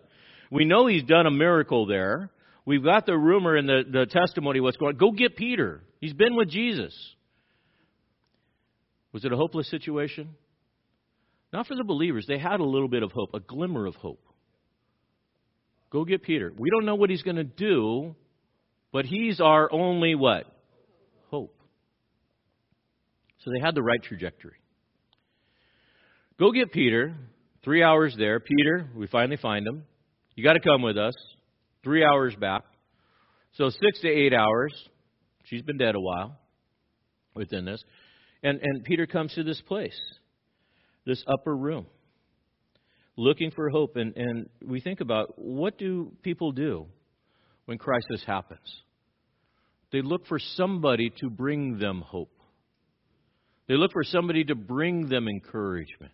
We 0.49 0.65
know 0.65 0.87
he's 0.87 1.03
done 1.03 1.25
a 1.25 1.31
miracle 1.31 1.85
there. 1.85 2.31
We've 2.65 2.83
got 2.83 3.05
the 3.05 3.17
rumor 3.17 3.55
and 3.55 3.67
the, 3.67 3.83
the 3.89 4.05
testimony 4.05 4.59
what's 4.59 4.77
going 4.77 4.93
on. 4.93 4.97
Go 4.97 5.11
get 5.11 5.35
Peter. 5.35 5.81
He's 5.99 6.13
been 6.13 6.35
with 6.35 6.49
Jesus. 6.49 6.93
Was 9.11 9.25
it 9.25 9.31
a 9.31 9.35
hopeless 9.35 9.69
situation? 9.69 10.35
Not 11.51 11.67
for 11.67 11.75
the 11.75 11.83
believers. 11.83 12.25
They 12.27 12.37
had 12.37 12.59
a 12.59 12.63
little 12.63 12.87
bit 12.87 13.01
of 13.03 13.11
hope, 13.11 13.31
a 13.33 13.39
glimmer 13.39 13.85
of 13.85 13.95
hope. 13.95 14.21
Go 15.89 16.05
get 16.05 16.21
Peter. 16.21 16.53
We 16.55 16.69
don't 16.69 16.85
know 16.85 16.95
what 16.95 17.09
he's 17.09 17.23
going 17.23 17.37
to 17.37 17.43
do, 17.43 18.15
but 18.91 19.05
he's 19.05 19.39
our 19.39 19.71
only 19.71 20.13
what? 20.13 20.45
Hope. 21.31 21.55
So 23.43 23.51
they 23.51 23.59
had 23.59 23.73
the 23.73 23.81
right 23.81 24.01
trajectory. 24.01 24.57
Go 26.37 26.51
get 26.51 26.71
Peter. 26.71 27.15
Three 27.63 27.83
hours 27.83 28.15
there. 28.17 28.39
Peter, 28.39 28.87
we 28.95 29.07
finally 29.07 29.37
find 29.37 29.67
him. 29.67 29.83
You 30.39 30.45
got 30.45 30.53
to 30.53 30.61
come 30.61 30.81
with 30.81 30.97
us. 30.97 31.15
Three 31.83 32.01
hours 32.01 32.33
back. 32.33 32.61
So 33.55 33.69
six 33.69 33.99
to 34.03 34.07
eight 34.07 34.33
hours. 34.33 34.73
She's 35.43 35.61
been 35.63 35.77
dead 35.77 35.95
a 35.95 35.99
while 35.99 36.39
within 37.35 37.65
this. 37.65 37.83
And, 38.41 38.57
and 38.63 38.85
Peter 38.85 39.05
comes 39.05 39.33
to 39.33 39.43
this 39.43 39.61
place, 39.67 39.99
this 41.05 41.21
upper 41.27 41.53
room, 41.53 41.87
looking 43.17 43.51
for 43.51 43.69
hope. 43.69 43.97
And, 43.97 44.15
and 44.15 44.49
we 44.65 44.79
think 44.79 45.01
about 45.01 45.33
what 45.37 45.77
do 45.77 46.13
people 46.23 46.53
do 46.53 46.85
when 47.65 47.77
crisis 47.77 48.23
happens? 48.25 48.83
They 49.91 50.01
look 50.01 50.25
for 50.25 50.39
somebody 50.39 51.11
to 51.17 51.29
bring 51.29 51.79
them 51.79 51.99
hope. 51.99 52.31
They 53.67 53.75
look 53.75 53.91
for 53.91 54.05
somebody 54.05 54.45
to 54.45 54.55
bring 54.55 55.09
them 55.09 55.27
encouragement. 55.27 56.13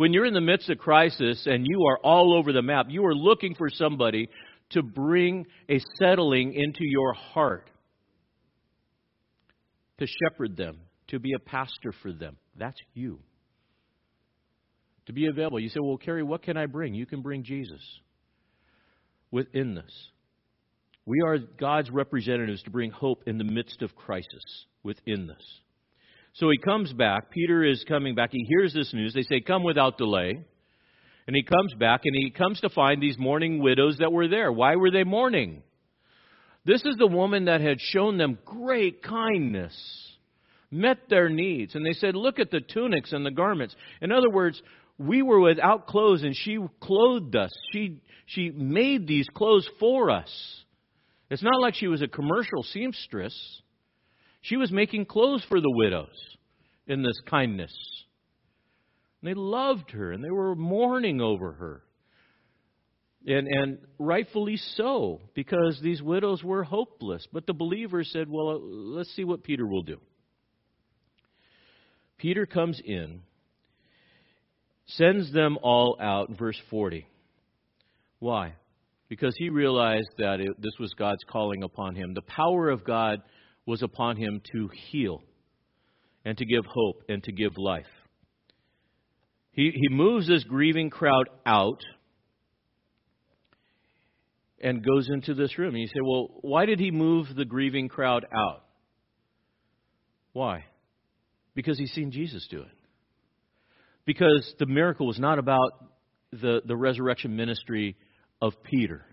When 0.00 0.14
you're 0.14 0.24
in 0.24 0.32
the 0.32 0.40
midst 0.40 0.70
of 0.70 0.78
crisis 0.78 1.44
and 1.44 1.66
you 1.68 1.84
are 1.90 1.98
all 1.98 2.32
over 2.32 2.54
the 2.54 2.62
map, 2.62 2.86
you 2.88 3.04
are 3.04 3.14
looking 3.14 3.54
for 3.54 3.68
somebody 3.68 4.30
to 4.70 4.82
bring 4.82 5.44
a 5.68 5.78
settling 5.98 6.54
into 6.54 6.84
your 6.84 7.12
heart, 7.12 7.68
to 9.98 10.06
shepherd 10.06 10.56
them, 10.56 10.78
to 11.08 11.18
be 11.18 11.34
a 11.34 11.38
pastor 11.38 11.92
for 12.00 12.14
them. 12.14 12.38
That's 12.56 12.78
you. 12.94 13.18
To 15.04 15.12
be 15.12 15.26
available. 15.26 15.60
You 15.60 15.68
say, 15.68 15.80
Well, 15.80 15.98
Kerry, 15.98 16.22
what 16.22 16.44
can 16.44 16.56
I 16.56 16.64
bring? 16.64 16.94
You 16.94 17.04
can 17.04 17.20
bring 17.20 17.44
Jesus 17.44 17.82
within 19.30 19.74
this. 19.74 20.08
We 21.04 21.20
are 21.26 21.36
God's 21.36 21.90
representatives 21.90 22.62
to 22.62 22.70
bring 22.70 22.90
hope 22.90 23.24
in 23.26 23.36
the 23.36 23.44
midst 23.44 23.82
of 23.82 23.94
crisis 23.94 24.64
within 24.82 25.26
this. 25.26 25.60
So 26.34 26.50
he 26.50 26.58
comes 26.58 26.92
back. 26.92 27.30
Peter 27.30 27.64
is 27.64 27.84
coming 27.88 28.14
back. 28.14 28.30
He 28.32 28.46
hears 28.48 28.72
this 28.72 28.92
news. 28.94 29.14
They 29.14 29.22
say, 29.22 29.40
Come 29.40 29.62
without 29.62 29.98
delay. 29.98 30.44
And 31.26 31.36
he 31.36 31.42
comes 31.42 31.74
back 31.78 32.02
and 32.04 32.14
he 32.14 32.30
comes 32.30 32.60
to 32.60 32.68
find 32.70 33.00
these 33.00 33.18
mourning 33.18 33.62
widows 33.62 33.98
that 33.98 34.12
were 34.12 34.28
there. 34.28 34.50
Why 34.50 34.76
were 34.76 34.90
they 34.90 35.04
mourning? 35.04 35.62
This 36.64 36.84
is 36.84 36.96
the 36.98 37.06
woman 37.06 37.46
that 37.46 37.60
had 37.60 37.80
shown 37.80 38.18
them 38.18 38.38
great 38.44 39.02
kindness, 39.02 39.74
met 40.70 40.98
their 41.08 41.28
needs. 41.28 41.74
And 41.74 41.84
they 41.84 41.92
said, 41.92 42.14
Look 42.14 42.38
at 42.38 42.50
the 42.50 42.60
tunics 42.60 43.12
and 43.12 43.24
the 43.24 43.30
garments. 43.30 43.74
In 44.00 44.12
other 44.12 44.30
words, 44.30 44.60
we 44.98 45.22
were 45.22 45.40
without 45.40 45.86
clothes 45.86 46.22
and 46.22 46.36
she 46.36 46.58
clothed 46.80 47.34
us. 47.34 47.50
She, 47.72 48.02
she 48.26 48.50
made 48.50 49.06
these 49.06 49.26
clothes 49.34 49.68
for 49.78 50.10
us. 50.10 50.30
It's 51.30 51.42
not 51.42 51.60
like 51.60 51.74
she 51.74 51.86
was 51.86 52.02
a 52.02 52.08
commercial 52.08 52.62
seamstress. 52.64 53.62
She 54.42 54.56
was 54.56 54.72
making 54.72 55.06
clothes 55.06 55.44
for 55.48 55.60
the 55.60 55.70
widows 55.70 56.16
in 56.86 57.02
this 57.02 57.20
kindness. 57.26 57.72
And 59.20 59.30
they 59.30 59.34
loved 59.34 59.90
her 59.90 60.12
and 60.12 60.24
they 60.24 60.30
were 60.30 60.54
mourning 60.54 61.20
over 61.20 61.52
her. 61.52 61.82
And, 63.26 63.46
and 63.48 63.78
rightfully 63.98 64.56
so, 64.56 65.20
because 65.34 65.78
these 65.82 66.00
widows 66.00 66.42
were 66.42 66.64
hopeless. 66.64 67.26
But 67.30 67.46
the 67.46 67.52
believers 67.52 68.08
said, 68.12 68.28
well, 68.30 68.48
uh, 68.48 68.58
let's 68.58 69.14
see 69.14 69.24
what 69.24 69.44
Peter 69.44 69.66
will 69.66 69.82
do. 69.82 70.00
Peter 72.16 72.46
comes 72.46 72.80
in, 72.82 73.20
sends 74.86 75.32
them 75.32 75.58
all 75.62 75.98
out, 76.00 76.30
verse 76.38 76.58
40. 76.70 77.06
Why? 78.20 78.54
Because 79.08 79.34
he 79.36 79.50
realized 79.50 80.10
that 80.18 80.40
it, 80.40 80.50
this 80.58 80.78
was 80.78 80.92
God's 80.98 81.24
calling 81.28 81.62
upon 81.62 81.94
him. 81.96 82.14
The 82.14 82.22
power 82.22 82.70
of 82.70 82.84
God 82.84 83.20
was 83.66 83.82
upon 83.82 84.16
him 84.16 84.40
to 84.52 84.68
heal 84.90 85.22
and 86.24 86.36
to 86.38 86.44
give 86.44 86.64
hope 86.66 87.02
and 87.08 87.22
to 87.24 87.32
give 87.32 87.56
life. 87.56 87.86
He, 89.52 89.72
he 89.74 89.88
moves 89.88 90.28
this 90.28 90.44
grieving 90.44 90.90
crowd 90.90 91.28
out 91.44 91.80
and 94.60 94.84
goes 94.84 95.08
into 95.08 95.34
this 95.34 95.58
room. 95.58 95.74
And 95.74 95.80
you 95.80 95.88
say, 95.88 96.00
well, 96.02 96.28
why 96.42 96.66
did 96.66 96.78
he 96.78 96.90
move 96.90 97.26
the 97.34 97.44
grieving 97.44 97.88
crowd 97.88 98.26
out? 98.34 98.64
Why? 100.32 100.64
Because 101.54 101.78
he's 101.78 101.92
seen 101.92 102.12
Jesus 102.12 102.46
do 102.50 102.60
it. 102.60 102.68
Because 104.04 104.54
the 104.58 104.66
miracle 104.66 105.06
was 105.06 105.18
not 105.18 105.38
about 105.38 105.72
the, 106.32 106.62
the 106.64 106.76
resurrection 106.76 107.36
ministry 107.36 107.96
of 108.40 108.52
Peter. 108.62 109.04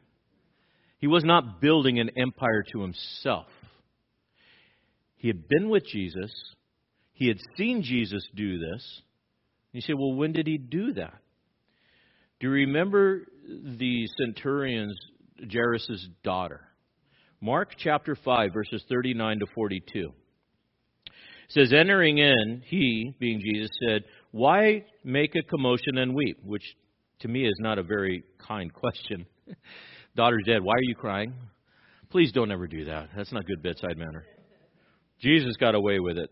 He 1.00 1.08
was 1.08 1.24
not 1.24 1.62
building 1.62 2.00
an 2.00 2.12
empire 2.18 2.64
to 2.72 2.82
himself. 2.82 3.48
He 5.18 5.28
had 5.28 5.48
been 5.48 5.70
with 5.70 5.86
Jesus. 5.86 6.32
He 7.14 7.28
had 7.28 7.38
seen 7.58 7.82
Jesus 7.84 8.26
do 8.36 8.60
this. 8.60 9.02
You 9.74 9.82
say, 9.82 9.94
well, 9.94 10.14
when 10.14 10.32
did 10.32 10.48
he 10.48 10.58
do 10.58 10.94
that? 10.94 11.16
Do 12.40 12.48
you 12.48 12.54
remember 12.54 13.24
the 13.48 14.08
centurion's 14.18 14.98
Jairus' 15.52 16.08
daughter? 16.24 16.62
Mark 17.42 17.74
chapter 17.78 18.16
5, 18.16 18.54
verses 18.54 18.84
39 18.90 19.40
to 19.40 19.46
42. 19.54 20.00
It 21.06 21.14
says, 21.50 21.74
Entering 21.74 22.20
in, 22.20 22.62
he, 22.66 23.14
being 23.20 23.40
Jesus, 23.40 23.70
said, 23.88 24.04
Why 24.32 24.86
make 25.04 25.36
a 25.36 25.44
commotion 25.44 25.98
and 25.98 26.16
weep? 26.16 26.38
Which 26.44 26.64
to 27.20 27.28
me 27.28 27.48
is 27.48 27.56
not 27.60 27.80
a 27.80 27.84
very 27.84 28.24
kind 28.40 28.72
question. 28.72 29.26
Daughter's 30.16 30.44
dead. 30.46 30.64
Why 30.64 30.74
are 30.74 30.84
you 30.84 30.96
crying? 30.96 31.34
Please 32.10 32.32
don't 32.32 32.52
ever 32.52 32.68
do 32.68 32.86
that. 32.86 33.10
That's 33.16 33.32
not 33.32 33.46
good 33.46 33.62
bedside 33.62 33.98
manner. 33.98 34.26
Jesus 35.20 35.56
got 35.58 35.76
away 35.76 36.00
with 36.00 36.18
it. 36.18 36.30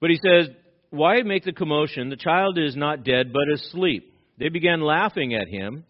But 0.00 0.10
he 0.10 0.18
says, 0.24 0.48
Why 0.90 1.22
make 1.22 1.44
the 1.44 1.52
commotion? 1.52 2.10
The 2.10 2.16
child 2.16 2.58
is 2.58 2.76
not 2.76 3.04
dead, 3.04 3.32
but 3.32 3.48
asleep. 3.52 4.12
They 4.38 4.48
began 4.48 4.80
laughing 4.80 5.34
at 5.34 5.48
him. 5.48 5.84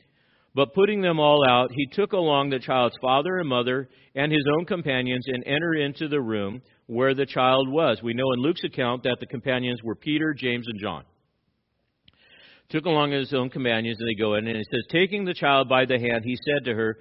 But 0.55 0.72
putting 0.72 1.03
them 1.03 1.18
all 1.18 1.45
out, 1.49 1.72
he 1.72 1.87
took 1.87 2.12
along 2.12 2.51
the 2.51 2.61
child's 2.61 2.97
father 3.03 3.39
and 3.39 3.49
mother 3.49 3.89
and 4.14 4.30
his 4.30 4.45
own 4.57 4.66
companions 4.66 5.24
and 5.26 5.45
entered 5.45 5.80
into 5.80 6.07
the 6.07 6.20
room 6.20 6.62
where 6.87 7.14
the 7.14 7.26
child 7.26 7.68
was. 7.68 8.01
We 8.03 8.14
know 8.14 8.32
in 8.32 8.41
Luke's 8.41 8.62
account 8.62 9.03
that 9.03 9.16
the 9.18 9.26
companions 9.26 9.80
were 9.82 9.97
Peter, 9.97 10.32
James, 10.32 10.66
and 10.68 10.80
John. 10.80 11.03
Took 12.70 12.85
along 12.85 13.11
his 13.11 13.35
own 13.35 13.51
companions, 13.51 13.99
and 13.99 14.09
they 14.09 14.14
go 14.14 14.35
in, 14.35 14.47
and 14.47 14.57
it 14.57 14.66
says, 14.70 14.85
Taking 14.91 15.24
the 15.24 15.35
child 15.35 15.68
by 15.68 15.87
the 15.87 15.99
hand, 15.99 16.22
he 16.24 16.37
said 16.37 16.64
to 16.66 16.74
her, 16.74 16.99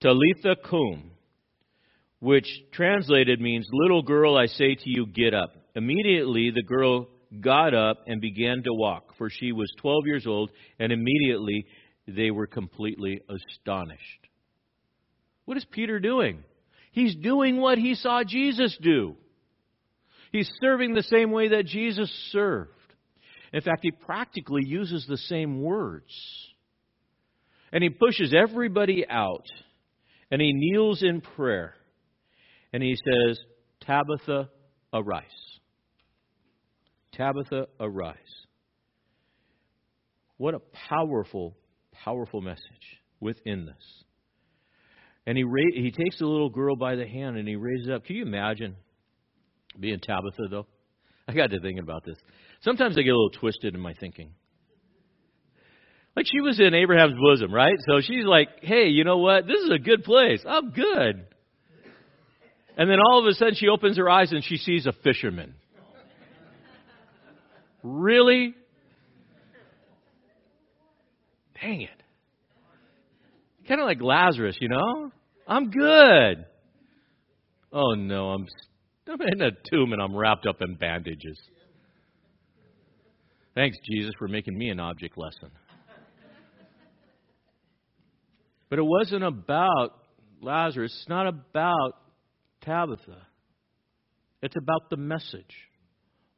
Talitha 0.00 0.56
cum, 0.68 1.10
which 2.20 2.46
translated 2.72 3.40
means, 3.40 3.66
Little 3.72 4.02
girl, 4.02 4.36
I 4.36 4.46
say 4.46 4.74
to 4.74 4.82
you, 4.84 5.06
get 5.06 5.34
up. 5.34 5.54
Immediately 5.74 6.52
the 6.54 6.62
girl 6.62 7.08
got 7.40 7.74
up 7.74 8.04
and 8.06 8.20
began 8.20 8.62
to 8.62 8.72
walk, 8.72 9.14
for 9.18 9.28
she 9.28 9.52
was 9.52 9.70
12 9.80 10.06
years 10.06 10.26
old, 10.26 10.50
and 10.78 10.92
immediately 10.92 11.66
they 12.08 12.30
were 12.30 12.46
completely 12.46 13.20
astonished. 13.28 14.00
What 15.44 15.56
is 15.56 15.66
Peter 15.70 16.00
doing? 16.00 16.42
He's 16.92 17.14
doing 17.14 17.58
what 17.58 17.78
he 17.78 17.94
saw 17.94 18.22
Jesus 18.24 18.76
do. 18.80 19.16
He's 20.32 20.50
serving 20.60 20.94
the 20.94 21.02
same 21.02 21.30
way 21.30 21.48
that 21.48 21.66
Jesus 21.66 22.10
served. 22.32 22.70
In 23.52 23.60
fact, 23.60 23.80
he 23.82 23.90
practically 23.90 24.62
uses 24.64 25.06
the 25.06 25.16
same 25.16 25.62
words. 25.62 26.12
And 27.72 27.82
he 27.82 27.90
pushes 27.90 28.34
everybody 28.34 29.04
out, 29.08 29.46
and 30.30 30.40
he 30.40 30.52
kneels 30.52 31.02
in 31.02 31.20
prayer 31.20 31.74
and 32.76 32.84
he 32.84 32.94
says, 32.94 33.38
Tabitha, 33.86 34.50
arise. 34.92 35.24
Tabitha, 37.14 37.68
arise. 37.80 38.16
What 40.36 40.52
a 40.52 40.58
powerful, 40.90 41.56
powerful 42.04 42.42
message 42.42 42.60
within 43.18 43.64
this. 43.64 44.04
And 45.26 45.38
he, 45.38 45.44
ra- 45.44 45.72
he 45.74 45.90
takes 45.90 46.18
the 46.18 46.26
little 46.26 46.50
girl 46.50 46.76
by 46.76 46.96
the 46.96 47.06
hand 47.06 47.38
and 47.38 47.48
he 47.48 47.56
raises 47.56 47.88
up. 47.88 48.04
Can 48.04 48.16
you 48.16 48.24
imagine 48.24 48.76
being 49.80 49.98
Tabitha, 49.98 50.48
though? 50.50 50.66
I 51.26 51.32
got 51.32 51.48
to 51.52 51.60
thinking 51.60 51.82
about 51.82 52.04
this. 52.04 52.18
Sometimes 52.60 52.98
I 52.98 53.00
get 53.00 53.14
a 53.14 53.16
little 53.16 53.40
twisted 53.40 53.74
in 53.74 53.80
my 53.80 53.94
thinking. 53.94 54.32
Like 56.14 56.26
she 56.26 56.42
was 56.42 56.60
in 56.60 56.74
Abraham's 56.74 57.18
bosom, 57.18 57.54
right? 57.54 57.78
So 57.88 58.02
she's 58.02 58.26
like, 58.26 58.48
hey, 58.60 58.88
you 58.88 59.04
know 59.04 59.16
what? 59.16 59.46
This 59.46 59.62
is 59.62 59.70
a 59.70 59.78
good 59.78 60.04
place. 60.04 60.44
I'm 60.46 60.72
good. 60.72 61.26
And 62.76 62.90
then 62.90 62.98
all 63.00 63.20
of 63.20 63.26
a 63.26 63.34
sudden 63.34 63.54
she 63.54 63.68
opens 63.68 63.96
her 63.96 64.08
eyes 64.08 64.32
and 64.32 64.44
she 64.44 64.56
sees 64.58 64.86
a 64.86 64.92
fisherman. 64.92 65.54
Really? 67.82 68.54
Dang 71.60 71.82
it. 71.82 71.90
Kind 73.66 73.80
of 73.80 73.86
like 73.86 74.00
Lazarus, 74.00 74.56
you 74.60 74.68
know? 74.68 75.10
I'm 75.48 75.70
good. 75.70 76.44
Oh 77.72 77.94
no, 77.94 78.30
I'm, 78.30 78.46
I'm 79.08 79.20
in 79.20 79.40
a 79.40 79.50
tomb 79.70 79.92
and 79.92 80.02
I'm 80.02 80.14
wrapped 80.14 80.46
up 80.46 80.60
in 80.60 80.74
bandages. 80.74 81.38
Thanks, 83.54 83.78
Jesus, 83.90 84.12
for 84.18 84.28
making 84.28 84.56
me 84.56 84.68
an 84.68 84.80
object 84.80 85.16
lesson. 85.16 85.50
But 88.68 88.78
it 88.78 88.84
wasn't 88.84 89.24
about 89.24 89.92
Lazarus. 90.42 90.92
It's 90.94 91.08
not 91.08 91.26
about 91.26 91.94
Tabitha. 92.66 93.26
It's 94.42 94.56
about 94.56 94.90
the 94.90 94.96
message. 94.96 95.54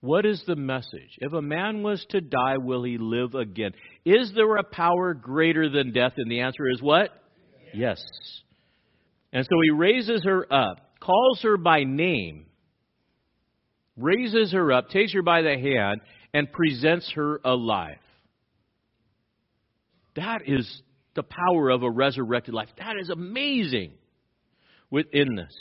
What 0.00 0.24
is 0.24 0.42
the 0.46 0.54
message? 0.54 1.18
If 1.18 1.32
a 1.32 1.42
man 1.42 1.82
was 1.82 2.04
to 2.10 2.20
die, 2.20 2.58
will 2.58 2.84
he 2.84 2.98
live 2.98 3.34
again? 3.34 3.72
Is 4.04 4.32
there 4.34 4.56
a 4.56 4.62
power 4.62 5.14
greater 5.14 5.68
than 5.68 5.92
death? 5.92 6.12
And 6.16 6.30
the 6.30 6.40
answer 6.40 6.68
is 6.68 6.80
what? 6.80 7.10
Yes. 7.74 8.00
And 9.32 9.44
so 9.44 9.56
he 9.62 9.70
raises 9.70 10.22
her 10.24 10.46
up, 10.52 10.92
calls 11.00 11.40
her 11.42 11.56
by 11.56 11.82
name, 11.82 12.46
raises 13.96 14.52
her 14.52 14.72
up, 14.72 14.90
takes 14.90 15.12
her 15.14 15.22
by 15.22 15.42
the 15.42 15.58
hand, 15.58 16.00
and 16.32 16.52
presents 16.52 17.10
her 17.16 17.40
alive. 17.44 17.98
That 20.14 20.42
is 20.46 20.82
the 21.14 21.24
power 21.24 21.70
of 21.70 21.82
a 21.82 21.90
resurrected 21.90 22.54
life. 22.54 22.68
That 22.78 22.94
is 23.00 23.10
amazing 23.10 23.92
within 24.90 25.34
this. 25.34 25.54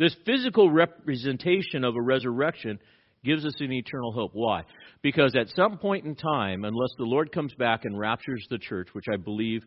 This 0.00 0.16
physical 0.24 0.70
representation 0.70 1.84
of 1.84 1.94
a 1.94 2.00
resurrection 2.00 2.78
gives 3.22 3.44
us 3.44 3.52
an 3.60 3.70
eternal 3.70 4.12
hope. 4.12 4.30
Why? 4.32 4.62
Because 5.02 5.36
at 5.36 5.50
some 5.54 5.76
point 5.76 6.06
in 6.06 6.14
time, 6.14 6.64
unless 6.64 6.88
the 6.96 7.04
Lord 7.04 7.30
comes 7.32 7.52
back 7.52 7.84
and 7.84 7.98
raptures 7.98 8.46
the 8.48 8.56
church, 8.56 8.88
which 8.94 9.04
I 9.12 9.18
believe 9.18 9.62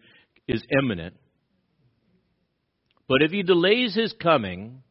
is 0.47 0.63
imminent, 0.81 1.13
but 3.07 3.21
if 3.21 3.29
he 3.29 3.43
delays 3.43 3.93
his 3.93 4.11
coming, 4.19 4.81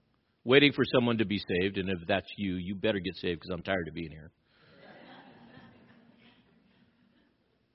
waiting 0.45 0.73
for 0.73 0.85
someone 0.95 1.19
to 1.19 1.25
be 1.25 1.39
saved, 1.39 1.77
and 1.77 1.91
if 1.91 2.07
that's 2.07 2.31
you, 2.37 2.55
you 2.55 2.77
better 2.77 3.01
get 3.01 3.17
saved 3.17 3.41
because 3.41 3.53
I'm 3.53 3.63
tired 3.63 3.89
of 3.89 3.95
being 3.95 4.13
here. 4.13 4.31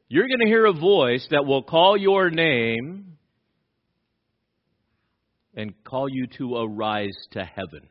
You're 0.08 0.30
going 0.30 0.40
to 0.40 0.48
hear 0.48 0.66
a 0.66 0.72
voice 0.72 1.28
that 1.32 1.46
will 1.46 1.64
call 1.64 1.98
your 1.98 2.30
name 2.30 3.17
and 5.58 5.74
call 5.84 6.08
you 6.08 6.28
to 6.38 6.56
arise 6.56 7.18
to 7.32 7.44
heaven. 7.44 7.90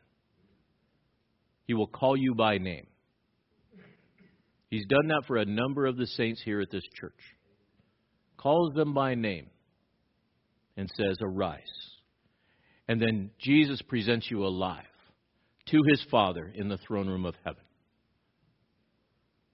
He 1.65 1.73
will 1.73 1.87
call 1.87 2.15
you 2.17 2.33
by 2.33 2.57
name. 2.57 2.87
He's 4.69 4.85
done 4.85 5.09
that 5.09 5.23
for 5.27 5.37
a 5.37 5.45
number 5.45 5.85
of 5.85 5.97
the 5.97 6.07
saints 6.07 6.41
here 6.43 6.61
at 6.61 6.71
this 6.71 6.87
church. 6.99 7.19
Calls 8.37 8.73
them 8.73 8.93
by 8.93 9.15
name 9.15 9.47
and 10.77 10.89
says, 10.95 11.17
Arise. 11.21 11.61
And 12.87 13.01
then 13.01 13.31
Jesus 13.37 13.81
presents 13.81 14.31
you 14.31 14.45
alive 14.45 14.83
to 15.67 15.81
his 15.89 16.01
Father 16.09 16.51
in 16.55 16.69
the 16.69 16.77
throne 16.77 17.07
room 17.07 17.25
of 17.25 17.35
heaven. 17.43 17.63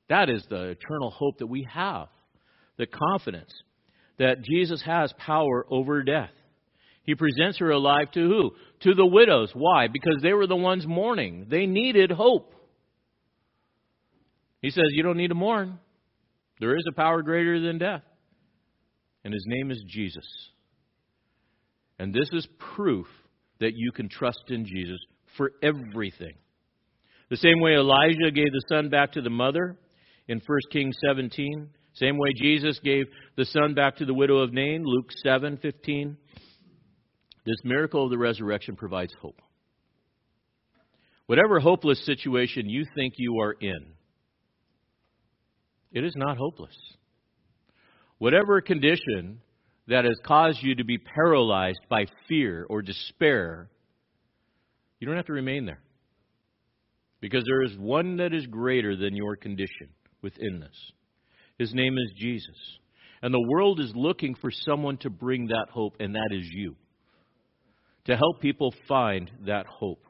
That 0.10 0.30
is 0.30 0.46
the 0.50 0.70
eternal 0.70 1.10
hope 1.10 1.40
that 1.40 1.48
we 1.48 1.68
have, 1.72 2.10
the 2.78 2.86
confidence 2.86 3.54
that 4.20 4.44
Jesus 4.44 4.84
has 4.84 5.12
power 5.18 5.66
over 5.70 6.04
death. 6.04 6.30
He 7.04 7.16
presents 7.16 7.60
her 7.60 7.72
alive 7.72 8.12
to 8.14 8.28
who? 8.28 8.52
To 8.82 8.94
the 8.94 9.06
widows. 9.06 9.52
Why? 9.54 9.88
Because 9.88 10.22
they 10.22 10.34
were 10.34 10.48
the 10.48 10.56
ones 10.56 10.88
mourning. 10.88 11.48
They 11.50 11.66
needed 11.66 12.12
hope. 12.12 12.54
He 14.62 14.70
says, 14.70 14.86
You 14.92 15.04
don't 15.04 15.18
need 15.18 15.28
to 15.28 15.36
mourn. 15.36 15.80
There 16.60 16.78
is 16.78 16.86
a 16.90 16.96
power 16.96 17.22
greater 17.22 17.60
than 17.60 17.78
death. 17.78 18.04
And 19.26 19.34
his 19.34 19.44
name 19.48 19.72
is 19.72 19.84
Jesus. 19.88 20.26
And 22.00 22.14
this 22.14 22.30
is 22.32 22.48
proof 22.76 23.08
that 23.60 23.74
you 23.76 23.92
can 23.92 24.10
trust 24.10 24.44
in 24.50 24.66
Jesus 24.66 25.00
for 25.38 25.52
everything. 25.62 26.34
The 27.30 27.38
same 27.38 27.60
way 27.60 27.74
Elijah 27.74 28.32
gave 28.34 28.52
the 28.52 28.64
son 28.70 28.90
back 28.90 29.14
to 29.14 29.22
the 29.22 29.30
mother 29.30 29.78
in 30.28 30.42
1 30.46 30.60
Kings 30.72 30.96
17, 31.06 31.70
same 31.94 32.18
way 32.18 32.30
Jesus 32.36 32.80
gave 32.84 33.06
the 33.38 33.46
son 33.46 33.74
back 33.74 33.98
to 33.98 34.06
the 34.06 34.14
widow 34.14 34.38
of 34.38 34.54
Nain, 34.54 34.84
Luke 34.84 35.10
7:15. 35.26 36.18
This 37.46 37.58
miracle 37.64 38.06
of 38.06 38.10
the 38.10 38.18
resurrection 38.18 38.76
provides 38.76 39.14
hope. 39.22 39.42
Whatever 41.26 41.60
hopeless 41.60 42.06
situation 42.06 42.70
you 42.70 42.86
think 42.96 43.14
you 43.18 43.40
are 43.40 43.54
in, 43.54 43.94
it 45.92 46.04
is 46.04 46.14
not 46.16 46.38
hopeless. 46.38 46.76
Whatever 48.18 48.62
condition 48.62 49.40
that 49.88 50.06
has 50.06 50.16
caused 50.26 50.60
you 50.62 50.76
to 50.76 50.84
be 50.84 50.98
paralyzed 50.98 51.82
by 51.90 52.06
fear 52.28 52.66
or 52.70 52.82
despair, 52.82 53.70
you 55.00 55.08
don't 55.08 55.18
have 55.18 55.26
to 55.26 55.34
remain 55.34 55.66
there. 55.66 55.82
Because 57.20 57.44
there 57.46 57.64
is 57.64 57.78
one 57.78 58.18
that 58.18 58.34
is 58.34 58.46
greater 58.48 58.96
than 58.96 59.16
your 59.16 59.36
condition 59.36 59.90
within 60.22 60.60
this. 60.60 60.92
His 61.58 61.74
name 61.74 61.98
is 61.98 62.14
Jesus. 62.18 62.56
And 63.22 63.34
the 63.34 63.48
world 63.50 63.80
is 63.80 63.92
looking 63.96 64.36
for 64.36 64.52
someone 64.52 64.98
to 64.98 65.10
bring 65.10 65.48
that 65.48 65.68
hope, 65.72 65.96
and 66.00 66.16
that 66.16 66.30
is 66.32 66.46
you 66.52 66.76
to 68.06 68.18
help 68.18 68.42
people 68.42 68.74
find 68.88 69.32
that 69.46 69.66
hope. 69.66 70.04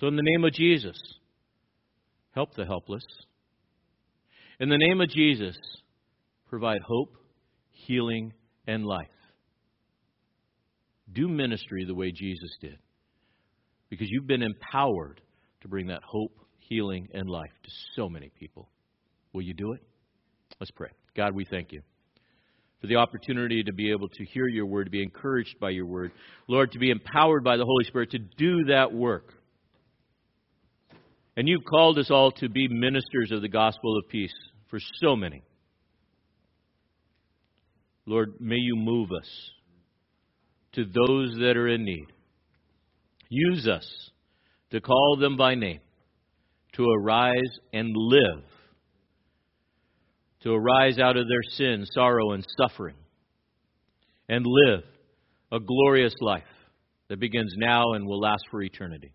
So, 0.00 0.06
in 0.06 0.16
the 0.16 0.22
name 0.22 0.44
of 0.44 0.52
Jesus, 0.52 0.98
help 2.32 2.54
the 2.54 2.64
helpless. 2.64 3.04
In 4.60 4.68
the 4.68 4.78
name 4.78 5.00
of 5.00 5.08
Jesus, 5.08 5.56
provide 6.48 6.80
hope, 6.86 7.14
healing, 7.70 8.32
and 8.66 8.84
life. 8.84 9.06
Do 11.12 11.28
ministry 11.28 11.84
the 11.84 11.94
way 11.94 12.12
Jesus 12.12 12.50
did 12.60 12.78
because 13.88 14.08
you've 14.10 14.26
been 14.26 14.42
empowered 14.42 15.20
to 15.62 15.68
bring 15.68 15.86
that 15.86 16.02
hope, 16.04 16.36
healing, 16.58 17.08
and 17.14 17.28
life 17.28 17.50
to 17.64 17.70
so 17.96 18.08
many 18.08 18.30
people. 18.38 18.68
Will 19.32 19.42
you 19.42 19.54
do 19.54 19.72
it? 19.72 19.80
Let's 20.60 20.70
pray. 20.70 20.90
God, 21.16 21.34
we 21.34 21.44
thank 21.44 21.72
you 21.72 21.80
for 22.80 22.86
the 22.86 22.96
opportunity 22.96 23.62
to 23.64 23.72
be 23.72 23.90
able 23.90 24.08
to 24.08 24.24
hear 24.24 24.46
your 24.46 24.66
word, 24.66 24.84
to 24.84 24.90
be 24.90 25.02
encouraged 25.02 25.58
by 25.60 25.70
your 25.70 25.86
word. 25.86 26.12
Lord, 26.46 26.72
to 26.72 26.78
be 26.78 26.90
empowered 26.90 27.42
by 27.42 27.56
the 27.56 27.64
Holy 27.64 27.84
Spirit 27.84 28.12
to 28.12 28.18
do 28.18 28.64
that 28.64 28.92
work. 28.92 29.34
And 31.36 31.48
you've 31.48 31.64
called 31.64 31.98
us 31.98 32.10
all 32.10 32.32
to 32.32 32.48
be 32.48 32.68
ministers 32.68 33.30
of 33.32 33.42
the 33.42 33.48
gospel 33.48 33.96
of 33.96 34.08
peace 34.08 34.34
for 34.70 34.78
so 35.00 35.16
many. 35.16 35.42
Lord, 38.06 38.34
may 38.40 38.56
you 38.56 38.74
move 38.76 39.10
us 39.12 39.28
to 40.72 40.84
those 40.84 41.34
that 41.38 41.56
are 41.56 41.68
in 41.68 41.84
need. 41.84 42.06
Use 43.28 43.68
us 43.68 43.86
to 44.70 44.80
call 44.80 45.16
them 45.20 45.36
by 45.36 45.54
name, 45.54 45.80
to 46.74 46.84
arise 46.84 47.58
and 47.72 47.90
live 47.94 48.44
to 50.42 50.52
arise 50.52 50.98
out 50.98 51.16
of 51.16 51.26
their 51.28 51.42
sin, 51.50 51.84
sorrow, 51.92 52.32
and 52.32 52.44
suffering, 52.60 52.96
and 54.28 54.46
live 54.46 54.84
a 55.50 55.58
glorious 55.58 56.14
life 56.20 56.42
that 57.08 57.18
begins 57.18 57.54
now 57.56 57.92
and 57.94 58.06
will 58.06 58.20
last 58.20 58.44
for 58.50 58.62
eternity. 58.62 59.12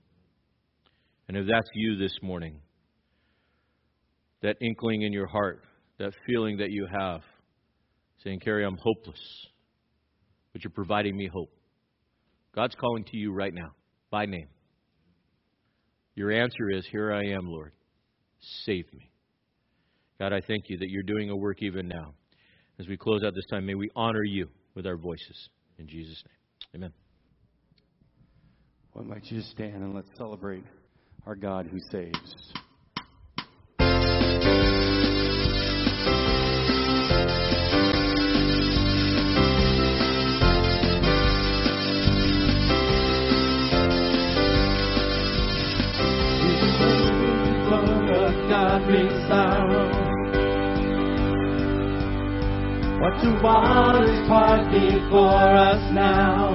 And 1.28 1.38
if 1.38 1.48
that's 1.48 1.70
you 1.76 1.98
this 1.98 2.16
morning, 2.22 2.60
that 4.42 4.58
inkling 4.62 5.04
in 5.04 5.14
your 5.14 5.28
heart, 5.28 5.64
that 6.00 6.14
feeling 6.28 6.58
that 6.58 6.72
you 6.72 6.88
have, 6.92 7.22
saying, 8.24 8.40
Carrie, 8.40 8.66
I'm 8.66 8.78
hopeless, 8.78 9.20
but 10.52 10.64
you're 10.64 10.72
providing 10.72 11.16
me 11.16 11.30
hope. 11.32 11.52
God's 12.54 12.76
calling 12.76 13.06
to 13.06 13.18
you 13.18 13.32
right 13.32 13.54
now, 13.54 13.72
by 14.12 14.26
name. 14.26 14.48
Your 16.16 16.32
answer 16.32 16.70
is, 16.72 16.86
Here 16.92 17.12
I 17.14 17.26
am, 17.30 17.48
Lord. 17.48 17.72
Save 18.66 18.86
me. 18.94 19.13
God, 20.24 20.32
I 20.32 20.40
thank 20.40 20.70
you 20.70 20.78
that 20.78 20.90
you're 20.90 21.04
doing 21.04 21.32
a 21.32 21.36
work 21.36 21.62
even 21.62 21.86
now. 21.86 22.14
As 22.80 22.88
we 22.88 22.96
close 22.96 23.26
out 23.26 23.36
this 23.36 23.46
time, 23.52 23.66
may 23.66 23.76
we 23.76 23.90
honor 23.94 24.24
you 24.24 24.48
with 24.74 24.88
our 24.88 24.96
voices. 24.96 25.50
In 25.78 25.86
Jesus' 25.86 26.24
name. 26.26 26.76
Amen. 26.76 26.94
Why 28.94 29.04
might 29.04 29.26
you 29.26 29.40
just 29.40 29.52
stand 29.52 29.84
and 29.84 29.94
let's 29.94 30.08
celebrate 30.18 30.64
our 31.26 31.36
God 31.36 31.68
who 31.68 31.78
saves. 31.92 32.54
Want 53.26 54.04
is 54.04 54.28
part 54.28 54.70
before 54.72 55.56
us 55.56 55.92
now. 55.94 56.54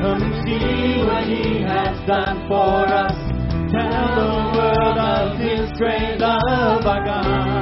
Come 0.00 0.22
and 0.22 0.34
see 0.44 1.02
what 1.04 1.24
He 1.24 1.62
has 1.62 1.96
done 2.06 2.46
for 2.48 2.84
us. 2.84 3.16
Tell 3.72 4.08
the 4.14 4.28
world 4.56 4.98
of 4.98 5.38
His 5.38 5.72
great 5.78 6.18
love. 6.18 6.84
Our 6.84 7.04
God 7.04 7.55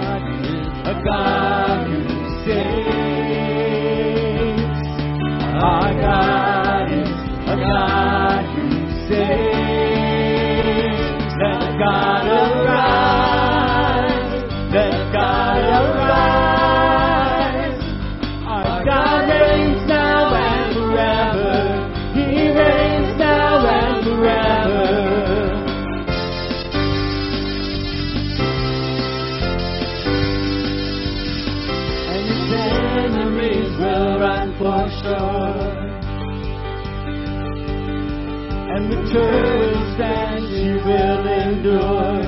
will 41.24 41.32
endure. 41.32 42.22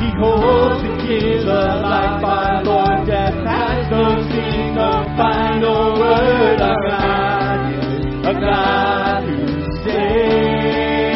He 0.00 0.08
holds 0.18 0.82
the 0.82 0.92
keys 1.02 1.42
of 1.42 1.82
life, 1.82 2.24
our 2.24 2.64
Lord. 2.64 3.06
Death 3.06 3.34
has 3.46 3.90
no 3.90 4.22
sting, 4.28 4.74
no 4.74 5.04
final 5.16 5.98
word. 5.98 6.60
Our 6.60 6.76
God 6.88 7.74
is 7.74 8.04
a 8.26 8.34
God 8.40 9.24
who 9.24 9.36
saves. 9.84 11.10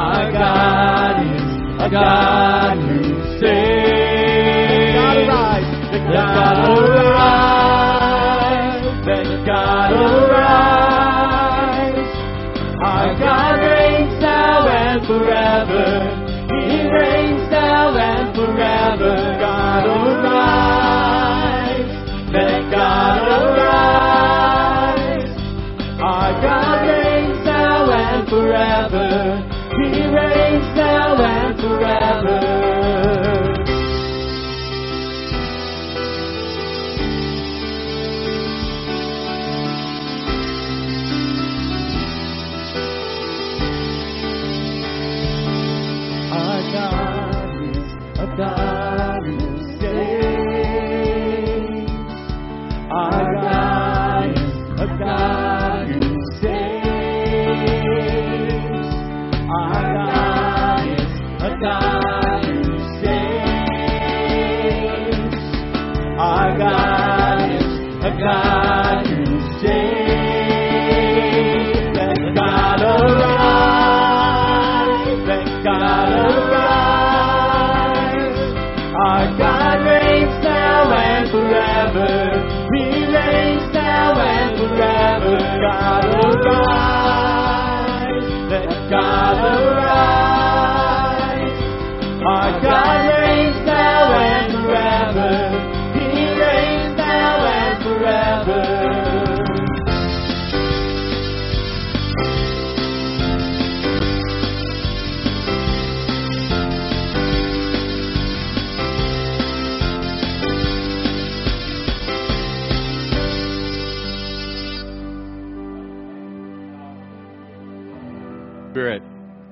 Our 0.00 0.32
God 0.32 1.16
is 1.26 1.52
a 1.80 1.88
God 1.90 2.76
who 2.78 2.96
saves. 3.40 4.94
God 4.94 5.16
arise. 5.16 5.70
The 5.92 5.98
God 6.12 6.56
arise. 6.98 7.46
Let 9.06 9.26
God 9.46 9.90
arise. 9.92 11.19
Forever. 28.30 29.42
He 29.76 30.06
reigns 30.06 30.76
now 30.76 31.16
and 31.20 31.60
forever. 31.60 31.99
Our 66.20 66.58
God 66.58 66.79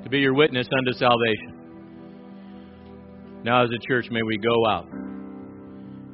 to 0.08 0.10
be 0.10 0.20
your 0.20 0.32
witness 0.32 0.66
unto 0.72 0.92
salvation. 0.98 1.52
Now, 3.44 3.62
as 3.62 3.68
a 3.70 3.86
church, 3.86 4.06
may 4.10 4.22
we 4.22 4.38
go 4.38 4.66
out 4.66 4.88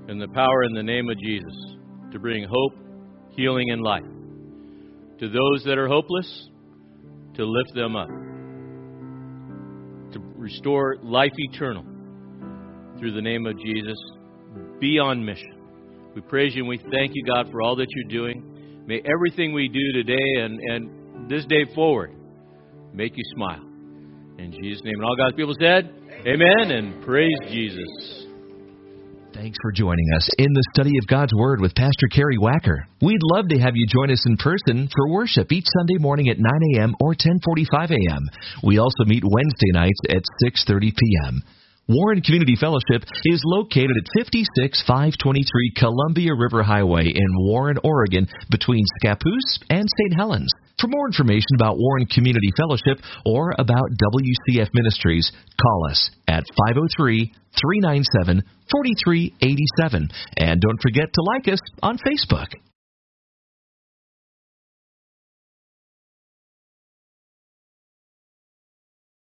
in 0.08 0.18
the 0.18 0.26
power 0.34 0.62
and 0.62 0.76
the 0.76 0.82
name 0.82 1.08
of 1.08 1.16
Jesus 1.18 1.54
to 2.10 2.18
bring 2.18 2.44
hope, 2.44 2.72
healing, 3.36 3.70
and 3.70 3.82
life 3.82 4.02
to 5.20 5.28
those 5.28 5.62
that 5.64 5.78
are 5.78 5.86
hopeless, 5.86 6.48
to 7.36 7.44
lift 7.44 7.72
them 7.74 7.94
up, 7.94 8.08
to 10.12 10.20
restore 10.34 10.96
life 11.00 11.32
eternal 11.36 11.84
through 12.98 13.12
the 13.12 13.22
name 13.22 13.46
of 13.46 13.56
Jesus. 13.60 13.96
Be 14.80 14.98
on 14.98 15.24
mission. 15.24 15.54
We 16.16 16.20
praise 16.20 16.52
you 16.54 16.62
and 16.62 16.68
we 16.68 16.78
thank 16.78 17.12
you, 17.14 17.24
God, 17.32 17.48
for 17.52 17.62
all 17.62 17.76
that 17.76 17.86
you're 17.88 18.10
doing. 18.10 18.84
May 18.86 19.00
everything 19.04 19.52
we 19.52 19.68
do 19.68 19.92
today 19.92 20.40
and, 20.40 20.58
and 20.58 21.30
this 21.30 21.46
day 21.46 21.64
forward 21.76 22.12
make 22.92 23.16
you 23.16 23.22
smile. 23.36 23.73
In 24.38 24.52
Jesus' 24.52 24.82
name. 24.84 24.94
And 24.96 25.04
all 25.04 25.16
God's 25.16 25.36
people 25.36 25.54
said, 25.58 25.92
Amen 26.26 26.70
and 26.70 27.04
praise 27.04 27.38
Jesus. 27.48 28.24
Thanks 29.34 29.58
for 29.60 29.72
joining 29.72 30.06
us 30.16 30.28
in 30.38 30.52
the 30.52 30.64
study 30.72 30.96
of 30.96 31.08
God's 31.08 31.34
Word 31.34 31.60
with 31.60 31.74
Pastor 31.74 32.06
Kerry 32.10 32.38
Wacker. 32.38 32.86
We'd 33.02 33.20
love 33.34 33.48
to 33.48 33.58
have 33.58 33.74
you 33.74 33.84
join 33.88 34.10
us 34.10 34.24
in 34.26 34.36
person 34.36 34.88
for 34.94 35.10
worship 35.10 35.50
each 35.50 35.66
Sunday 35.76 35.98
morning 35.98 36.28
at 36.28 36.38
9 36.38 36.46
a.m. 36.76 36.94
or 37.00 37.14
10:45 37.14 37.90
a.m. 37.90 38.22
We 38.62 38.78
also 38.78 39.04
meet 39.06 39.24
Wednesday 39.26 39.72
nights 39.72 39.98
at 40.08 40.22
6:30 40.44 40.94
p.m. 40.94 41.42
Warren 41.88 42.22
Community 42.22 42.54
Fellowship 42.54 43.02
is 43.26 43.42
located 43.44 43.98
at 43.98 44.08
56523 44.16 45.72
Columbia 45.76 46.30
River 46.38 46.62
Highway 46.62 47.04
in 47.04 47.30
Warren, 47.36 47.76
Oregon, 47.84 48.28
between 48.50 48.84
Scappoose 49.02 49.60
and 49.68 49.86
St. 49.98 50.14
Helens. 50.16 50.50
For 50.80 50.88
more 50.88 51.06
information 51.06 51.54
about 51.54 51.78
Warren 51.78 52.06
Community 52.06 52.50
Fellowship 52.56 52.98
or 53.24 53.54
about 53.58 53.90
WCF 53.94 54.68
Ministries, 54.74 55.30
call 55.60 55.90
us 55.90 56.10
at 56.26 56.44
503 56.66 57.32
397 57.60 58.42
4387. 58.70 60.08
And 60.36 60.60
don't 60.60 60.82
forget 60.82 61.12
to 61.14 61.22
like 61.22 61.48
us 61.48 61.60
on 61.82 61.98
Facebook. 61.98 62.48